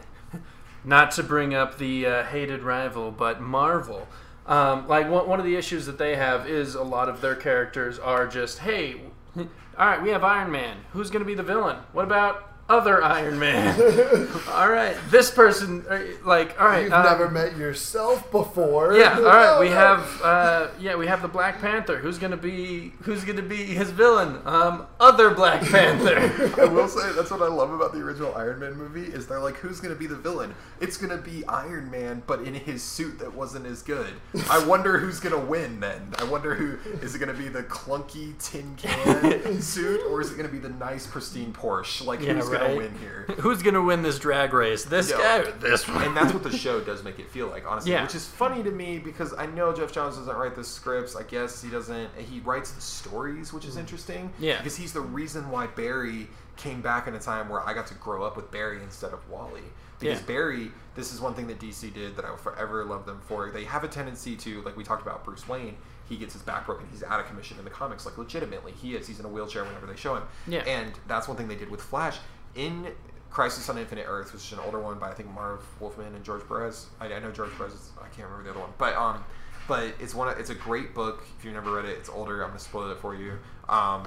[0.85, 4.07] not to bring up the uh, hated rival, but Marvel.
[4.47, 7.35] Um, like one, one of the issues that they have is a lot of their
[7.35, 9.01] characters are just hey,
[9.37, 9.47] all
[9.79, 10.79] right, we have Iron Man.
[10.93, 11.79] Who's going to be the villain?
[11.93, 13.79] What about other Iron Man?
[14.53, 18.95] all right, this person, uh, like all right, You've um, never met yourself before.
[18.97, 19.55] yeah, all right.
[19.55, 19.75] No, We no.
[19.77, 21.99] have uh, yeah, we have the Black Panther.
[21.99, 24.39] Who's gonna be who's gonna be his villain?
[24.47, 26.19] Um, other Black Panther.
[26.61, 29.41] I will say that's what I love about the original Iron Man movie is they're
[29.41, 30.55] like, who's gonna be the villain?
[30.81, 34.13] It's gonna be Iron Man, but in his suit that wasn't as good.
[34.51, 36.15] I wonder who's gonna win then.
[36.19, 40.37] I wonder who is it gonna be the clunky tin can suit, or is it
[40.37, 42.05] gonna be the nice pristine Porsche?
[42.05, 42.77] Like Yeah, who's gonna right.
[42.77, 43.27] win here?
[43.39, 44.85] who's gonna win this drag race?
[44.85, 45.19] This Yeah.
[45.19, 46.03] guy or this one?
[46.03, 47.93] and that's what the show does make it feel like, honestly.
[47.93, 48.03] Yeah.
[48.03, 51.17] Which is funny to me because I know Geoff Johns doesn't write the scripts.
[51.17, 52.11] I guess he doesn't.
[52.19, 53.81] He writes the stories, which is mm.
[53.81, 54.33] interesting.
[54.39, 54.59] Yeah.
[54.59, 57.95] Because he's the reason why Barry came back in a time where I got to
[57.95, 59.63] grow up with Barry instead of Wally.
[59.99, 60.27] Because Yeah.
[60.27, 63.51] Barry, this is one thing that DC did that I will forever love them for.
[63.51, 65.77] They have a tendency to, like we talked about Bruce Wayne,
[66.09, 66.87] he gets his back broken.
[66.91, 68.05] He's out of commission in the comics.
[68.05, 69.07] Like legitimately, he is.
[69.07, 70.25] He's in a wheelchair whenever they show him.
[70.47, 70.61] Yeah.
[70.61, 72.19] And that's one thing they did with Flash
[72.55, 72.89] in
[73.31, 76.25] Crisis on Infinite Earth, which is an older one by I think Marv Wolfman and
[76.25, 76.87] George Perez.
[77.01, 77.73] I, I know George Perez.
[77.73, 79.25] Is, I can't remember the other one, but um,
[79.67, 80.29] but it's one.
[80.29, 81.25] of- It's a great book.
[81.39, 82.43] If you've never read it, it's older.
[82.43, 83.39] I'm gonna spoil it for you.
[83.69, 84.07] Um,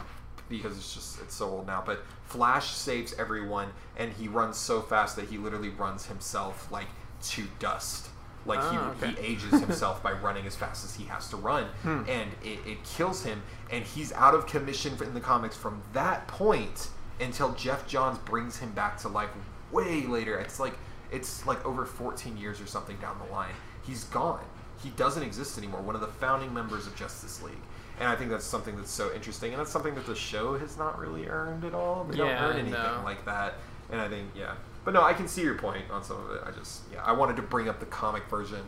[0.49, 1.83] because it's just it's so old now.
[1.85, 3.67] But Flash saves everyone,
[3.97, 6.87] and he runs so fast that he literally runs himself like
[7.23, 8.07] to dust.
[8.45, 9.21] Like Ah, he, okay.
[9.21, 12.77] he ages himself by running as fast as he has to run, and it, it
[12.85, 13.41] kills him.
[13.69, 16.87] And he's out of commission in the comics from that point
[17.19, 19.30] until Geoff Johns brings him back to life
[19.72, 20.38] way later.
[20.39, 20.77] It's like
[21.11, 23.53] it's like over 14 years or something down the line.
[23.85, 24.44] He's gone.
[24.84, 25.81] He doesn't exist anymore.
[25.81, 27.56] One of the founding members of Justice League.
[27.99, 30.77] And I think that's something that's so interesting, and that's something that the show has
[30.77, 32.03] not really earned at all.
[32.03, 33.02] They Yeah, don't earn anything no.
[33.03, 33.56] like that.
[33.89, 34.53] And I think, yeah.
[34.85, 36.44] But no, I can see your point on some of it.
[36.45, 38.61] I just, yeah, I wanted to bring up the comic version.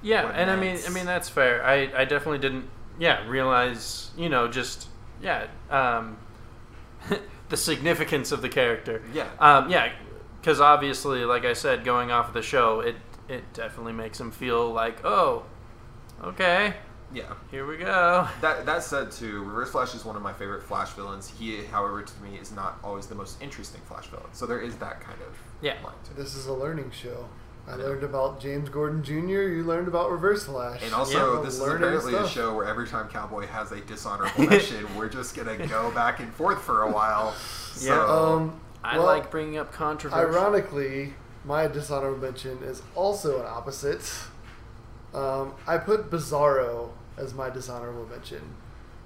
[0.00, 1.62] yeah, and I mean, I mean that's fair.
[1.62, 4.88] I I definitely didn't yeah realize you know just
[5.20, 6.16] yeah um,
[7.50, 9.02] the significance of the character.
[9.12, 9.28] Yeah.
[9.38, 9.92] Um, yeah,
[10.40, 12.96] because obviously, like I said, going off of the show, it
[13.28, 15.44] it definitely makes him feel like, oh,
[16.24, 16.74] okay,
[17.12, 17.32] Yeah.
[17.50, 18.26] here we go.
[18.40, 21.28] That that said, too, Reverse Flash is one of my favorite Flash villains.
[21.28, 24.26] He, however, to me, is not always the most interesting Flash villain.
[24.32, 25.74] So there is that kind of Yeah.
[25.84, 26.14] line to.
[26.14, 27.28] This is a learning show.
[27.68, 27.84] I Yeah.
[27.84, 29.42] learned about James Gordon Jr.
[29.42, 30.82] You learned about Reverse Flash.
[30.82, 31.42] And also, Yeah.
[31.44, 35.08] this is Learning apparently a show where every time Cowboy has a dishonorable mention, we're
[35.08, 37.32] just gonna go back and forth for a while.
[37.74, 38.04] So, Yeah.
[38.04, 40.20] Um, I well, like bringing up controversy.
[40.20, 41.14] Ironically,
[41.44, 44.10] my dishonorable mention is also an opposite.
[45.14, 48.40] Um, I put Bizarro as my dishonorable mention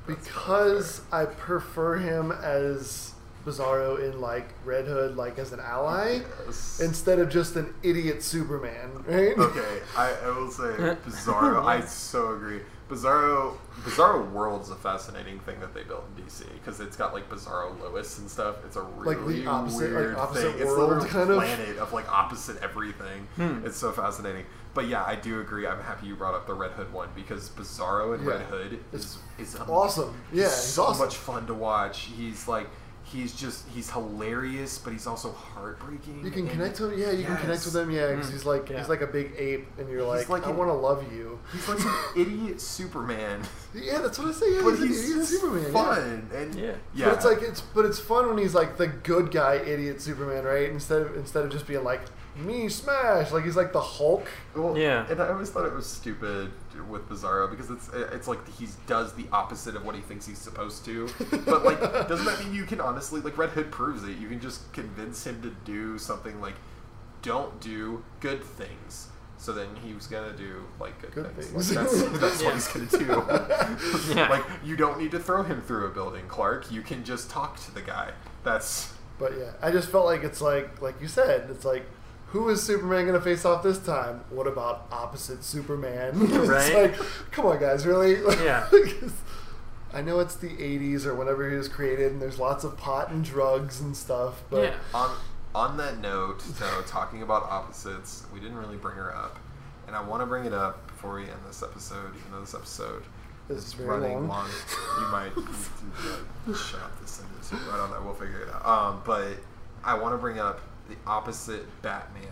[0.07, 3.14] because I prefer him as
[3.45, 6.81] Bizarro in like Red Hood, like as an ally, Yes.
[6.81, 9.05] instead of just an idiot Superman.
[9.07, 9.37] Right?
[9.37, 10.65] Okay, I, I will say
[11.07, 11.65] Bizarro.
[11.65, 12.61] I so agree.
[12.89, 17.29] Bizarro, Bizarro World's a fascinating thing that they built in DC because it's got like
[17.31, 18.57] Bizarro Lois and stuff.
[18.67, 20.61] It's a Like really opposite- like weird opposite thing.
[20.61, 21.37] It's world the little kind of?
[21.43, 23.27] planet of like opposite everything.
[23.37, 23.65] Hmm.
[23.67, 24.45] It's so fascinating.
[24.75, 25.67] But yeah, I do agree.
[25.67, 28.33] I'm happy you brought up the Red Hood one because Bizarro and Yeah.
[28.33, 30.15] Red Hood It's is is Awesome.
[30.33, 31.07] Yeah, he's so awesome.
[31.07, 32.01] much fun to watch.
[32.01, 32.69] He's like
[33.05, 36.25] he's just he's hilarious, but he's also heartbreaking.
[36.25, 36.99] You can connect with him.
[36.99, 37.91] Yeah, you can connect with him.
[37.91, 38.79] Yeah, because Mm, he's like yeah.
[38.79, 41.39] he's like a big ape, and you're He's like, like I want to love you.
[41.53, 43.43] He's like an idiot Superman,
[43.75, 44.55] Yeah, that's what I say.
[44.55, 45.65] Yeah, but he's, an he's idiot just Superman.
[45.67, 45.73] yeah.
[45.73, 46.73] fun and Yeah.
[46.95, 47.05] yeah.
[47.07, 50.45] But it's like it's but it's fun when he's like the good guy idiot Superman,
[50.45, 50.69] right?
[50.71, 52.01] Instead of instead of just being like
[52.37, 54.27] me smash, like he's like the Hulk.
[54.57, 55.07] Well, Yeah.
[55.09, 56.51] and I always thought it was stupid
[56.83, 60.39] with Bizarro because it's it's like he does the opposite of what he thinks he's
[60.39, 61.09] supposed to.
[61.45, 64.17] But like, doesn't that mean you can honestly like Red Hood proves it?
[64.19, 66.55] You can just convince him to do something like,
[67.23, 69.09] don't do good things.
[69.37, 71.71] So then he was gonna do like good, Good things.
[71.71, 71.77] things.
[71.77, 72.47] Like, that's that's Yeah.
[72.47, 73.05] what he's gonna
[74.07, 74.15] do.
[74.15, 74.29] Yeah.
[74.29, 76.71] Like you don't need to throw him through a building, Clark.
[76.73, 78.13] You can just talk to the guy.
[78.43, 81.85] That's But yeah, I just felt like it's like like you said, it's like
[82.35, 84.25] who is Superman gonna face off this time?
[84.29, 86.11] What about opposite Superman?
[86.21, 86.75] it's Right.
[86.75, 87.01] like,
[87.31, 88.15] come on, guys, really?
[88.45, 88.69] Yeah.
[89.95, 93.11] I know it's the '80s or whenever he was created, and there's lots of pot
[93.11, 94.43] and drugs and stuff.
[94.51, 94.75] But Yeah.
[94.93, 95.17] On
[95.55, 99.39] on that note, though, talking about opposites, we didn't really bring her up,
[99.87, 102.55] and I want to bring it up before we end this episode, even though this
[102.57, 103.05] episode
[103.47, 104.29] This is is very running long.
[104.29, 104.49] long.
[105.01, 105.47] You might need
[106.47, 107.53] to shut up the sentence.
[107.53, 108.03] I don't know.
[108.05, 108.67] We'll figure it out.
[108.67, 109.37] Um, but
[109.85, 112.29] I want to bring up the opposite Batman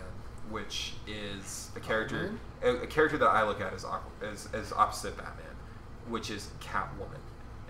[0.49, 3.85] which is a character a, a character that I look at as,
[4.21, 5.45] as as opposite Batman,
[6.09, 7.19] which is Catwoman.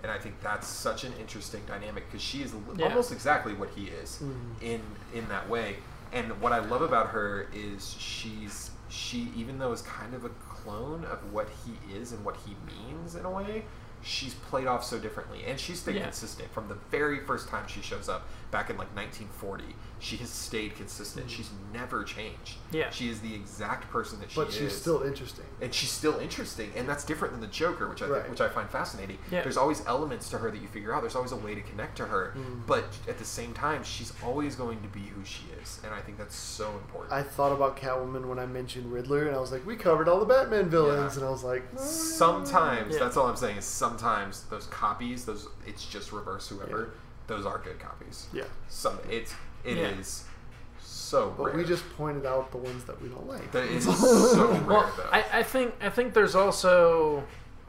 [0.02, 2.84] And I think that's such an interesting dynamic because she is Yeah.
[2.86, 4.60] almost exactly what he is Mhm.
[4.62, 4.82] in
[5.14, 5.76] in that way.
[6.12, 10.28] And what I love about her is she's she even though is kind of a
[10.30, 13.64] clone of what he is and what he means in a way,
[14.02, 16.02] she's played off so differently and she's stayed Yeah.
[16.04, 19.74] consistent from the very first time she shows up back in like 1940.
[20.04, 21.30] She has stayed consistent.
[21.30, 22.56] She's never changed.
[22.70, 22.90] Yeah.
[22.90, 25.46] She is the exact person that she But is she's still interesting.
[25.62, 28.20] and she's still interesting, and that's different than the Joker, which I Right.
[28.20, 29.16] think, which I find fascinating.
[29.30, 29.40] Yeah.
[29.42, 31.00] There's always elements to her that you figure out.
[31.00, 32.66] There's always a way to connect to her, Mm.
[32.66, 36.02] but at the same time, she's always going to be who she is, and I
[36.02, 37.10] think that's so important.
[37.14, 40.20] I thought about Catwoman when I mentioned Riddler, and I was like, we covered all
[40.20, 41.20] the Batman villains, Yeah.
[41.20, 43.00] and I was like, sometimes Yeah.
[43.00, 46.90] that's all I'm saying is sometimes those copies, those it's just reverse whoever,
[47.26, 48.26] those are good copies.
[48.32, 48.44] yeah.
[48.68, 49.32] Some it's
[49.64, 50.82] it is Yeah.
[50.82, 51.56] so But rare.
[51.56, 53.50] we just pointed out the ones that we don't like.
[53.52, 55.08] that is so rare Well, though.
[55.12, 57.24] I, I think I think there's also,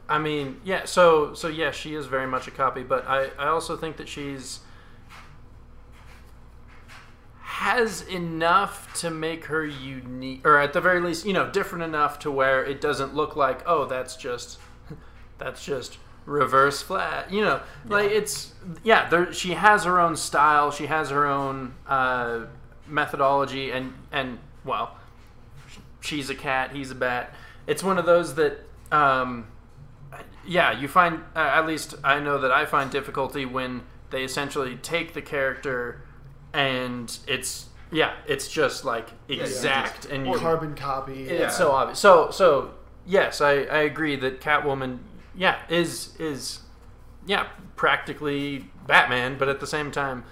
[0.08, 0.84] I mean, yeah.
[0.84, 4.08] So so yeah, she is very much a copy, but I I also think that
[4.08, 4.60] she's
[7.40, 12.18] has enough to make her unique, or at the very least, you know, different enough
[12.20, 14.58] to where it doesn't look like oh that's just
[15.38, 15.96] that's just
[16.26, 21.10] reverse flat you know like it's yeah there she has her own style she has
[21.10, 22.40] her own uh,
[22.88, 24.96] methodology and and well
[26.00, 27.34] she's a cat, he's a bat.
[27.66, 28.60] It's one of those that,
[28.92, 29.48] um,
[30.46, 34.76] yeah, you find, uh, at least I know that I find difficulty when they essentially
[34.76, 36.02] take the character
[36.52, 41.24] and it's, yeah, it's just like exact just- and you, Carbon copy.
[41.28, 41.48] it's Yeah.
[41.48, 41.98] so obvious.
[41.98, 42.74] So, so
[43.04, 44.98] yes, I, I agree that Catwoman,
[45.36, 46.60] yeah, is, is,
[47.26, 47.46] yeah,
[47.76, 50.24] practically Batman, but at the same time,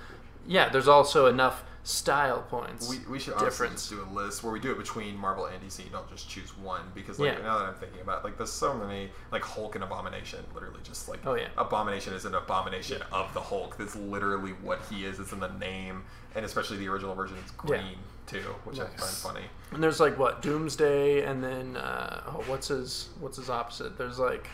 [0.47, 2.89] yeah, there's also enough style points.
[2.89, 3.89] We, we should difference.
[3.91, 5.91] do a list where we do it between Marvel and DC.
[5.93, 7.43] Don't just choose one because like Yeah.
[7.43, 10.39] now that I'm thinking about it, like there's so many like Hulk and Abomination.
[10.55, 11.49] Literally just like Oh, yeah.
[11.59, 13.77] Abomination is an abomination of the Hulk.
[13.77, 15.21] That's literally what he is.
[15.21, 16.05] It's in the name,
[16.35, 17.77] and especially the original version is Yeah.
[17.83, 19.23] green too, which I find Nice.
[19.23, 19.45] funny.
[19.73, 23.99] And there's like what Doomsday, and then uh, oh, what's his what's his opposite?
[23.99, 24.49] There's like,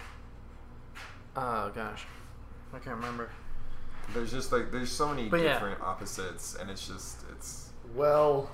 [1.36, 2.05] oh gosh,
[2.73, 3.31] I can't remember.
[4.15, 5.55] There's just like there's so many But yeah.
[5.55, 7.70] different opposites, and it's just it's.
[7.94, 8.51] Well,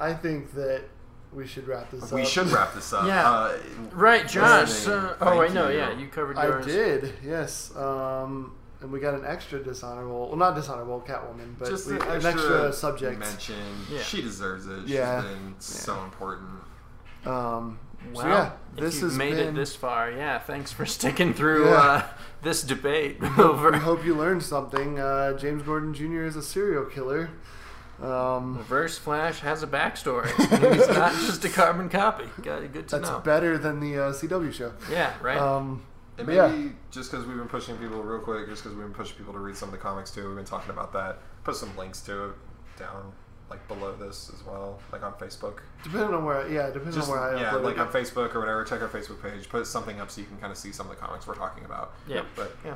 [0.00, 0.84] I think that
[1.32, 2.12] we should wrap this up.
[2.12, 3.06] We should wrap this up.
[3.06, 3.28] Yeah.
[3.30, 3.58] Uh,
[3.92, 4.86] Right, Josh.
[4.86, 7.74] Uh, oh thank wait, no, yeah, you covered I did, yes.
[7.76, 12.02] Um, and we got an extra dishonorable, well, not dishonorable Catwoman, but just we, an
[12.02, 13.18] an extra, extra subject.
[13.18, 13.56] mention.
[13.90, 14.00] Yeah.
[14.02, 14.86] She deserves it.
[14.86, 15.22] Yeah.
[15.22, 16.50] She's been so important.
[17.26, 17.78] Um,
[18.14, 19.48] Well, so yeah, if this you've has made been.
[19.48, 21.74] it this far, yeah, thanks for sticking through Yeah.
[21.76, 22.06] uh,
[22.42, 24.98] this debate over we hope you learned something.
[24.98, 26.22] Uh, James Gordon Jr.
[26.24, 27.30] is a serial killer.
[28.02, 30.28] Um, Reverse Flash has a backstory.
[30.74, 32.26] He's not just a carbon copy.
[32.42, 33.18] Got good to that's know.
[33.18, 34.72] better than the uh, CW show.
[34.90, 35.36] Yeah, right.
[35.36, 35.82] Um,
[36.16, 38.94] And maybe yeah, just because we've been pushing people real quick, just because we've been
[38.94, 41.18] pushing people to read some of the comics too, we've been talking about that.
[41.42, 42.34] Put some links to it
[42.78, 43.12] down,
[43.50, 45.60] like below this as well, like on Facebook.
[45.82, 47.80] depending on where, yeah, depending Just on where I yeah, upload like it.
[47.80, 48.62] on Facebook or whatever.
[48.64, 49.48] Check our Facebook page.
[49.48, 51.64] Put something up so you can kind of see some of the comics we're talking
[51.64, 51.92] about.
[52.06, 52.74] yeah, But yeah.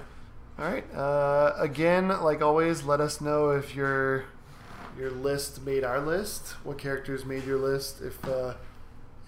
[0.58, 0.84] All right.
[0.94, 4.24] Uh, again, like always, let us know if your
[4.98, 6.50] your list made our list.
[6.64, 8.00] What characters made your list?
[8.02, 8.54] If uh,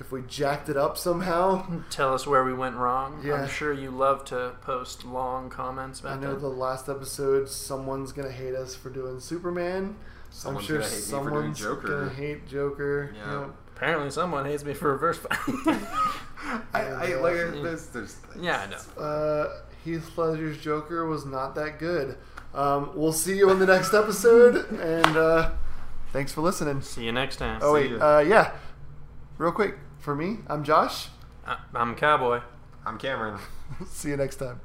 [0.00, 1.82] if we jacked it up somehow.
[1.90, 3.22] Tell us where we went wrong.
[3.24, 3.34] Yeah.
[3.34, 6.40] I'm sure you love to post long comments I know that.
[6.40, 9.96] the last episode, someone's gonna hate us for doing Superman.
[10.36, 11.88] Someone's I'm sure gonna hate me for doing someone's Joker.
[12.00, 13.14] gonna hate Joker.
[13.16, 13.40] Yeah.
[13.40, 13.50] Yep.
[13.76, 15.38] Apparently, someone hates me for reverse flash.
[16.74, 17.16] I, I Yeah.
[17.16, 18.44] like there's there's things.
[18.44, 19.02] Yeah, I know.
[19.02, 22.16] Uh, Heath Ledger's Joker was not that good.
[22.52, 25.50] Um, we'll see you in the next episode, and uh,
[26.12, 26.80] thanks for listening.
[26.82, 27.60] See you next time.
[27.62, 28.16] Oh See wait, ya.
[28.16, 28.52] uh, yeah.
[29.38, 31.08] Real quick, for me, I'm Josh.
[31.46, 32.40] I- I'm cowboy.
[32.86, 33.38] I'm Cameron.
[33.88, 34.60] See you next time.